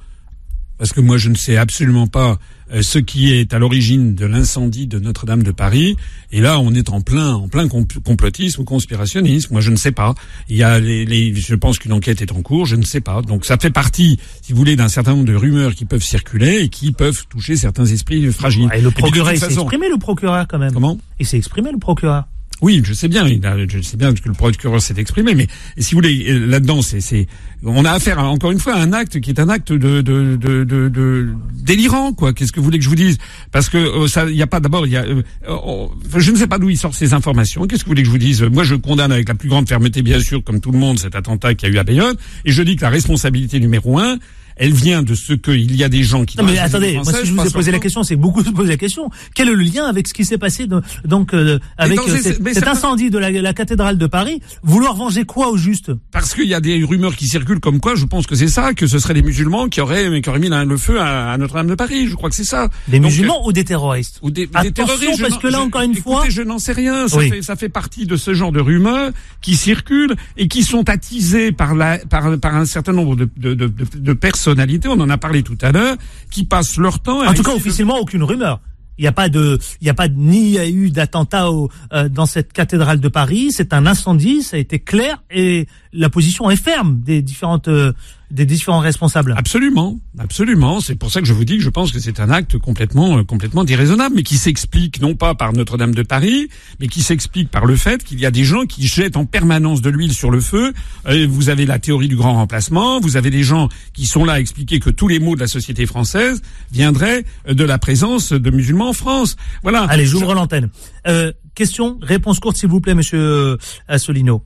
parce 0.78 0.94
que 0.94 1.02
moi 1.02 1.18
je 1.18 1.30
ne 1.30 1.36
sais 1.36 1.58
absolument 1.58 2.08
pas 2.08 2.40
euh, 2.74 2.82
ce 2.82 2.98
qui 2.98 3.32
est 3.32 3.54
à 3.54 3.60
l'origine 3.60 4.16
de 4.16 4.26
l'incendie 4.26 4.88
de 4.88 4.98
Notre-Dame 4.98 5.44
de 5.44 5.52
Paris. 5.52 5.98
Et 6.32 6.42
là, 6.42 6.60
on 6.60 6.74
est 6.74 6.90
en 6.90 7.02
plein, 7.02 7.36
en 7.36 7.48
plein 7.48 7.68
complotisme 7.68 8.62
ou 8.62 8.64
conspirationnisme. 8.64 9.50
Moi, 9.52 9.62
je 9.62 9.70
ne 9.70 9.76
sais 9.76 9.92
pas. 9.92 10.16
Il 10.50 10.58
y 10.58 10.64
a 10.64 10.80
les, 10.80 11.06
les 11.06 11.36
je 11.36 11.54
pense 11.54 11.78
qu'une 11.78 11.94
enquête 11.94 12.24
est 12.24 12.32
en 12.32 12.42
cours. 12.42 12.66
Je 12.66 12.76
ne 12.76 12.82
sais 12.82 13.02
pas. 13.02 13.22
Donc, 13.22 13.46
ça 13.46 13.58
fait 13.58 13.70
partie, 13.70 14.20
si 14.42 14.52
vous 14.52 14.58
voulez, 14.58 14.76
d'un 14.76 14.88
certain 14.88 15.12
nombre 15.12 15.26
de 15.26 15.36
rumeurs 15.36 15.76
qui 15.76 15.86
peuvent 15.86 16.04
circuler 16.04 16.62
et 16.62 16.70
qui 16.70 16.92
peuvent 16.92 17.28
toucher 17.30 17.56
certains 17.56 17.86
esprits 17.86 18.26
fragiles. 18.32 18.70
Et 18.74 18.82
le 18.82 18.90
procureur, 18.90 19.32
il 19.32 19.40
s'est 19.40 19.54
exprimé, 19.54 19.88
le 19.88 19.98
procureur, 19.98 20.48
quand 20.48 20.58
même. 20.58 20.74
Comment? 20.74 20.98
Il 21.20 21.28
s'est 21.28 21.38
exprimé, 21.38 21.72
le 21.72 21.78
procureur. 21.78 22.26
Oui, 22.62 22.82
je 22.86 22.94
sais 22.94 23.10
bien, 23.10 23.28
je 23.28 23.82
sais 23.82 23.98
bien 23.98 24.14
que 24.14 24.28
le 24.30 24.34
procureur 24.34 24.82
s'est 24.82 24.94
exprimé, 24.98 25.36
mais 25.36 25.48
si 25.78 25.94
vous 25.94 25.98
voulez, 25.98 26.40
là-dedans, 26.40 26.82
c'est, 26.82 27.28
on 27.64 27.84
a 27.84 27.92
affaire 27.92 28.20
encore 28.20 28.52
une 28.52 28.60
fois 28.60 28.76
à 28.76 28.80
un 28.80 28.94
acte 28.94 29.20
qui 29.20 29.30
est 29.30 29.40
un 29.40 29.50
acte 29.50 29.74
de, 29.74 30.02
de, 30.02 30.38
de, 30.38 31.30
délirant, 31.54 32.14
quoi. 32.14 32.34
Qu'est-ce 32.34 32.54
que 32.54 32.60
vous 32.60 32.66
voulez 32.66 32.78
que 32.78 32.84
je 32.86 32.90
vous 32.90 32.96
dise? 32.96 33.18
Parce 33.52 33.68
que 33.68 33.78
euh, 33.78 34.08
ça, 34.08 34.26
il 34.30 34.36
y 34.36 34.42
a 34.42 34.48
pas 34.48 34.62
d'abord, 34.62 34.88
il 34.88 34.94
y 34.94 34.98
a, 34.98 35.04
euh, 35.04 35.22
oh, 35.50 35.92
je 36.16 36.32
ne 36.32 36.38
sais 36.38 36.48
pas 36.48 36.58
d'où 36.58 36.70
il 36.70 36.78
sort 36.78 36.96
ces 36.96 37.14
informations. 37.14 37.68
Qu'est-ce 37.68 37.84
que 37.84 37.88
vous 37.88 37.92
voulez 37.92 38.04
que 38.04 38.08
je 38.08 38.12
vous 38.12 38.18
dise? 38.18 38.42
Moi, 38.44 38.64
je 38.64 38.76
condamne 38.76 39.12
avec 39.12 39.28
la 39.28 39.36
plus 39.36 39.50
grande 39.50 39.68
fermeté, 39.68 40.02
bien 40.02 40.22
sûr, 40.22 40.42
comme 40.42 40.62
tout 40.62 40.72
le 40.72 40.80
monde, 40.80 40.98
cet 40.98 41.16
attentat 41.16 41.56
qui 41.56 41.66
a 41.66 41.70
eu 41.70 41.78
à 41.78 41.84
Bayonne, 41.84 42.16
et 42.46 42.52
je 42.52 42.64
dis 42.64 42.78
que 42.78 42.84
la 42.84 42.90
responsabilité 42.90 43.60
numéro 43.60 44.00
un, 44.00 44.18
Elle 44.58 44.74
vient 44.74 45.04
de 45.04 45.16
ce 45.16 45.34
qu'il 45.34 45.76
y 45.76 45.84
a 45.84 45.90
des 45.90 46.04
gens 46.04 46.24
qui. 46.24 46.38
Non 46.38 46.44
mais 46.44 46.58
attendez, 46.58 46.94
moi 46.94 47.04
si 47.06 47.26
je 47.26 47.34
vous 47.34 47.46
ai 47.46 47.50
posé 47.50 47.72
la 47.72 47.80
question, 47.80 48.04
c'est 48.04 48.16
beaucoup 48.16 48.44
se 48.44 48.50
poser 48.50 48.70
la 48.70 48.78
question. 48.78 49.10
Quel 49.34 49.50
est 49.50 49.54
le 49.54 49.64
lien 49.64 49.86
avec 49.86 50.08
ce 50.08 50.14
qui 50.14 50.24
s'est 50.24 50.38
passé 50.38 50.68
donc 51.04 51.34
euh, 51.34 51.60
avec 51.78 52.00
euh, 52.00 52.18
cet 52.54 52.68
incendie 52.68 53.10
de 53.10 53.18
la, 53.18 53.54
cathédrale 53.54 53.98
de 53.98 54.08
Paris 54.08 54.42
Vouloir 54.64 54.96
venger 54.96 55.26
quoi 55.26 55.50
au 55.50 55.58
juste? 55.58 55.92
Parce 56.12 56.34
qu'il 56.34 56.48
y 56.48 56.54
a 56.54 56.62
des 56.62 56.84
rumeurs 56.84 57.16
qui 57.16 57.28
circulent 57.28 57.60
comme 57.60 57.80
quoi, 57.80 57.96
je 57.96 58.06
pense 58.06 58.28
que 58.28 58.36
c'est 58.36 58.48
ça, 58.48 58.74
que 58.74 58.88
ce 58.88 59.00
seraient 59.00 59.14
des 59.14 59.22
musulmans 59.22 59.68
qui 59.68 59.82
auraient 59.82 60.22
qui 60.22 60.30
auraient 60.30 60.40
mis 60.40 60.50
le 60.50 60.78
feu 60.78 61.02
à, 61.02 61.38
Notre-Dame 61.38 61.68
de 61.68 61.76
Paris. 61.76 62.08
Je 62.08 62.16
crois 62.16 62.30
que 62.30 62.36
c'est 62.36 62.44
ça. 62.46 62.70
Des 62.88 63.00
musulmans 63.00 63.46
ou 63.46 63.52
des 63.52 63.66
terroristes? 63.66 64.20
Ou 64.22 64.32
des, 64.32 64.48
terroristes 64.48 65.22
parce 65.22 65.38
que 65.38 65.48
là 65.48 65.62
encore 65.62 65.82
une 65.82 65.96
fois, 65.96 66.26
je 66.30 66.42
n'en 66.42 66.60
sais 66.60 66.74
rien. 66.74 67.08
Ça, 67.08 67.20
fait, 67.20 67.42
ça 67.42 67.56
fait 67.56 67.70
partie 67.70 68.06
de 68.06 68.16
ce 68.16 68.34
genre 68.34 68.52
de 68.52 68.62
rumeurs 68.62 69.12
qui 69.42 69.56
circulent 69.56 70.16
et 70.38 70.48
qui 70.48 70.64
sont 70.64 70.90
attisées 70.90 71.52
par 71.52 71.76
la 71.76 71.98
par, 71.98 72.38
par 72.40 72.56
un 72.56 72.66
certain 72.66 72.94
nombre 72.94 73.16
de, 73.16 73.30
de, 73.38 73.54
de, 73.54 73.72
de 73.96 74.14
personnalités. 74.46 74.88
On 74.88 75.00
en 75.00 75.10
a 75.10 75.18
parlé 75.18 75.44
tout 75.44 75.58
à 75.62 75.72
l'heure, 75.72 75.98
qui 76.32 76.46
passent 76.46 76.78
leur 76.78 77.00
temps. 77.00 77.26
En 77.26 77.34
tout 77.34 77.44
cas, 77.44 77.54
officiellement, 77.56 77.98
aucune 78.00 78.24
rumeur. 78.24 78.60
Il 78.98 79.02
n'y 79.02 79.08
a 79.08 79.12
pas 79.12 79.28
de, 79.28 79.60
il 79.82 79.84
n'y 79.84 79.90
a 79.90 79.94
pas 79.94 80.08
ni 80.08 80.58
eu 80.58 80.90
d'attentat 80.90 81.50
euh, 81.50 82.08
dans 82.08 82.26
cette 82.26 82.54
cathédrale 82.54 83.02
de 83.02 83.10
Paris. 83.10 83.52
C'est 83.52 83.74
un 83.74 83.86
incendie, 83.86 84.42
ça 84.42 84.56
a 84.56 84.60
été 84.60 84.80
clair 84.80 85.22
et 85.30 85.68
la 85.92 86.10
position 86.10 86.50
est 86.50 86.56
ferme 86.56 87.02
des 87.02 87.22
différentes 87.22 87.68
euh, 87.68 87.92
des 88.32 88.46
différents 88.46 88.80
responsables. 88.80 89.34
Absolument, 89.38 90.00
absolument. 90.18 90.80
C'est 90.80 90.96
pour 90.96 91.12
ça 91.12 91.22
que 91.22 91.28
je 91.28 91.34
vous 91.34 91.46
dis 91.46 91.58
que 91.58 91.64
je 91.64 91.70
pense 91.70 91.92
que 91.92 92.00
c'est 92.00 92.20
un 92.20 92.30
acte 92.30 92.58
complètement, 92.58 93.20
euh, 93.20 93.24
complètement 93.24 93.64
déraisonnable, 93.64 94.16
mais 94.16 94.24
qui 94.24 94.38
s'explique 94.38 95.02
non 95.02 95.16
pas 95.16 95.36
par 95.36 95.54
Notre-Dame 95.54 95.94
de 95.94 96.04
Paris, 96.04 96.50
mais 96.80 96.88
qui 96.88 97.02
s'explique 97.02 97.50
par 97.50 97.66
le 97.66 97.76
fait 97.76 98.04
qu'il 98.04 98.20
y 98.20 98.26
a 98.26 98.32
des 98.32 98.44
gens 98.44 98.66
qui 98.66 98.88
jettent 98.88 99.18
en 99.18 99.26
permanence 99.26 99.82
de 99.82 99.90
l'huile 99.90 100.14
sur 100.14 100.32
le 100.32 100.42
feu. 100.42 100.74
Euh, 101.08 101.28
vous 101.30 101.50
avez 101.50 101.66
la 101.66 101.80
théorie 101.80 102.08
du 102.08 102.16
grand 102.16 102.34
remplacement, 102.34 103.00
vous 103.00 103.18
avez 103.18 103.30
des 103.30 103.44
gens 103.44 103.70
qui 103.94 104.06
sont 104.06 104.26
là 104.26 104.34
à 104.34 104.40
expliquer 104.40 104.80
que 104.80 104.90
tous 104.90 105.08
les 105.08 105.20
maux 105.20 105.36
de 105.36 105.42
la 105.42 105.48
société 105.48 105.86
française 105.86 106.42
viendraient 106.72 107.26
de 107.48 107.64
la 107.64 107.78
présence 107.78 108.34
de 108.34 108.50
musulmans 108.50 108.90
en 108.90 108.94
France. 108.94 109.36
Voilà. 109.64 109.84
Allez, 109.84 110.06
j'ouvre 110.06 110.34
l'antenne. 110.34 110.70
Euh, 111.08 111.32
question, 111.54 112.00
réponse 112.02 112.40
courte 112.40 112.58
s'il 112.58 112.70
vous 112.70 112.82
plaît, 112.82 112.96
Monsieur 112.96 113.58
Assolino 113.88 114.44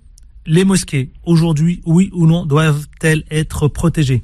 les 0.49 0.65
mosquées, 0.65 1.11
aujourd'hui, 1.25 1.79
oui 1.85 2.09
ou 2.11 2.25
non, 2.25 2.45
doivent-elles 2.45 3.23
être 3.29 3.67
protégées? 3.67 4.23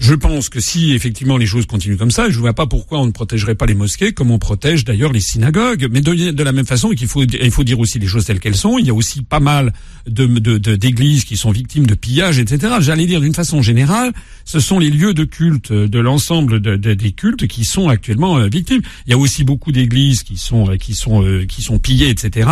Je 0.00 0.14
pense 0.14 0.48
que 0.48 0.60
si 0.60 0.92
effectivement 0.92 1.36
les 1.36 1.44
choses 1.44 1.66
continuent 1.66 1.98
comme 1.98 2.10
ça, 2.10 2.30
je 2.30 2.36
ne 2.36 2.40
vois 2.40 2.54
pas 2.54 2.66
pourquoi 2.66 3.00
on 3.00 3.06
ne 3.06 3.10
protégerait 3.10 3.54
pas 3.54 3.66
les 3.66 3.74
mosquées 3.74 4.12
comme 4.12 4.30
on 4.30 4.38
protège 4.38 4.86
d'ailleurs 4.86 5.12
les 5.12 5.20
synagogues. 5.20 5.88
Mais 5.90 6.00
de, 6.00 6.42
la 6.42 6.52
même 6.52 6.64
façon 6.64 6.88
qu'il 6.90 7.06
faut, 7.06 7.22
il 7.22 7.50
faut 7.50 7.64
dire 7.64 7.78
aussi 7.78 7.98
les 7.98 8.06
choses 8.06 8.24
telles 8.24 8.40
qu'elles 8.40 8.56
sont. 8.56 8.78
Il 8.78 8.86
y 8.86 8.90
a 8.90 8.94
aussi 8.94 9.20
pas 9.20 9.40
mal 9.40 9.74
de, 10.06 10.26
d'églises 10.56 11.24
qui 11.24 11.36
sont 11.36 11.50
victimes 11.50 11.86
de 11.86 11.94
pillages, 11.94 12.38
etc. 12.38 12.76
J'allais 12.80 13.04
dire 13.04 13.20
d'une 13.20 13.34
façon 13.34 13.60
générale, 13.60 14.14
ce 14.46 14.58
sont 14.58 14.78
les 14.78 14.88
lieux 14.88 15.12
de 15.12 15.24
culte 15.24 15.70
de 15.70 15.98
l'ensemble 15.98 16.60
des 16.60 17.12
cultes 17.12 17.46
qui 17.46 17.66
sont 17.66 17.90
actuellement 17.90 18.38
euh, 18.38 18.48
victimes. 18.48 18.80
Il 19.06 19.10
y 19.10 19.14
a 19.14 19.18
aussi 19.18 19.44
beaucoup 19.44 19.70
d'églises 19.70 20.22
qui 20.22 20.38
sont 20.38 20.70
euh, 20.70 20.76
qui 20.76 20.94
sont 20.94 21.22
euh, 21.22 21.44
qui 21.44 21.60
sont 21.60 21.78
pillées, 21.78 22.08
etc. 22.08 22.48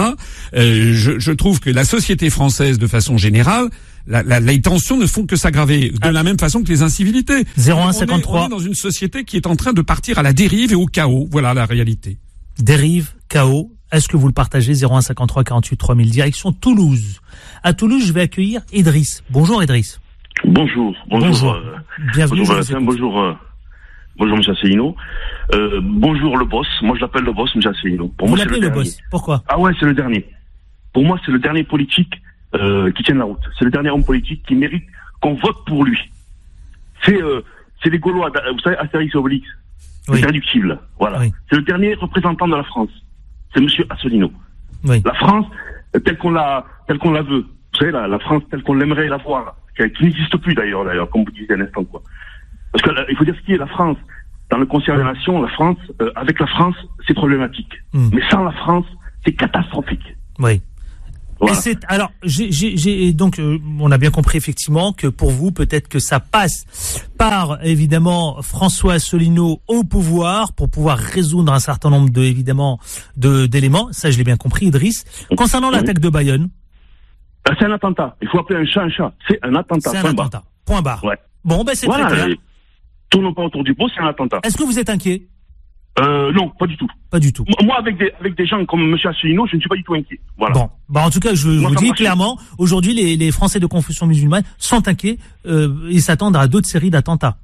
je, 0.52 1.18
je 1.18 1.32
trouve 1.32 1.60
que 1.60 1.70
la 1.70 1.86
société 1.86 2.28
française, 2.28 2.78
de 2.78 2.86
façon 2.86 3.16
générale, 3.16 3.70
les 4.06 4.60
tensions 4.60 4.96
ne 4.96 5.06
font 5.06 5.26
que 5.26 5.36
s'aggraver 5.36 5.90
de 5.90 5.98
ah. 6.02 6.12
la 6.12 6.22
même 6.22 6.38
façon 6.38 6.62
que 6.62 6.68
les 6.68 6.82
incivilités. 6.82 7.44
0153. 7.56 8.40
On, 8.42 8.46
est, 8.46 8.48
dans 8.48 8.58
une 8.58 8.74
société 8.74 9.24
qui 9.24 9.36
est 9.36 9.46
en 9.46 9.56
train 9.56 9.72
de 9.72 9.82
partir 9.82 10.18
à 10.18 10.22
la 10.22 10.32
dérive 10.32 10.72
et 10.72 10.76
au 10.76 10.86
chaos. 10.86 11.28
Voilà 11.30 11.54
la 11.54 11.66
réalité. 11.66 12.18
Dérive, 12.58 13.12
chaos. 13.28 13.70
Est-ce 13.92 14.08
que 14.08 14.16
vous 14.16 14.26
le 14.26 14.32
partagez? 14.32 14.74
0153 14.74 15.44
48 15.44 15.76
3000 15.76 16.10
direction 16.10 16.52
Toulouse. 16.52 17.20
À 17.62 17.72
Toulouse, 17.72 18.06
je 18.06 18.12
vais 18.12 18.22
accueillir 18.22 18.62
Idriss. 18.72 19.22
Bonjour 19.30 19.62
Idriss. 19.62 20.00
Bonjour. 20.44 20.94
Bonjour. 21.08 21.52
Euh, 21.52 21.76
Bienvenue. 22.14 22.44
Bonjour, 22.46 22.80
bonjour, 22.80 23.20
euh, 23.20 23.34
bonjour 24.16 24.36
M. 24.36 24.42
Asselineau. 24.54 24.94
Euh, 25.54 25.80
bonjour 25.82 26.36
le 26.36 26.44
boss. 26.44 26.66
Moi 26.82 26.96
je 26.96 27.00
l'appelle 27.00 27.24
le 27.24 27.32
boss 27.32 27.50
M. 27.54 27.62
Asselineau. 27.64 28.08
Pour 28.08 28.28
vous 28.28 28.36
l'appelez 28.36 28.60
le, 28.60 28.68
le 28.68 28.74
boss. 28.74 28.98
Pourquoi? 29.10 29.42
Ah 29.48 29.58
ouais, 29.58 29.72
c'est 29.80 29.86
le 29.86 29.94
dernier. 29.94 30.26
Pour 30.92 31.04
moi, 31.04 31.20
c'est 31.24 31.32
le 31.32 31.38
dernier 31.38 31.64
politique 31.64 32.12
euh, 32.54 32.90
qui 32.92 33.02
tienne 33.02 33.18
la 33.18 33.24
route. 33.24 33.40
C'est 33.58 33.64
le 33.64 33.70
dernier 33.70 33.90
homme 33.90 34.04
politique 34.04 34.42
qui 34.46 34.54
mérite 34.54 34.84
qu'on 35.20 35.34
vote 35.34 35.64
pour 35.66 35.84
lui. 35.84 35.98
C'est 37.04 37.20
euh, 37.22 37.42
c'est 37.82 37.90
les 37.90 37.98
Gaulois, 37.98 38.32
vous 38.52 38.60
savez, 38.60 38.76
Astérix 38.76 39.14
Obélix. 39.14 39.46
C'est 40.06 40.20
irréductible. 40.20 40.78
Voilà. 40.98 41.20
C'est 41.50 41.56
le 41.56 41.62
dernier 41.62 41.94
représentant 41.94 42.48
de 42.48 42.56
la 42.56 42.64
France. 42.64 42.90
C'est 43.54 43.60
Monsieur 43.60 43.86
Asselineau. 43.90 44.32
La 44.84 45.14
France, 45.14 45.46
telle 46.04 46.18
qu'on 46.18 46.30
la, 46.30 46.64
telle 46.86 46.98
qu'on 46.98 47.12
la 47.12 47.22
veut. 47.22 47.44
Vous 47.72 47.78
savez, 47.78 47.92
la, 47.92 48.08
la 48.08 48.18
France 48.18 48.42
telle 48.50 48.62
qu'on 48.62 48.74
l'aimerait 48.74 49.08
la 49.08 49.18
voir, 49.18 49.56
qui, 49.76 50.04
n'existe 50.04 50.36
plus 50.38 50.54
d'ailleurs, 50.54 50.84
d'ailleurs, 50.84 51.10
comme 51.10 51.24
vous 51.24 51.30
disiez 51.30 51.52
un 51.52 51.60
instant, 51.60 51.84
quoi. 51.84 52.02
Parce 52.72 52.82
qu'il 52.82 52.92
euh, 52.92 53.16
faut 53.16 53.24
dire 53.24 53.36
ce 53.36 53.46
qui 53.46 53.52
est 53.52 53.58
la 53.58 53.66
France. 53.66 53.96
Dans 54.50 54.58
le 54.58 54.66
concert 54.66 54.96
des 54.96 55.04
nations, 55.04 55.42
la 55.42 55.48
France, 55.48 55.76
euh, 56.00 56.10
avec 56.16 56.40
la 56.40 56.46
France, 56.46 56.76
c'est 57.06 57.14
problématique. 57.14 57.72
Hmm. 57.92 58.08
Mais 58.12 58.22
sans 58.30 58.44
la 58.44 58.52
France, 58.52 58.86
c'est 59.24 59.32
catastrophique. 59.32 60.16
Oui 60.38 60.62
alors, 61.88 62.10
j'ai 62.22 63.12
donc 63.12 63.38
euh, 63.38 63.58
on 63.80 63.90
a 63.90 63.98
bien 63.98 64.10
compris 64.10 64.38
effectivement 64.38 64.92
que 64.92 65.06
pour 65.06 65.30
vous 65.30 65.52
peut-être 65.52 65.88
que 65.88 65.98
ça 65.98 66.20
passe 66.20 67.06
par 67.16 67.64
évidemment 67.64 68.42
François 68.42 68.94
Asselineau 68.94 69.60
au 69.68 69.84
pouvoir 69.84 70.52
pour 70.52 70.70
pouvoir 70.70 70.98
résoudre 70.98 71.52
un 71.52 71.60
certain 71.60 71.90
nombre 71.90 72.10
de 72.10 72.22
évidemment 72.22 72.78
de 73.16 73.46
d'éléments. 73.46 73.88
Ça, 73.92 74.10
je 74.10 74.18
l'ai 74.18 74.24
bien 74.24 74.36
compris, 74.36 74.66
Idriss. 74.66 75.04
Concernant 75.36 75.70
l'attaque 75.70 76.00
de 76.00 76.08
Bayonne, 76.08 76.50
ah, 77.48 77.54
c'est 77.58 77.64
un 77.64 77.72
attentat. 77.72 78.16
Il 78.20 78.28
faut 78.28 78.40
appeler 78.40 78.60
un 78.60 78.66
chat 78.66 78.82
un 78.82 78.90
chat. 78.90 79.12
C'est 79.28 79.38
un 79.42 79.54
attentat. 79.54 79.90
C'est 79.90 79.98
un 79.98 80.04
attentat. 80.04 80.42
Point 80.64 80.82
barre. 80.82 81.02
Ouais. 81.04 81.16
Bon, 81.44 81.64
ben 81.64 81.74
c'est 81.74 81.86
très 81.86 82.06
clair. 82.06 82.28
Tournons 83.10 83.32
pas 83.32 83.42
autour 83.42 83.64
du 83.64 83.74
pot, 83.74 83.88
c'est 83.94 84.02
un 84.02 84.08
attentat. 84.08 84.40
Est-ce 84.42 84.56
que 84.56 84.64
vous 84.64 84.78
êtes 84.78 84.90
inquiet? 84.90 85.22
Euh, 86.00 86.32
non, 86.32 86.50
pas 86.58 86.66
du 86.66 86.76
tout. 86.76 86.88
Pas 87.10 87.18
du 87.18 87.32
tout. 87.32 87.44
Moi, 87.62 87.76
avec 87.78 87.98
des, 87.98 88.12
avec 88.20 88.36
des 88.36 88.46
gens 88.46 88.64
comme 88.66 88.80
M. 88.82 88.96
Asselineau, 89.04 89.46
je 89.46 89.56
ne 89.56 89.60
suis 89.60 89.68
pas 89.68 89.76
du 89.76 89.84
tout 89.84 89.94
inquiet. 89.94 90.20
Voilà. 90.36 90.54
Bon, 90.54 90.70
bah 90.88 91.02
en 91.04 91.10
tout 91.10 91.20
cas, 91.20 91.34
je 91.34 91.48
vous 91.48 91.74
dis 91.74 91.90
clairement, 91.92 92.38
aujourd'hui, 92.58 92.94
les, 92.94 93.16
les 93.16 93.32
Français 93.32 93.60
de 93.60 93.66
confession 93.66 94.06
musulmane 94.06 94.44
sont 94.58 94.86
inquiets. 94.86 95.18
Euh, 95.46 95.88
ils 95.90 96.02
s'attendent 96.02 96.36
à 96.36 96.46
d'autres 96.46 96.68
séries 96.68 96.90
d'attentats. 96.90 97.38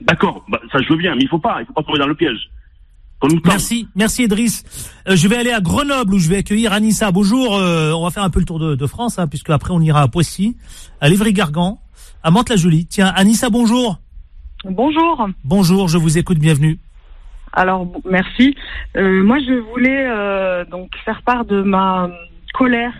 D'accord, 0.00 0.44
bah, 0.48 0.60
ça 0.70 0.78
je 0.82 0.88
veux 0.90 0.98
bien, 0.98 1.14
mais 1.14 1.22
il 1.22 1.28
faut 1.28 1.38
pas, 1.38 1.58
il 1.60 1.66
faut 1.66 1.72
pas 1.72 1.82
tomber 1.82 1.98
dans 1.98 2.06
le 2.06 2.14
piège. 2.14 2.50
Merci, 3.44 3.88
merci 3.94 4.24
Idriss. 4.24 4.62
Euh, 5.08 5.16
je 5.16 5.26
vais 5.26 5.36
aller 5.36 5.50
à 5.50 5.60
Grenoble 5.60 6.14
où 6.14 6.18
je 6.18 6.28
vais 6.28 6.36
accueillir 6.36 6.74
Anissa. 6.74 7.10
Bonjour, 7.12 7.56
euh, 7.56 7.92
on 7.92 8.04
va 8.04 8.10
faire 8.10 8.22
un 8.22 8.30
peu 8.30 8.40
le 8.40 8.44
tour 8.44 8.58
de, 8.58 8.74
de 8.74 8.86
France, 8.86 9.18
hein, 9.18 9.26
puisque 9.26 9.48
après 9.50 9.72
on 9.72 9.80
ira 9.80 10.02
à 10.02 10.08
Poissy, 10.08 10.56
à 11.00 11.08
Livry-Gargan, 11.08 11.80
à 12.22 12.30
Mantes-la-Jolie. 12.30 12.86
Tiens, 12.86 13.10
Anissa, 13.16 13.48
bonjour. 13.48 14.00
Bonjour. 14.64 15.28
Bonjour, 15.44 15.88
je 15.88 15.96
vous 15.96 16.18
écoute, 16.18 16.38
bienvenue. 16.38 16.78
Alors 17.56 17.86
merci. 18.04 18.54
Euh, 18.96 19.24
moi, 19.24 19.38
je 19.40 19.54
voulais 19.54 20.06
euh, 20.06 20.64
donc 20.66 20.90
faire 21.04 21.22
part 21.22 21.46
de 21.46 21.62
ma 21.62 22.10
colère 22.52 22.92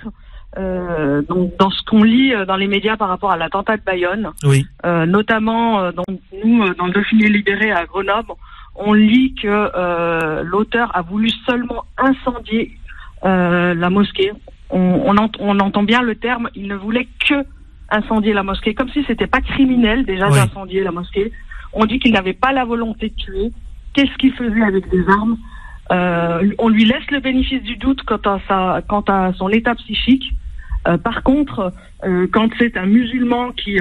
euh, 0.59 1.21
donc 1.21 1.55
dans 1.59 1.71
ce 1.71 1.83
qu'on 1.85 2.03
lit 2.03 2.33
dans 2.47 2.57
les 2.57 2.67
médias 2.67 2.97
par 2.97 3.09
rapport 3.09 3.31
à 3.31 3.37
l'attentat 3.37 3.77
de 3.77 3.83
Bayonne. 3.83 4.31
Oui. 4.43 4.67
notamment 4.85 5.93
donc 5.93 6.07
nous 6.43 6.73
dans 6.75 6.87
le 6.87 6.93
Dauphiné 6.93 7.29
libéré 7.29 7.71
à 7.71 7.85
Grenoble, 7.85 8.33
on 8.75 8.95
lit 8.95 9.35
que 9.35 10.43
l'auteur 10.43 10.91
a 10.97 11.03
voulu 11.03 11.29
seulement 11.47 11.85
incendier 11.99 12.73
la 13.23 13.91
mosquée. 13.91 14.33
On, 14.71 15.15
on, 15.39 15.61
entend 15.61 15.83
bien 15.83 16.01
le 16.01 16.15
terme. 16.15 16.49
Il 16.55 16.67
ne 16.69 16.75
voulait 16.75 17.07
que 17.29 17.45
incendier 17.91 18.33
la 18.33 18.43
mosquée, 18.43 18.75
comme 18.75 18.89
si 18.89 19.05
c'était 19.07 19.27
pas 19.27 19.43
criminel 19.43 20.07
déjà 20.07 20.31
d'incendier 20.31 20.83
la 20.83 20.91
mosquée. 20.91 21.33
On 21.75 21.85
dit 21.85 21.99
qu'il 21.99 22.13
n'avait 22.13 22.33
pas 22.33 22.53
la 22.53 22.65
volonté 22.65 23.11
de 23.11 23.15
tuer 23.15 23.53
qu'est-ce 23.97 24.17
qu'il 24.19 24.33
faisait 24.35 24.63
avec 24.63 24.89
des 24.91 25.09
armes. 25.09 25.39
Euh, 25.91 26.51
on 26.59 26.69
lui 26.69 26.85
laisse 26.85 27.11
le 27.11 27.21
bénéfice 27.21 27.63
du 27.63 27.77
doute 27.77 28.03
quant 28.03 28.21
à, 28.25 28.39
sa, 28.47 28.83
quant 28.87 29.05
à 29.09 29.33
son 29.39 29.49
état 29.49 29.75
psychique. 29.77 30.25
Euh, 30.87 30.99
par 30.99 31.23
contre, 31.23 31.73
euh, 32.05 32.27
quand 32.33 32.49
c'est 32.59 32.77
un 32.77 32.87
musulman 32.87 33.53
qui, 33.53 33.79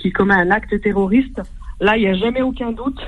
qui 0.00 0.10
commet 0.10 0.34
un 0.34 0.50
acte 0.50 0.80
terroriste, 0.80 1.40
là, 1.80 1.96
il 1.96 2.00
n'y 2.00 2.08
a 2.08 2.14
jamais 2.14 2.42
aucun 2.42 2.72
doute. 2.72 3.00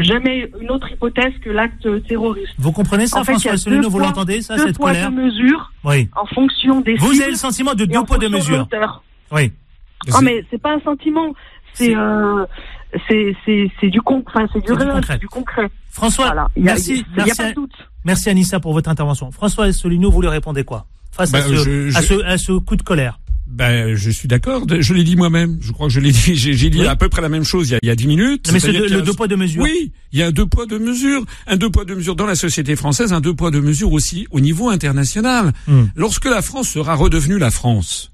jamais 0.00 0.50
une 0.60 0.70
autre 0.70 0.90
hypothèse 0.92 1.32
que 1.42 1.50
l'acte 1.50 1.86
terroriste. 2.06 2.54
Vous 2.58 2.72
comprenez 2.72 3.06
ça, 3.06 3.22
François 3.24 3.52
Asselineau 3.52 3.88
Vous 3.88 3.98
l'entendez, 3.98 4.40
ça, 4.42 4.58
cette 4.58 4.76
poids, 4.76 4.90
colère 4.90 5.10
Deux 5.10 5.22
mesures 5.22 5.72
oui. 5.84 6.08
en 6.16 6.26
fonction 6.26 6.80
des 6.80 6.94
Vous 6.96 7.20
avez 7.20 7.32
le 7.32 7.36
sentiment 7.36 7.74
de 7.74 7.84
deux 7.84 8.02
poids, 8.04 8.18
deux 8.18 8.28
mesures 8.28 8.66
Oui. 9.32 9.52
Non, 10.12 10.20
mais 10.22 10.44
c'est 10.50 10.60
pas 10.60 10.74
un 10.74 10.80
sentiment. 10.80 11.32
C'est 11.72 11.86
c'est 11.86 11.94
c'est 13.08 13.36
c'est 13.80 13.88
du 13.88 14.00
con, 14.00 14.22
enfin 14.26 14.46
c'est 14.52 14.64
du 14.64 14.72
réel, 14.72 15.00
du 15.20 15.28
concret. 15.28 15.70
François, 15.90 16.48
merci, 16.56 17.04
merci, 17.16 17.42
merci 18.04 18.30
Anissa 18.30 18.60
pour 18.60 18.72
votre 18.72 18.90
intervention. 18.90 19.30
François 19.30 19.72
Solino, 19.72 20.10
vous 20.10 20.20
lui 20.20 20.28
répondez 20.28 20.64
quoi? 20.64 20.86
Face 21.12 21.32
à, 21.32 21.42
ce, 21.42 21.96
à, 21.96 22.02
ce, 22.02 22.24
à 22.24 22.38
ce 22.38 22.52
coup 22.52 22.74
de 22.74 22.82
colère 22.82 23.20
ben, 23.46 23.94
je 23.94 24.10
suis 24.10 24.26
d'accord. 24.26 24.64
Je 24.80 24.94
l'ai 24.94 25.04
dit 25.04 25.16
moi-même. 25.16 25.58
Je 25.60 25.70
crois 25.70 25.86
que 25.86 25.92
je 25.92 26.00
l'ai 26.00 26.10
dit. 26.10 26.34
J'ai 26.34 26.70
dit 26.70 26.86
à 26.86 26.96
peu 26.96 27.08
près 27.08 27.22
la 27.22 27.28
même 27.28 27.44
chose 27.44 27.68
il 27.68 27.72
y 27.72 27.74
a, 27.76 27.78
il 27.82 27.86
y 27.88 27.90
a 27.90 27.94
10 27.94 28.06
minutes. 28.06 28.50
mais 28.52 28.58
c'est 28.58 28.72
le 28.72 29.02
deux 29.02 29.12
poids 29.12 29.28
deux 29.28 29.36
mesures. 29.36 29.62
Oui, 29.62 29.92
il 30.12 30.18
y 30.18 30.22
a 30.22 30.26
un 30.26 30.32
deux 30.32 30.46
poids 30.46 30.66
deux 30.66 30.78
mesures. 30.78 31.24
Un 31.46 31.56
deux 31.56 31.70
poids 31.70 31.84
deux 31.84 31.94
mesures 31.94 32.16
dans 32.16 32.26
la 32.26 32.34
société 32.34 32.74
française, 32.74 33.12
un 33.12 33.20
deux 33.20 33.34
poids 33.34 33.50
deux 33.50 33.60
mesures 33.60 33.92
aussi 33.92 34.26
au 34.30 34.40
niveau 34.40 34.70
international. 34.70 35.52
Hmm. 35.68 35.84
Lorsque 35.94 36.24
la 36.24 36.42
France 36.42 36.68
sera 36.70 36.94
redevenue 36.94 37.38
la 37.38 37.50
France, 37.50 38.12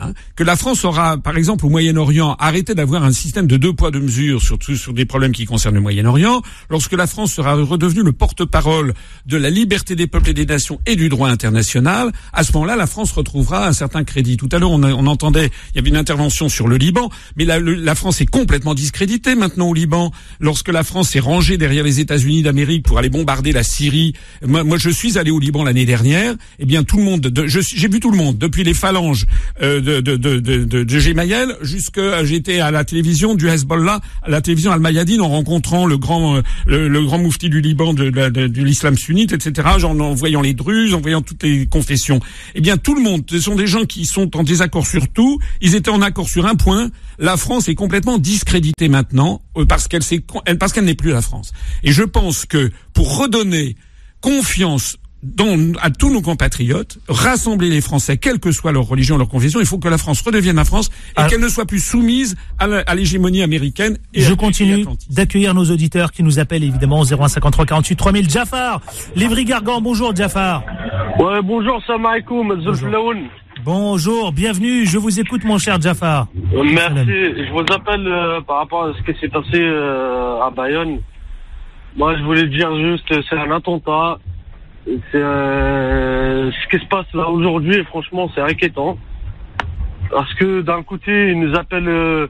Hein, 0.00 0.14
que 0.36 0.42
la 0.42 0.56
France 0.56 0.86
aura, 0.86 1.18
par 1.18 1.36
exemple, 1.36 1.66
au 1.66 1.68
Moyen-Orient, 1.68 2.34
arrêté 2.38 2.74
d'avoir 2.74 3.04
un 3.04 3.12
système 3.12 3.46
de 3.46 3.58
deux 3.58 3.74
poids 3.74 3.90
deux 3.90 4.00
mesures, 4.00 4.40
surtout 4.40 4.74
sur 4.74 4.94
des 4.94 5.04
problèmes 5.04 5.32
qui 5.32 5.44
concernent 5.44 5.74
le 5.74 5.82
Moyen-Orient, 5.82 6.40
lorsque 6.70 6.92
la 6.92 7.06
France 7.06 7.34
sera 7.34 7.54
redevenue 7.54 8.02
le 8.02 8.12
porte-parole 8.12 8.94
de 9.26 9.36
la 9.36 9.50
liberté 9.50 9.94
des 9.94 10.06
peuples 10.06 10.30
et 10.30 10.34
des 10.34 10.46
nations 10.46 10.80
et 10.86 10.96
du 10.96 11.10
droit 11.10 11.28
international, 11.28 12.10
à 12.32 12.42
ce 12.42 12.52
moment-là, 12.52 12.76
la 12.76 12.86
France 12.86 13.12
retrouvera 13.12 13.68
un 13.68 13.74
certain 13.74 14.02
crédit. 14.02 14.38
Tout 14.38 14.48
à 14.52 14.58
l'heure, 14.58 14.70
on, 14.70 15.06
entendait, 15.06 15.50
il 15.74 15.76
y 15.76 15.78
avait 15.78 15.90
une 15.90 15.96
intervention 15.96 16.48
sur 16.48 16.68
le 16.68 16.76
Liban, 16.78 17.10
mais 17.36 17.44
la, 17.44 17.94
France 17.94 18.22
est 18.22 18.26
complètement 18.26 18.74
discréditée 18.74 19.34
maintenant 19.34 19.68
au 19.68 19.74
Liban. 19.74 20.10
Lorsque 20.40 20.68
la 20.68 20.84
France 20.84 21.10
s'est 21.10 21.20
rangée 21.20 21.58
derrière 21.58 21.84
les 21.84 22.00
États-Unis 22.00 22.42
d'Amérique 22.42 22.86
pour 22.86 22.98
aller 22.98 23.10
bombarder 23.10 23.52
la 23.52 23.62
Syrie, 23.62 24.14
moi, 24.42 24.64
moi, 24.64 24.78
je 24.78 24.88
suis 24.88 25.18
allé 25.18 25.30
au 25.30 25.38
Liban 25.38 25.64
l'année 25.64 25.84
dernière. 25.84 26.34
Eh 26.58 26.64
bien, 26.64 26.82
tout 26.82 26.96
le 26.96 27.04
monde, 27.04 27.30
j'ai 27.46 27.88
vu 27.88 28.00
tout 28.00 28.10
le 28.10 28.16
monde, 28.16 28.38
depuis 28.38 28.64
les 28.64 28.74
phalanges. 28.74 29.26
Euh, 29.60 29.81
de, 29.82 30.00
de, 30.00 30.16
de, 30.16 30.38
de, 30.40 30.84
de 30.84 30.98
jusqu'à 31.62 32.24
j'étais 32.24 32.60
à 32.60 32.70
la 32.70 32.84
télévision 32.84 33.34
du 33.34 33.48
Hezbollah, 33.48 34.00
à 34.22 34.30
la 34.30 34.40
télévision 34.40 34.72
Al-Mayadine 34.72 35.20
en 35.20 35.28
rencontrant 35.28 35.86
le 35.86 35.98
grand 35.98 36.36
euh, 36.36 36.42
le, 36.66 37.04
grand 37.04 37.18
moufti 37.18 37.48
du 37.48 37.60
Liban 37.60 37.92
de, 37.92 38.10
de, 38.10 38.62
l'islam 38.62 38.96
sunnite, 38.96 39.32
etc. 39.32 39.68
En, 39.84 39.98
en 40.00 40.14
voyant 40.14 40.40
les 40.40 40.54
druzes, 40.54 40.94
en 40.94 41.00
voyant 41.00 41.22
toutes 41.22 41.42
les 41.42 41.66
confessions. 41.66 42.20
Eh 42.54 42.60
bien, 42.60 42.76
tout 42.76 42.94
le 42.94 43.02
monde, 43.02 43.24
ce 43.28 43.40
sont 43.40 43.56
des 43.56 43.66
gens 43.66 43.84
qui 43.84 44.06
sont 44.06 44.36
en 44.36 44.42
désaccord 44.42 44.86
sur 44.86 45.08
tout. 45.08 45.38
Ils 45.60 45.74
étaient 45.74 45.90
en 45.90 46.02
accord 46.02 46.28
sur 46.28 46.46
un 46.46 46.54
point. 46.54 46.90
La 47.18 47.36
France 47.36 47.68
est 47.68 47.74
complètement 47.74 48.18
discréditée 48.18 48.88
maintenant 48.88 49.42
euh, 49.56 49.66
parce 49.66 49.88
qu'elle 49.88 50.02
parce 50.58 50.72
qu'elle 50.72 50.84
n'est 50.84 50.94
plus 50.94 51.10
la 51.10 51.22
France. 51.22 51.52
Et 51.82 51.92
je 51.92 52.02
pense 52.02 52.46
que 52.46 52.70
pour 52.92 53.18
redonner 53.18 53.76
confiance 54.20 54.96
à 55.80 55.90
tous 55.90 56.12
nos 56.12 56.20
compatriotes, 56.20 56.98
rassembler 57.08 57.68
les 57.68 57.80
Français, 57.80 58.16
quelle 58.16 58.40
que 58.40 58.50
soit 58.50 58.72
leur 58.72 58.84
religion, 58.84 59.16
leur 59.16 59.28
confession. 59.28 59.60
Il 59.60 59.66
faut 59.66 59.78
que 59.78 59.88
la 59.88 59.98
France 59.98 60.20
redevienne 60.22 60.56
la 60.56 60.64
France 60.64 60.88
et 60.88 61.12
ah. 61.16 61.26
qu'elle 61.28 61.40
ne 61.40 61.48
soit 61.48 61.66
plus 61.66 61.78
soumise 61.78 62.36
à 62.58 62.94
l'hégémonie 62.94 63.42
américaine. 63.42 63.98
Et 64.14 64.22
Je 64.22 64.34
continue 64.34 64.84
d'accueillir 65.10 65.54
nos 65.54 65.64
auditeurs 65.64 66.12
qui 66.12 66.22
nous 66.22 66.38
appellent 66.38 66.64
évidemment 66.64 67.00
au 67.00 67.04
0153 67.04 67.66
48 67.66 67.96
3000. 67.96 68.30
Jafar, 68.30 68.80
Lévry 69.14 69.44
Gargan, 69.44 69.80
bonjour 69.80 70.14
Jafar. 70.14 70.64
Ouais, 71.18 71.40
bonjour, 71.42 71.80
salam 71.86 72.06
alaikum, 72.06 72.58
Bonjour, 73.64 74.32
bienvenue, 74.32 74.86
je 74.86 74.98
vous 74.98 75.20
écoute 75.20 75.44
mon 75.44 75.58
cher 75.58 75.80
Jafar. 75.80 76.26
Euh, 76.52 76.64
merci, 76.64 77.06
je 77.06 77.52
vous 77.52 77.60
appelle 77.72 78.08
euh, 78.08 78.40
par 78.40 78.56
rapport 78.56 78.86
à 78.86 78.92
ce 78.94 79.02
qui 79.02 79.16
s'est 79.20 79.28
passé 79.28 79.60
euh, 79.60 80.40
à 80.40 80.50
Bayonne. 80.50 80.98
Moi, 81.96 82.16
je 82.16 82.24
voulais 82.24 82.48
dire 82.48 82.74
juste, 82.76 83.06
c'est 83.28 83.36
un 83.36 83.52
attentat 83.52 84.18
euh, 84.88 86.50
ce 86.50 86.68
qui 86.68 86.82
se 86.82 86.88
passe 86.88 87.06
là 87.14 87.28
aujourd'hui, 87.28 87.84
franchement, 87.84 88.30
c'est 88.34 88.40
inquiétant. 88.40 88.98
Parce 90.10 90.32
que 90.34 90.60
d'un 90.60 90.82
côté, 90.82 91.30
ils 91.30 91.40
nous 91.40 91.54
appellent 91.56 91.88
euh, 91.88 92.26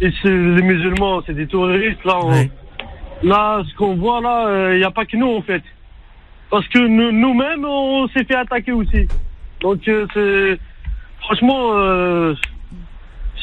les 0.00 0.62
musulmans, 0.62 1.22
c'est 1.26 1.34
des 1.34 1.46
terroristes. 1.46 2.04
Là, 2.04 2.20
là, 3.22 3.62
ce 3.68 3.74
qu'on 3.76 3.96
voit 3.96 4.20
là, 4.20 4.44
il 4.48 4.52
euh, 4.52 4.78
n'y 4.78 4.84
a 4.84 4.90
pas 4.90 5.04
que 5.06 5.16
nous 5.16 5.34
en 5.34 5.42
fait. 5.42 5.62
Parce 6.50 6.68
que 6.68 6.78
nous-mêmes, 6.78 7.64
on 7.64 8.06
s'est 8.08 8.24
fait 8.24 8.36
attaquer 8.36 8.72
aussi. 8.72 9.08
Donc, 9.60 9.80
c'est 9.84 10.58
franchement, 11.20 11.72
je 11.72 12.36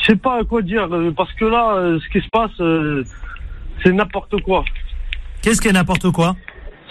sais 0.05 0.15
pas 0.15 0.43
quoi 0.45 0.61
dire. 0.61 0.87
Parce 1.17 1.33
que 1.33 1.45
là, 1.45 1.97
ce 1.99 2.09
qui 2.09 2.23
se 2.23 2.29
passe, 2.29 2.51
c'est 3.83 3.91
n'importe 3.91 4.41
quoi. 4.43 4.63
Qu'est-ce 5.41 5.59
qui 5.59 5.67
est 5.67 5.73
n'importe 5.73 6.09
quoi? 6.11 6.35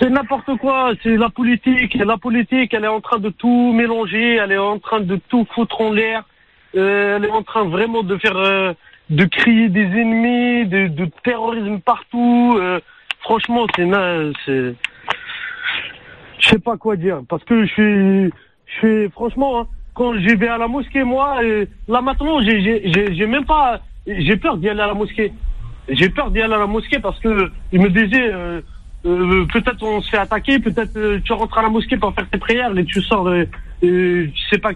C'est 0.00 0.08
n'importe 0.08 0.56
quoi, 0.56 0.92
c'est 1.02 1.16
la 1.16 1.28
politique. 1.28 1.94
La 1.94 2.16
politique, 2.16 2.72
elle 2.72 2.84
est 2.84 2.88
en 2.88 3.00
train 3.00 3.18
de 3.18 3.28
tout 3.28 3.72
mélanger, 3.72 4.36
elle 4.36 4.52
est 4.52 4.58
en 4.58 4.78
train 4.78 5.00
de 5.00 5.16
tout 5.28 5.46
foutre 5.54 5.80
en 5.80 5.92
l'air. 5.92 6.24
Euh, 6.74 7.16
elle 7.16 7.26
est 7.26 7.30
en 7.30 7.42
train 7.42 7.64
vraiment 7.64 8.02
de 8.02 8.16
faire, 8.16 8.36
euh, 8.36 8.72
de 9.10 9.24
crier 9.24 9.68
des 9.68 9.82
ennemis, 9.82 10.66
de, 10.66 10.86
de 10.86 11.10
terrorisme 11.22 11.80
partout. 11.80 12.56
Euh, 12.58 12.80
franchement, 13.20 13.66
c'est, 13.76 13.86
c'est, 14.46 14.74
je 16.38 16.48
sais 16.48 16.58
pas 16.58 16.78
quoi 16.78 16.96
dire, 16.96 17.20
parce 17.28 17.44
que 17.44 17.66
je 17.66 17.72
suis, 17.72 18.32
je 18.66 18.78
suis, 18.78 19.10
franchement, 19.10 19.60
hein, 19.60 19.66
quand 19.94 20.14
j'y 20.14 20.34
vais 20.34 20.48
à 20.48 20.56
la 20.56 20.68
mosquée, 20.68 21.04
moi, 21.04 21.42
là 21.88 22.00
maintenant, 22.00 22.40
j'ai, 22.40 22.90
j'ai, 22.90 23.26
même 23.26 23.44
pas, 23.44 23.80
j'ai 24.06 24.36
peur 24.36 24.56
d'y 24.56 24.68
aller 24.70 24.80
à 24.80 24.86
la 24.86 24.94
mosquée. 24.94 25.32
J'ai 25.88 26.08
peur 26.08 26.30
d'y 26.30 26.40
aller 26.40 26.54
à 26.54 26.58
la 26.58 26.66
mosquée 26.66 27.00
parce 27.00 27.18
que 27.18 27.50
il 27.72 27.80
me 27.82 27.90
disait 27.90 28.32
euh, 29.06 29.46
peut-être 29.52 29.82
on 29.82 30.00
se 30.02 30.10
fait 30.10 30.18
attaquer, 30.18 30.58
peut-être 30.58 30.96
euh, 30.96 31.20
tu 31.24 31.32
rentres 31.32 31.56
à 31.58 31.62
la 31.62 31.70
mosquée 31.70 31.96
pour 31.96 32.14
faire 32.14 32.28
tes 32.28 32.38
prières 32.38 32.76
et 32.76 32.84
tu 32.84 33.00
sors, 33.02 33.28
euh, 33.28 33.46
je 33.82 34.28
sais 34.50 34.58
pas 34.58 34.72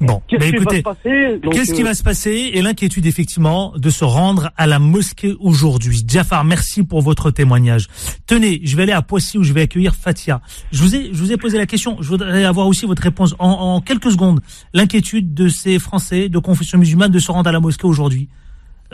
Bon, 0.00 0.22
qu'est-ce 0.28 0.50
qui 0.50 0.64
va 0.64 0.70
se 0.70 0.80
passer 0.80 1.40
Qu'est-ce 1.52 1.74
qui 1.74 1.82
va 1.82 1.94
se 1.94 2.02
passer 2.02 2.50
Et 2.54 2.62
l'inquiétude 2.62 3.04
effectivement 3.04 3.74
de 3.76 3.90
se 3.90 4.02
rendre 4.02 4.50
à 4.56 4.66
la 4.66 4.78
mosquée 4.78 5.34
aujourd'hui. 5.40 6.00
Jafar, 6.08 6.42
merci 6.42 6.82
pour 6.82 7.02
votre 7.02 7.30
témoignage. 7.30 7.86
Tenez, 8.26 8.62
je 8.64 8.76
vais 8.76 8.84
aller 8.84 8.92
à 8.92 9.02
Poissy 9.02 9.36
où 9.36 9.42
je 9.42 9.52
vais 9.52 9.60
accueillir 9.60 9.94
Fatia. 9.94 10.40
Je 10.72 10.82
vous 10.82 10.96
ai, 10.96 11.10
je 11.12 11.18
vous 11.18 11.32
ai 11.32 11.36
posé 11.36 11.58
la 11.58 11.66
question. 11.66 11.98
Je 12.00 12.08
voudrais 12.08 12.44
avoir 12.44 12.66
aussi 12.66 12.86
votre 12.86 13.02
réponse 13.02 13.34
en, 13.38 13.50
en 13.50 13.80
quelques 13.82 14.10
secondes. 14.10 14.40
L'inquiétude 14.72 15.34
de 15.34 15.48
ces 15.48 15.78
Français 15.78 16.30
de 16.30 16.38
confession 16.38 16.78
musulmane 16.78 17.10
de 17.10 17.18
se 17.18 17.30
rendre 17.30 17.50
à 17.50 17.52
la 17.52 17.60
mosquée 17.60 17.86
aujourd'hui. 17.86 18.30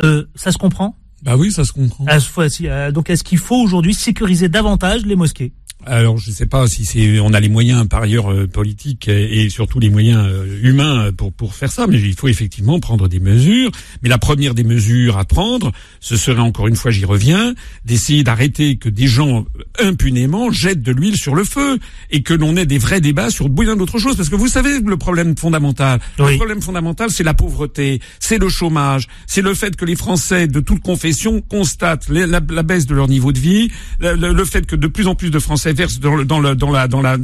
Euh, 0.03 0.25
ça 0.35 0.51
se 0.51 0.59
comprend? 0.59 0.97
Bah 1.23 1.37
oui, 1.37 1.51
ça 1.51 1.65
se 1.65 1.73
comprend. 1.73 2.05
À 2.07 2.21
ce 2.21 2.31
euh, 2.67 2.93
donc 2.93 3.11
est-ce 3.11 3.25
qu'il 3.25 3.39
faut 3.39 3.57
aujourd'hui 3.57 3.95
sécuriser 3.95 4.49
davantage 4.49 5.05
les 5.07 5.17
mosquées? 5.17 5.53
Alors 5.85 6.19
je 6.19 6.31
ne 6.31 6.35
sais 6.35 6.47
pas 6.47 6.67
si 6.67 6.85
c'est 6.85 7.21
on 7.21 7.33
a 7.33 7.39
les 7.39 7.49
moyens 7.49 7.87
par 7.87 8.03
ailleurs 8.03 8.33
euh, 8.33 8.49
politiques 8.49 9.09
et, 9.09 9.49
surtout 9.51 9.79
les 9.79 9.91
moyens 9.91 10.27
euh, 10.27 10.59
humains 10.63 11.13
pour 11.13 11.33
pour 11.33 11.55
faire 11.55 11.71
ça, 11.71 11.87
mais 11.87 12.01
il 12.01 12.15
faut 12.15 12.27
effectivement 12.27 12.81
prendre 12.81 13.09
des 13.09 13.21
mesures. 13.21 13.71
Mais 14.03 14.09
la 14.09 14.19
première 14.19 14.55
des 14.55 14.65
mesures 14.65 15.17
à 15.17 15.25
prendre, 15.25 15.71
ce 16.01 16.17
serait 16.17 16.41
encore 16.41 16.67
une 16.67 16.75
fois, 16.75 16.91
j'y 16.91 17.05
reviens, 17.05 17.55
d'essayer 17.85 18.25
d'arrêter 18.25 18.79
que 18.79 18.89
des 18.89 19.07
gens 19.07 19.45
impunément 19.79 20.51
jettent 20.51 20.83
de 20.83 20.93
l'huile 20.93 21.17
sur 21.17 21.35
le 21.37 21.45
feu 21.45 21.79
et 22.11 22.23
que 22.23 22.35
l'on 22.35 22.57
ait 22.57 22.67
des 22.67 22.79
vrais 22.79 23.01
débats 23.01 23.31
sur 23.31 23.49
bien 23.49 23.77
d'autres 23.77 23.99
choses. 23.99 24.17
Parce 24.17 24.29
que 24.29 24.35
vous 24.37 24.49
savez 24.49 24.81
le 24.81 24.97
problème 24.97 25.37
fondamental, 25.37 26.01
le 26.19 26.37
problème 26.37 26.63
fondamental, 26.63 27.11
c'est 27.11 27.25
la 27.25 27.35
pauvreté, 27.35 28.01
c'est 28.19 28.39
le 28.39 28.49
chômage, 28.49 29.07
c'est 29.27 29.43
le 29.43 29.55
fait 29.55 29.77
que 29.77 29.85
les 29.85 29.97
Français 29.97 30.49
de 30.49 30.61
toute 30.61 30.81
confession 30.81 31.06
la, 32.09 32.63
baisse 32.63 32.87
de 32.87 32.95
leur 32.95 33.09
niveau 33.09 33.33
de 33.33 33.39
vie, 33.39 33.71
le 34.01 34.45
fait 34.45 34.67
que 34.67 34.77
de 34.77 34.87
plus 34.87 35.07
en 35.07 35.15
plus 35.15 35.31
de 35.31 35.39
Français 35.39 35.73
verse 35.73 36.01
dans, 36.01 36.17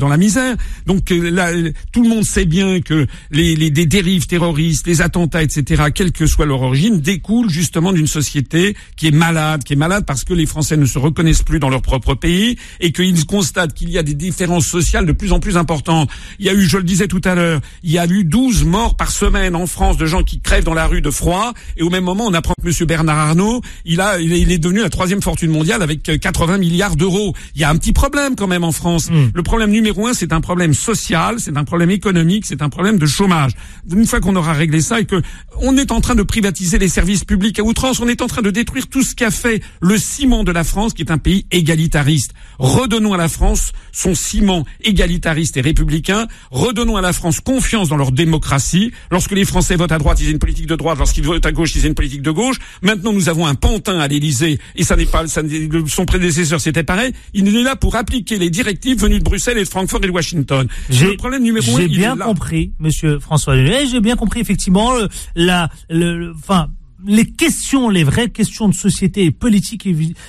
la, 0.09 0.17
misère. 0.17 0.57
Donc 0.87 1.11
euh, 1.11 1.31
là, 1.31 1.51
tout 1.93 2.03
le 2.03 2.09
monde 2.09 2.25
sait 2.25 2.45
bien 2.45 2.81
que 2.81 3.07
les, 3.31 3.71
dérives 3.71 4.27
terroristes, 4.27 4.87
les 4.87 5.01
attentats, 5.01 5.43
etc., 5.43 5.85
quelle 5.95 6.13
que 6.13 6.27
soit 6.27 6.47
leur 6.47 6.63
origine, 6.63 7.01
découlent 7.01 7.51
justement 7.51 7.93
d'une 7.93 8.07
société 8.07 8.77
qui 8.97 9.09
est 9.09 9.13
malade, 9.13 9.65
qui 9.65 9.73
est 9.73 9.77
malade 9.77 10.05
parce 10.07 10.25
que 10.25 10.35
les 10.35 10.47
Français 10.47 10.77
ne 10.77 10.87
se 10.87 10.99
reconnaissent 10.99 11.43
plus 11.43 11.59
dans 11.59 11.69
leur 11.69 11.83
propre 11.83 12.15
pays 12.15 12.57
et 12.81 12.93
qu'ils 12.93 13.27
constatent 13.27 13.75
qu'il 13.75 13.91
y 13.91 13.99
a 13.99 14.03
des 14.03 14.15
différences 14.15 14.67
sociales 14.67 15.07
de 15.07 15.13
plus 15.13 15.33
en 15.33 15.41
plus 15.41 15.57
importantes. 15.57 16.11
Il 16.39 16.47
y 16.47 16.49
a 16.49 16.55
eu, 16.55 16.63
je 16.63 16.77
le 16.77 16.85
disais 16.85 17.09
tout 17.09 17.21
à 17.25 17.35
l'heure, 17.35 17.61
il 17.83 17.91
y 17.91 17.99
a 17.99 18.07
eu 18.07 18.25
12 18.25 18.65
morts 18.65 18.97
par 18.97 19.11
semaine 19.11 19.57
en 19.57 19.67
France 19.67 19.97
de 19.97 20.07
gens 20.07 20.23
qui 20.23 20.41
crèvent 20.41 20.65
dans 20.65 20.75
la 20.75 20.87
rue 20.87 21.01
de 21.01 21.11
froid 21.11 21.53
et 21.77 21.83
au 21.83 21.91
même 21.91 22.05
moment, 22.05 22.27
on 22.27 22.35
apprend 22.35 22.55
que 22.63 22.69
M. 22.69 22.87
Bernard 22.87 23.19
Arnault, 23.19 23.63
il, 23.85 24.01
a, 24.01 24.21
il 24.21 24.53
est 24.53 24.59
devenu 24.59 24.81
la 24.81 24.91
troisième 24.91 25.23
fortune 25.23 25.51
mondiale 25.51 25.83
avec 25.83 26.03
80 26.03 26.59
milliards 26.59 26.97
d'euros. 26.97 27.35
Il 27.55 27.61
y 27.61 27.65
a 27.65 27.71
un 27.71 27.77
petit 27.77 27.93
problème 27.93 28.35
quand 28.37 28.47
même 28.47 28.65
en 28.65 28.73
France. 28.73 29.11
Hmm. 29.11 29.31
Le 29.35 29.43
problème 29.43 29.71
numéro 29.71 30.07
un, 30.07 30.15
c'est 30.15 30.33
un 30.33 30.41
problème 30.41 30.75
social, 30.75 31.37
c'est 31.39 31.57
un 31.57 31.65
problème 31.65 31.91
économique, 31.91 32.47
c'est 32.47 32.63
un 32.63 32.69
problème 32.69 32.99
de 32.99 33.07
chômage. 33.07 33.53
Une 33.91 34.07
fois 34.07 34.21
qu'on 34.21 34.37
aura 34.37 34.53
réglé 34.53 34.81
ça 34.81 35.01
et 35.01 35.05
que 35.05 35.23
on 35.59 35.77
est 35.77 35.93
en 35.93 36.01
train 36.01 36.15
de 36.15 36.23
privatiser 36.23 36.79
les 36.79 36.89
services 36.89 37.25
publics 37.25 37.59
à 37.59 37.63
outrance, 37.63 38.01
on 38.01 38.09
est 38.09 38.23
en 38.23 38.27
train 38.27 38.43
de 38.43 38.51
détruire 38.51 38.87
tout 38.89 39.03
ce 39.03 39.15
qu'a 39.15 39.31
fait 39.31 39.63
le 39.81 39.99
ciment 39.99 40.45
de 40.45 40.53
la 40.53 40.65
France, 40.65 40.95
qui 40.95 41.03
est 41.03 41.11
un 41.11 41.19
pays 41.19 41.47
égalitariste. 41.51 42.33
Redonnons 42.59 43.13
à 43.13 43.17
la 43.17 43.29
France 43.29 43.73
son 43.93 44.15
ciment 44.15 44.65
égalitariste 44.83 45.57
et 45.57 45.61
républicain. 45.61 46.27
Redonnons 46.51 46.97
à 46.97 47.01
la 47.01 47.13
France 47.13 47.41
confiance 47.41 47.89
dans 47.89 47.97
leur 47.97 48.13
démocratie. 48.13 48.93
Lorsque 49.11 49.33
les 49.33 49.45
Français 49.45 49.77
votent 49.77 49.93
à 49.93 49.99
droite, 49.99 50.19
ils 50.21 50.29
ont 50.29 50.33
une 50.33 50.39
politique 50.39 50.67
de 50.67 50.77
droite. 50.77 50.99
Lorsqu'ils 50.99 51.25
votent 51.25 51.45
à 51.45 51.53
gauche, 51.53 51.75
ils 51.77 51.85
ont 51.85 51.89
une 51.89 51.95
politique 51.95 52.23
de 52.23 52.31
gauche. 52.31 52.57
Maintenant, 52.81 53.13
nous 53.13 53.29
avons 53.29 53.47
un 53.47 53.55
pantin 53.63 53.99
à 54.01 54.09
l'Élysée, 54.09 54.59
et 54.77 54.83
ça 54.83 54.97
n'est 54.97 55.07
pas, 55.07 55.27
ça, 55.29 55.41
son 55.87 56.05
prédécesseur, 56.05 56.61
c'était 56.61 56.83
pareil. 56.83 57.13
Il 57.33 57.49
est 57.57 57.63
là 57.63 57.77
pour 57.77 57.97
appliquer 57.97 58.37
les 58.37 58.51
directives 58.51 59.01
venues 59.01 59.21
de 59.21 59.25
Bruxelles 59.25 59.57
et 59.57 59.65
de 59.65 59.69
Francfort 59.69 60.01
et 60.03 60.09
de 60.09 60.13
Washington. 60.13 60.67
J'ai 60.91 61.17
problème 61.17 61.45
numéro 61.45 61.79
J'ai 61.79 61.89
bien 61.89 62.17
compris, 62.17 62.73
Monsieur 62.79 63.21
François 63.21 63.55
J'ai 63.57 64.01
bien 64.01 64.17
compris 64.17 64.41
effectivement 64.41 64.93
la, 65.37 65.71
le, 65.89 66.35
enfin 66.37 66.69
les 67.07 67.25
questions, 67.25 67.89
les 67.89 68.05
vraies 68.05 68.31
questions 68.31 68.69
de 68.69 68.75
société 68.75 69.25
et 69.25 69.31
politique 69.31 69.89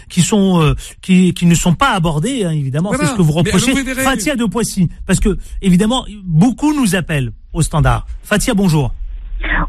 qui 0.09 0.21
sont 0.21 0.61
euh, 0.61 0.73
qui, 1.01 1.34
qui 1.34 1.45
ne 1.45 1.55
sont 1.55 1.73
pas 1.75 1.91
abordées, 1.91 2.45
hein, 2.45 2.51
évidemment. 2.51 2.91
C'est 2.97 3.05
ce 3.05 3.15
que 3.15 3.21
vous 3.21 3.31
reprochez. 3.31 3.73
Fatia 3.95 4.36
de 4.36 4.45
Poissy, 4.45 4.89
parce 5.05 5.19
que 5.19 5.38
évidemment 5.61 6.05
beaucoup 6.23 6.73
nous 6.73 6.95
appellent 6.95 7.31
au 7.53 7.61
standard. 7.61 8.07
Fatia, 8.23 8.53
bonjour. 8.53 8.93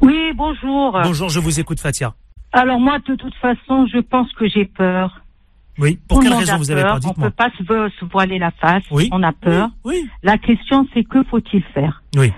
Oui, 0.01 0.33
bonjour. 0.37 0.99
Bonjour, 1.03 1.29
je 1.29 1.41
vous 1.41 1.61
écoute, 1.61 1.81
Fatia. 1.81 2.15
Alors 2.55 2.79
moi, 2.79 2.99
de 3.01 3.17
toute 3.17 3.35
façon, 3.35 3.87
je 3.93 3.99
pense 3.99 4.33
que 4.35 4.49
j'ai 4.49 4.65
peur. 4.65 5.21
Oui. 5.79 5.99
Pour 6.09 6.21
quelle 6.21 6.33
raison 6.35 6.57
vous 6.57 6.71
avez 6.71 6.83
peur. 6.83 7.01
On 7.05 7.13
peut 7.21 7.31
pas 7.31 7.51
se, 7.59 8.05
voiler 8.05 8.39
la 8.39 8.53
face. 8.53 8.85
Oui. 8.93 9.09
On 9.13 9.23
a 9.25 9.33
peur. 9.33 9.71
Oui. 9.85 10.09
La 10.23 10.39
question, 10.39 10.87
c'est 10.95 11.03
que 11.03 11.25
faut-il 11.25 11.65
faire? 11.75 12.03
Oui. 12.17 12.33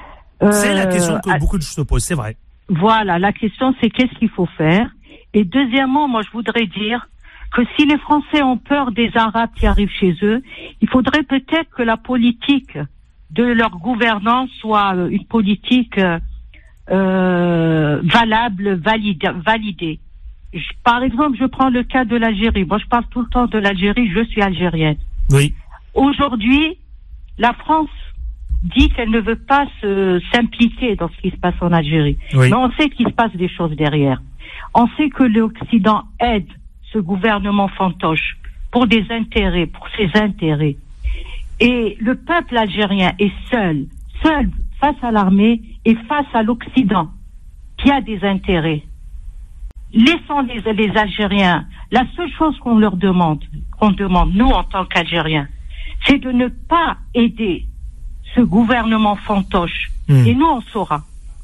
C'est 0.50 0.74
la 0.74 0.86
Euh, 0.86 0.90
question 0.90 1.20
que 1.20 1.38
beaucoup 1.38 1.58
de 1.58 1.62
se 1.62 1.82
posent, 1.82 2.04
c'est 2.04 2.14
vrai. 2.14 2.36
Voilà, 2.68 3.18
la 3.18 3.32
question 3.32 3.74
c'est 3.80 3.90
qu'est-ce 3.90 4.14
qu'il 4.18 4.28
faut 4.30 4.48
faire? 4.58 4.88
Et 5.34 5.44
deuxièmement, 5.44 6.08
moi 6.08 6.22
je 6.22 6.30
voudrais 6.30 6.66
dire 6.66 7.08
que 7.52 7.62
si 7.76 7.86
les 7.86 7.98
Français 7.98 8.42
ont 8.42 8.56
peur 8.56 8.90
des 8.92 9.10
Arabes 9.14 9.50
qui 9.54 9.66
arrivent 9.66 9.90
chez 10.00 10.14
eux, 10.22 10.42
il 10.80 10.88
faudrait 10.88 11.22
peut-être 11.22 11.70
que 11.76 11.82
la 11.82 11.96
politique 11.96 12.76
de 13.30 13.44
leur 13.44 13.70
gouvernance 13.78 14.50
soit 14.60 14.94
euh, 14.96 15.08
une 15.08 15.24
politique 15.26 15.98
euh, 15.98 16.18
euh, 16.90 18.00
valable, 18.04 18.74
valide, 18.74 19.32
validée. 19.44 20.00
Je- 20.53 20.61
par 20.84 21.03
exemple, 21.03 21.36
je 21.38 21.44
prends 21.47 21.68
le 21.70 21.82
cas 21.82 22.05
de 22.05 22.16
l'Algérie. 22.16 22.64
Moi, 22.64 22.78
je 22.78 22.86
parle 22.86 23.05
tout 23.11 23.20
le 23.20 23.28
temps 23.28 23.47
de 23.47 23.59
l'Algérie. 23.59 24.11
Je 24.14 24.24
suis 24.24 24.42
algérienne. 24.42 24.97
Oui. 25.30 25.53
Aujourd'hui, 25.94 26.78
la 27.38 27.53
France 27.55 27.90
dit 28.62 28.88
qu'elle 28.90 29.11
ne 29.11 29.20
veut 29.20 29.36
pas 29.36 29.66
s'impliquer 30.32 30.97
dans 30.97 31.09
ce 31.09 31.16
qui 31.20 31.30
se 31.30 31.36
passe 31.36 31.55
en 31.61 31.72
Algérie. 31.72 32.16
Oui. 32.34 32.49
Mais 32.51 32.57
on 32.57 32.70
sait 32.72 32.88
qu'il 32.88 33.07
se 33.07 33.12
passe 33.12 33.34
des 33.36 33.49
choses 33.49 33.74
derrière. 33.76 34.22
On 34.74 34.86
sait 34.97 35.09
que 35.11 35.24
l'Occident 35.24 36.05
aide 36.20 36.49
ce 36.92 36.99
gouvernement 36.99 37.68
fantoche 37.68 38.36
pour 38.70 38.86
des 38.86 39.05
intérêts, 39.11 39.66
pour 39.66 39.86
ses 39.97 40.11
intérêts. 40.18 40.76
Et 41.61 41.97
le 42.01 42.14
peuple 42.14 42.57
algérien 42.57 43.12
est 43.18 43.32
seul, 43.51 43.86
seul 44.22 44.51
face 44.80 44.97
à 45.03 45.11
l'armée 45.11 45.62
et 45.84 45.94
face 46.09 46.26
à 46.34 46.42
l'Occident 46.42 47.11
qui 47.78 47.90
a 47.90 48.01
des 48.01 48.22
intérêts. 48.24 48.82
Laissons 49.93 50.41
les, 50.43 50.72
les 50.72 50.97
Algériens. 50.97 51.66
La 51.91 52.05
seule 52.16 52.30
chose 52.39 52.57
qu'on 52.59 52.78
leur 52.78 52.97
demande, 52.97 53.43
qu'on 53.78 53.93
demande, 53.93 54.34
nous, 54.34 54.49
en 54.49 54.64
tant 54.64 54.84
qu'Algériens, 54.84 55.49
c'est 56.07 56.18
de 56.18 56.30
ne 56.32 56.49
pas 56.49 56.97
aider 57.14 57.66
ce 58.34 58.41
gouvernement 58.41 59.16
fantoche. 59.16 59.91
Hmm. 60.09 60.26
Et 60.26 60.34
nous, 60.34 60.47
on 60.47 60.61
saura. 60.72 61.03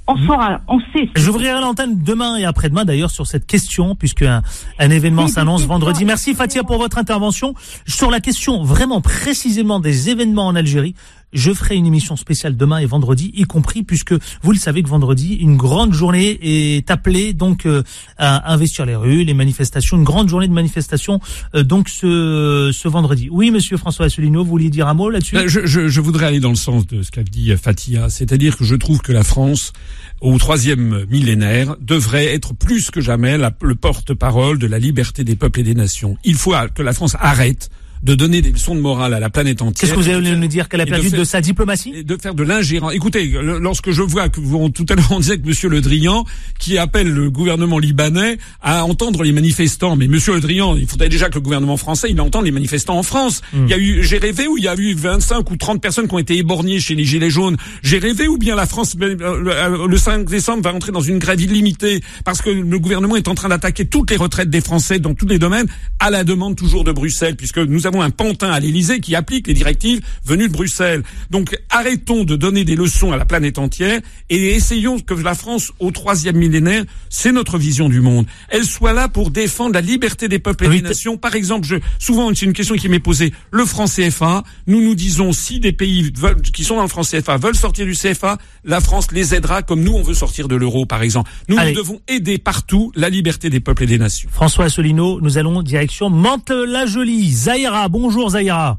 On 0.09 0.16
saura, 0.16 0.61
on 0.66 0.80
sait. 0.93 1.09
J'ouvrirai 1.14 1.61
l'antenne 1.61 2.03
demain 2.03 2.36
et 2.36 2.45
après-demain 2.45 2.84
d'ailleurs 2.84 3.11
sur 3.11 3.26
cette 3.26 3.47
question 3.47 3.95
puisque 3.95 4.22
un, 4.22 4.43
un 4.80 4.90
événement 4.90 5.28
s'annonce 5.28 5.64
vendredi. 5.64 6.05
Merci 6.05 6.34
Fatia 6.34 6.64
pour 6.64 6.78
votre 6.78 6.99
intervention 6.99 7.55
sur 7.86 8.11
la 8.11 8.18
question 8.18 8.64
vraiment 8.64 9.01
précisément 9.01 9.78
des 9.78 10.11
événements 10.11 10.49
en 10.49 10.57
Algérie. 10.57 10.97
Je 11.32 11.52
ferai 11.52 11.76
une 11.76 11.86
émission 11.86 12.16
spéciale 12.16 12.56
demain 12.56 12.78
et 12.78 12.86
vendredi, 12.86 13.30
y 13.34 13.44
compris 13.44 13.82
puisque 13.82 14.14
vous 14.42 14.52
le 14.52 14.58
savez 14.58 14.82
que 14.82 14.88
vendredi 14.88 15.34
une 15.34 15.56
grande 15.56 15.92
journée 15.94 16.38
est 16.42 16.90
appelée 16.90 17.32
donc 17.32 17.66
euh, 17.66 17.82
à 18.18 18.52
investir 18.52 18.84
les 18.84 18.94
rues, 18.96 19.24
les 19.24 19.34
manifestations, 19.34 19.96
une 19.96 20.04
grande 20.04 20.28
journée 20.28 20.48
de 20.48 20.52
manifestation 20.52 21.20
euh, 21.54 21.62
donc 21.62 21.88
ce 21.88 22.70
ce 22.72 22.88
vendredi. 22.88 23.28
Oui, 23.30 23.50
Monsieur 23.50 23.76
François 23.76 24.06
Asselineau, 24.06 24.44
vous 24.44 24.50
vouliez 24.50 24.70
dire 24.70 24.88
un 24.88 24.94
mot 24.94 25.10
là-dessus? 25.10 25.34
Ben, 25.34 25.48
Je, 25.48 25.66
je, 25.66 25.88
je 25.88 26.00
voudrais 26.00 26.26
aller 26.26 26.40
dans 26.40 26.50
le 26.50 26.54
sens 26.54 26.86
de 26.86 27.02
ce 27.02 27.10
qu'a 27.10 27.22
dit 27.22 27.52
Fatia, 27.56 28.10
c'est-à-dire 28.10 28.56
que 28.56 28.64
je 28.64 28.74
trouve 28.74 29.00
que 29.00 29.12
la 29.12 29.24
France, 29.24 29.72
au 30.20 30.36
troisième 30.38 31.06
millénaire, 31.10 31.76
devrait 31.80 32.26
être 32.26 32.54
plus 32.54 32.90
que 32.90 33.00
jamais 33.00 33.38
le 33.38 33.74
porte-parole 33.74 34.58
de 34.58 34.66
la 34.66 34.78
liberté 34.78 35.24
des 35.24 35.36
peuples 35.36 35.60
et 35.60 35.62
des 35.62 35.74
nations. 35.74 36.16
Il 36.24 36.34
faut 36.34 36.54
que 36.74 36.82
la 36.82 36.92
France 36.92 37.16
arrête 37.20 37.70
de 38.03 38.14
donner 38.14 38.42
des 38.42 38.50
leçons 38.50 38.74
de 38.74 38.80
morale 38.80 39.14
à 39.14 39.20
la 39.20 39.30
planète 39.30 39.62
entière. 39.62 39.80
Qu'est-ce 39.90 39.94
que 39.98 40.05
vous 40.05 40.09
allez 40.14 40.34
nous 40.36 40.46
dire 40.48 40.68
qu'elle 40.68 40.80
a 40.80 40.84
de 40.84 40.90
perdu 40.90 41.11
de, 41.11 41.16
faire- 41.16 41.26
sa 41.26 41.40
diplomatie 41.40 41.92
et 41.94 42.03
de 42.03 42.16
faire 42.16 42.34
de 42.34 42.42
l'ingérence. 42.42 42.92
Écoutez, 42.94 43.26
le- 43.26 43.59
lorsque 43.59 43.90
je 43.92 44.03
vois 44.03 44.28
que 44.28 44.40
vous, 44.40 44.68
tout 44.70 44.86
à 44.88 44.94
l'heure 44.94 45.07
on 45.12 45.20
disait 45.20 45.38
que 45.38 45.46
Monsieur 45.46 45.68
Le 45.68 45.80
Drian, 45.80 46.24
qui 46.59 46.78
appelle 46.78 47.09
le 47.09 47.30
gouvernement 47.30 47.78
libanais 47.78 48.38
à 48.61 48.84
entendre 48.84 49.22
les 49.22 49.30
manifestants, 49.32 49.94
mais 49.96 50.09
Monsieur 50.09 50.34
Le 50.34 50.40
Drian, 50.40 50.76
il 50.76 50.86
faudrait 50.88 51.09
déjà 51.09 51.28
que 51.28 51.34
le 51.36 51.40
gouvernement 51.42 51.76
français 51.76 52.09
il 52.11 52.20
entende 52.20 52.44
les 52.44 52.50
manifestants 52.50 52.98
en 52.98 53.03
France. 53.05 53.40
Hmm. 53.53 53.64
Il 53.66 53.70
y 53.70 53.74
a 53.74 53.78
eu, 53.78 54.03
j'ai 54.03 54.18
rêvé 54.18 54.48
où 54.48 54.59
il 54.59 54.64
y 54.64 54.68
a 54.68 54.74
eu 54.74 54.94
25 54.94 55.48
ou 55.50 55.57
30 55.57 55.80
personnes 55.80 56.09
qui 56.09 56.14
ont 56.14 56.18
été 56.18 56.36
éborgnées 56.36 56.80
chez 56.80 56.94
les 56.96 57.05
gilets 57.05 57.30
jaunes. 57.30 57.57
J'ai 57.82 57.98
rêvé 57.98 58.26
ou 58.26 58.36
bien 58.36 58.57
la 58.57 58.66
France 58.66 58.96
euh, 59.00 59.14
le, 59.16 59.86
le 59.88 59.96
5 59.96 60.28
décembre 60.28 60.62
va 60.64 60.74
entrer 60.74 60.90
dans 60.92 61.00
une 61.03 61.18
grève 61.18 61.40
illimitée 61.40 62.00
parce 62.24 62.42
que 62.42 62.50
le 62.50 62.78
gouvernement 62.78 63.14
est 63.16 63.28
en 63.28 63.34
train 63.36 63.48
d'attaquer 63.48 63.86
toutes 63.86 64.11
les 64.11 64.16
retraites 64.16 64.50
des 64.50 64.61
Français 64.61 64.98
dans 64.98 65.14
tous 65.14 65.26
les 65.28 65.38
domaines 65.38 65.66
à 66.00 66.11
la 66.11 66.24
demande 66.24 66.57
toujours 66.57 66.82
de 66.84 66.90
Bruxelles, 66.92 67.36
puisque 67.36 67.59
nous 67.59 67.86
avons 67.86 67.91
un 68.01 68.11
pantin 68.11 68.51
à 68.51 68.61
l'Élysée 68.61 69.01
qui 69.01 69.14
applique 69.14 69.47
les 69.47 69.55
directives 69.55 70.01
venues 70.24 70.49
de 70.49 70.53
Bruxelles. 70.53 71.03
Donc 71.30 71.59
arrêtons 71.68 72.24
de 72.24 72.36
donner 72.36 72.64
des 72.64 72.76
leçons 72.76 73.12
à 73.12 73.16
la 73.16 73.24
planète 73.24 73.59
entière 73.59 74.01
et 74.30 74.55
essayons 74.55 74.99
que 75.01 75.14
la 75.14 75.34
France, 75.34 75.72
au 75.80 75.90
troisième 75.90 76.36
millénaire, 76.36 76.84
c'est 77.11 77.32
notre 77.32 77.59
vision 77.59 77.88
du 77.88 78.01
monde, 78.01 78.26
elle 78.49 78.64
soit 78.64 78.93
là 78.93 79.09
pour 79.09 79.30
défendre 79.30 79.74
la 79.74 79.80
liberté 79.80 80.28
des 80.28 80.38
peuples 80.38 80.66
et 80.66 80.68
des 80.68 80.82
nations. 80.82 81.16
Par 81.16 81.34
exemple, 81.34 81.66
je, 81.66 81.76
souvent 81.99 82.32
c'est 82.34 82.47
une 82.47 82.53
question 82.53 82.76
qui 82.76 82.88
m'est 82.88 83.01
posée, 83.01 83.32
le 83.51 83.66
franc 83.66 83.86
CFA, 83.86 84.45
nous 84.66 84.80
nous 84.82 84.95
disons 84.95 85.32
si 85.32 85.61
des 85.61 85.72
pays 85.72 86.11
veulent, 86.16 86.40
qui 86.40 86.64
sont 86.64 86.76
dans 86.76 86.82
le 86.82 86.88
franc 86.88 87.03
CFA 87.03 87.36
veulent 87.36 87.57
sortir 87.57 87.84
du 87.84 87.95
CFA, 87.95 88.38
la 88.64 88.80
France 88.80 89.09
les 89.12 89.34
aidera 89.34 89.62
comme 89.62 89.82
nous 89.82 89.93
on 89.93 90.03
veut 90.03 90.14
sortir 90.14 90.49
de 90.49 90.57
l'euro 90.57 90.86
par 90.86 91.03
exemple. 91.03 91.30
Nous, 91.49 91.57
nous 91.57 91.74
devons 91.74 92.01
aider 92.09 92.38
partout 92.38 92.93
la 92.95 93.11
liberté 93.11 93.51
des 93.51 93.61
peuples 93.61 93.84
et 93.84 93.86
des 93.86 93.99
nations. 93.99 94.28
François 94.32 94.66
Asselineau, 94.66 95.20
nous 95.20 95.38
allons 95.38 95.62
direction 95.62 96.11
Mantes-la-Jolie. 96.11 97.32
Zaira, 97.32 97.81
bonjour 97.88 98.30
Zaira. 98.30 98.78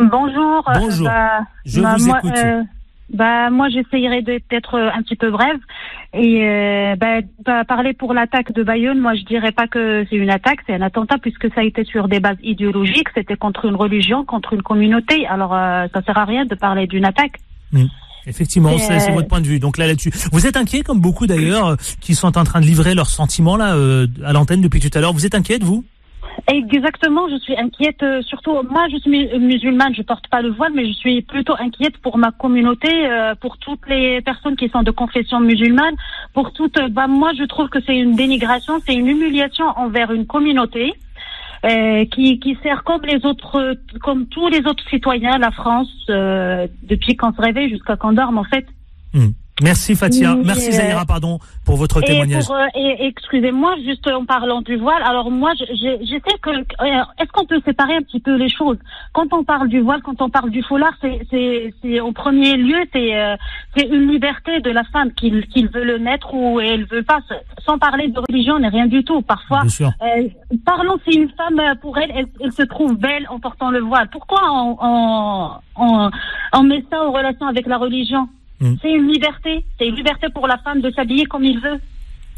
Bonjour. 0.00 0.68
euh, 0.68 0.78
Bonjour. 0.78 1.06
bah, 1.06 1.40
Je 1.64 1.80
bah, 1.80 1.94
vous 1.98 2.06
moi, 2.06 2.18
écoute. 2.18 2.32
euh, 2.36 2.62
bah, 3.10 3.50
moi, 3.50 3.68
j'essayerai 3.68 4.22
d'être 4.22 4.74
euh, 4.74 4.90
un 4.92 5.02
petit 5.02 5.14
peu 5.16 5.30
brève. 5.30 5.58
Et 6.12 6.48
euh, 6.48 6.96
bah, 6.96 7.20
bah, 7.44 7.64
parler 7.64 7.92
pour 7.92 8.12
l'attaque 8.14 8.52
de 8.52 8.62
Bayonne, 8.62 8.98
moi, 8.98 9.14
je 9.14 9.22
dirais 9.24 9.52
pas 9.52 9.66
que 9.68 10.04
c'est 10.10 10.16
une 10.16 10.30
attaque, 10.30 10.60
c'est 10.66 10.74
un 10.74 10.82
attentat 10.82 11.18
puisque 11.18 11.46
ça 11.54 11.60
a 11.60 11.64
été 11.64 11.84
sur 11.84 12.08
des 12.08 12.18
bases 12.18 12.38
idéologiques. 12.42 13.08
C'était 13.14 13.36
contre 13.36 13.66
une 13.66 13.76
religion, 13.76 14.24
contre 14.24 14.52
une 14.54 14.62
communauté. 14.62 15.26
Alors, 15.26 15.54
euh, 15.54 15.86
ça 15.92 16.02
sert 16.02 16.18
à 16.18 16.24
rien 16.24 16.44
de 16.44 16.54
parler 16.54 16.86
d'une 16.86 17.04
attaque. 17.04 17.38
Effectivement, 18.26 18.70
Et, 18.70 18.78
c'est 18.78 19.12
votre 19.12 19.28
point 19.28 19.40
de 19.42 19.46
vue. 19.46 19.60
Donc 19.60 19.76
là, 19.76 19.86
là-dessus, 19.86 20.10
vous 20.32 20.46
êtes 20.46 20.56
inquiet, 20.56 20.82
comme 20.82 20.98
beaucoup 21.00 21.26
d'ailleurs, 21.26 21.76
qui 22.00 22.14
sont 22.14 22.38
en 22.38 22.44
train 22.44 22.60
de 22.60 22.66
livrer 22.66 22.94
leurs 22.94 23.10
sentiments 23.10 23.56
là 23.56 23.76
à 24.24 24.32
l'antenne 24.32 24.62
depuis 24.62 24.80
tout 24.80 24.96
à 24.96 25.00
l'heure. 25.00 25.12
Vous 25.12 25.26
êtes 25.26 25.34
inquiète, 25.34 25.62
vous? 25.62 25.84
Exactement, 26.48 27.28
je 27.28 27.36
suis 27.38 27.56
inquiète. 27.56 28.02
euh, 28.02 28.20
surtout, 28.22 28.52
moi, 28.68 28.86
je 28.92 28.98
suis 28.98 29.10
mu- 29.10 29.38
musulmane, 29.38 29.94
je 29.94 30.02
porte 30.02 30.26
pas 30.28 30.42
le 30.42 30.50
voile, 30.50 30.72
mais 30.74 30.86
je 30.86 30.92
suis 30.92 31.22
plutôt 31.22 31.54
inquiète 31.58 31.96
pour 31.98 32.18
ma 32.18 32.32
communauté, 32.32 32.90
euh, 33.06 33.34
pour 33.34 33.56
toutes 33.58 33.86
les 33.88 34.20
personnes 34.20 34.56
qui 34.56 34.68
sont 34.68 34.82
de 34.82 34.90
confession 34.90 35.40
musulmane, 35.40 35.94
pour 36.32 36.52
toutes. 36.52 36.76
euh, 36.78 36.88
Bah, 36.88 37.06
moi, 37.06 37.32
je 37.38 37.44
trouve 37.44 37.68
que 37.68 37.78
c'est 37.86 37.96
une 37.96 38.14
dénigration, 38.16 38.80
c'est 38.86 38.94
une 38.94 39.08
humiliation 39.08 39.66
envers 39.76 40.10
une 40.12 40.26
communauté. 40.26 40.92
euh, 41.66 42.04
qui, 42.04 42.38
qui 42.40 42.58
sert 42.62 42.84
comme 42.84 43.00
les 43.06 43.24
autres, 43.24 43.56
euh, 43.58 43.74
comme 44.02 44.26
tous 44.26 44.48
les 44.48 44.66
autres 44.66 44.86
citoyens, 44.90 45.38
la 45.38 45.50
France, 45.50 45.88
euh, 46.10 46.66
depuis 46.82 47.16
qu'on 47.16 47.32
se 47.32 47.40
réveille 47.40 47.70
jusqu'à 47.70 47.96
qu'on 47.96 48.12
dorme, 48.12 48.36
en 48.36 48.44
fait. 48.44 48.66
Hmm. 49.14 49.30
Merci 49.62 49.94
Fatia, 49.94 50.34
merci 50.34 50.72
Zaira, 50.72 51.04
pardon, 51.06 51.38
pour 51.64 51.76
votre 51.76 52.02
Et 52.02 52.06
témoignage. 52.06 52.50
euh, 52.50 52.66
excusez-moi, 52.98 53.76
juste 53.84 54.04
en 54.08 54.24
parlant 54.24 54.62
du 54.62 54.74
voile, 54.74 55.00
alors 55.04 55.30
moi, 55.30 55.52
sais 56.26 56.38
que, 56.42 56.50
euh, 56.50 57.04
est-ce 57.20 57.30
qu'on 57.30 57.46
peut 57.46 57.60
séparer 57.64 57.94
un 57.94 58.02
petit 58.02 58.18
peu 58.18 58.34
les 58.34 58.48
choses? 58.48 58.78
Quand 59.12 59.32
on 59.32 59.44
parle 59.44 59.68
du 59.68 59.80
voile, 59.80 60.02
quand 60.02 60.20
on 60.20 60.28
parle 60.28 60.50
du 60.50 60.60
foulard, 60.64 60.94
c'est, 61.00 62.00
en 62.00 62.12
premier 62.12 62.56
lieu, 62.56 62.78
c'est, 62.92 63.14
euh, 63.14 63.36
une 63.76 64.10
liberté 64.10 64.58
de 64.60 64.70
la 64.70 64.82
femme 64.92 65.12
qu'il, 65.12 65.46
qu'il 65.46 65.68
veut 65.68 65.84
le 65.84 66.00
mettre 66.00 66.34
ou 66.34 66.58
elle 66.58 66.84
veut 66.86 67.04
pas, 67.04 67.20
sans 67.64 67.78
parler 67.78 68.08
de 68.08 68.18
religion 68.28 68.58
ni 68.58 68.66
rien 68.66 68.86
du 68.86 69.04
tout. 69.04 69.22
Parfois, 69.22 69.62
euh, 69.80 70.28
parlons 70.66 70.98
si 71.06 71.16
une 71.16 71.30
femme, 71.30 71.60
euh, 71.60 71.76
pour 71.80 71.96
elle, 71.98 72.10
elle, 72.12 72.26
elle 72.40 72.52
se 72.52 72.62
trouve 72.62 72.96
belle 72.96 73.26
en 73.30 73.38
portant 73.38 73.70
le 73.70 73.78
voile. 73.80 74.08
Pourquoi 74.10 74.40
on, 74.50 74.76
on, 74.82 75.50
on, 75.76 76.10
on 76.54 76.62
met 76.64 76.84
ça 76.90 77.04
en 77.04 77.12
relation 77.12 77.46
avec 77.46 77.68
la 77.68 77.78
religion? 77.78 78.28
Mm. 78.64 78.76
C'est 78.80 78.92
une 78.92 79.08
liberté. 79.08 79.64
C'est 79.78 79.86
une 79.86 79.94
liberté 79.94 80.26
pour 80.32 80.46
la 80.46 80.58
femme 80.58 80.80
de 80.80 80.90
s'habiller 80.90 81.26
comme 81.26 81.44
il 81.44 81.60
veut. 81.60 81.78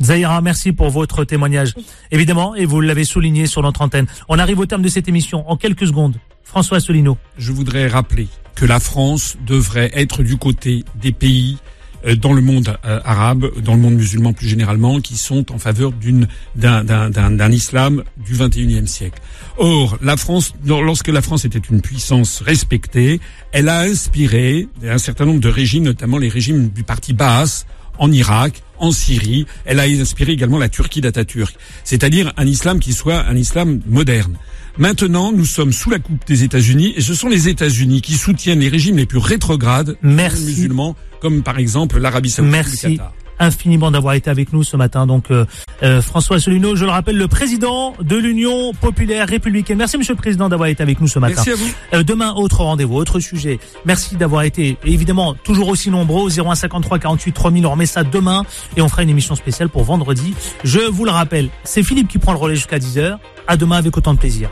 Zaira, 0.03 0.43
merci 0.43 0.73
pour 0.73 0.91
votre 0.91 1.25
témoignage. 1.25 1.73
Évidemment, 2.11 2.55
et 2.55 2.67
vous 2.67 2.81
l'avez 2.81 3.05
souligné 3.05 3.47
sur 3.47 3.63
notre 3.63 3.81
antenne. 3.81 4.07
On 4.29 4.39
arrive 4.39 4.59
au 4.59 4.67
terme 4.67 4.83
de 4.83 4.89
cette 4.89 5.09
émission 5.09 5.49
en 5.49 5.57
quelques 5.57 5.87
secondes. 5.87 6.17
François 6.43 6.79
Asselineau. 6.79 7.17
je 7.39 7.53
voudrais 7.53 7.87
rappeler 7.87 8.29
que 8.55 8.67
la 8.67 8.81
France 8.81 9.37
devrait 9.47 9.91
être 9.95 10.23
du 10.23 10.37
côté 10.37 10.85
des 10.97 11.13
pays 11.13 11.59
dans 12.15 12.33
le 12.33 12.41
monde 12.41 12.77
euh, 12.85 13.01
arabe, 13.05 13.51
dans 13.65 13.75
le 13.75 13.81
monde 13.81 13.95
musulman 13.95 14.33
plus 14.33 14.47
généralement, 14.47 15.01
qui 15.01 15.17
sont 15.17 15.51
en 15.53 15.59
faveur 15.59 15.91
d'une 15.91 16.29
d'un 16.55 17.51
islam 17.53 18.05
du 18.25 18.35
21e 18.35 18.87
siècle. 18.87 19.21
Or, 19.59 19.99
la 20.03 20.17
France, 20.17 20.53
lor- 20.65 20.83
lorsque 20.83 21.09
la 21.09 21.23
France 21.23 21.45
était 21.45 21.59
une 21.59 21.81
puissance 21.81 22.43
respectée, 22.43 23.21
elle 23.53 23.69
a 23.69 23.81
inspiré 23.81 24.69
un 24.87 24.99
certain 24.99 25.25
nombre 25.25 25.41
de 25.41 25.49
régimes, 25.49 25.85
notamment 25.85 26.19
les 26.19 26.29
régimes 26.29 26.69
du 26.69 26.83
parti 26.85 27.13
Baas 27.13 27.65
en 27.99 28.13
Irak, 28.13 28.63
en 28.79 28.93
Syrie. 28.93 29.47
Elle 29.65 29.81
a 29.81 29.85
inspiré 29.85 30.33
également 30.33 30.59
la 30.59 30.69
Turquie 30.69 31.01
d'Atatürk, 31.01 31.57
c'est-à-dire 31.83 32.33
un 32.37 32.47
islam 32.47 32.79
qui 32.79 32.93
soit 32.93 33.25
un 33.27 33.35
islam 33.37 33.81
moderne. 33.87 34.37
Maintenant, 34.79 35.33
nous 35.33 35.47
sommes 35.47 35.73
sous 35.73 35.89
la 35.91 35.99
coupe 35.99 36.27
des 36.27 36.45
États-Unis 36.45 36.93
et 36.97 37.01
ce 37.01 37.15
sont 37.15 37.29
les 37.29 37.49
États-Unis 37.49 38.03
qui 38.03 38.13
soutiennent 38.15 38.61
les 38.61 38.69
régimes 38.69 38.99
les 38.99 39.07
plus 39.07 39.19
rétrogrades 39.19 39.97
Merci. 40.03 40.45
musulmans, 40.45 40.95
comme 41.21 41.43
par 41.43 41.59
exemple 41.59 41.99
l'Arabie 41.99 42.29
Saoudite 42.29 42.53
ou 42.53 42.57
le 42.57 42.63
Merci. 42.63 42.97
Qatar. 42.97 43.13
infiniment 43.39 43.91
d'avoir 43.91 44.13
été 44.15 44.29
avec 44.29 44.53
nous 44.53 44.63
ce 44.65 44.77
matin. 44.77 45.07
Donc 45.07 45.31
euh, 45.31 45.47
euh, 45.83 46.03
François 46.03 46.37
Asselineau, 46.37 46.77
je 46.77 46.85
le 46.85 46.91
rappelle, 46.91 47.17
le 47.17 47.27
président 47.27 47.95
de 48.03 48.17
l'Union 48.17 48.75
populaire 48.75 49.27
républicaine. 49.29 49.79
Merci 49.79 49.97
Monsieur 49.97 50.13
le 50.13 50.19
Président 50.19 50.51
d'avoir 50.51 50.69
été 50.69 50.83
avec 50.83 51.01
nous 51.01 51.09
ce 51.09 51.19
matin. 51.19 51.43
Merci 51.47 51.51
à 51.53 51.55
vous. 51.55 51.71
Euh, 51.95 52.03
demain, 52.03 52.35
autre 52.35 52.61
rendez-vous, 52.63 52.97
autre 52.97 53.19
sujet. 53.19 53.59
Merci 53.87 54.17
d'avoir 54.17 54.43
été 54.43 54.77
évidemment 54.85 55.33
toujours 55.35 55.69
aussi 55.69 55.89
nombreux. 55.89 56.29
0153 56.29 56.99
48 56.99 57.33
3000, 57.33 57.65
on 57.67 57.71
remet 57.71 57.87
ça 57.87 58.05
demain 58.05 58.45
et 58.77 58.83
on 58.83 58.89
fera 58.91 59.03
une 59.03 59.11
émission 59.11 59.37
spéciale 59.37 59.71
pour 59.71 59.85
vendredi. 59.85 60.35
Je 60.65 60.81
vous 60.81 61.07
le 61.07 61.13
rappelle, 61.13 61.49
c'est 61.65 61.83
Philippe 61.83 62.09
qui 62.09 62.19
prend 62.19 62.33
le 62.33 62.39
relais 62.39 62.57
jusqu'à 62.57 62.79
10h. 62.79 63.17
À 63.49 63.57
demain 63.57 63.77
avec 63.77 63.97
autant 63.97 64.15
de 64.15 64.19
plaisir. 64.19 64.51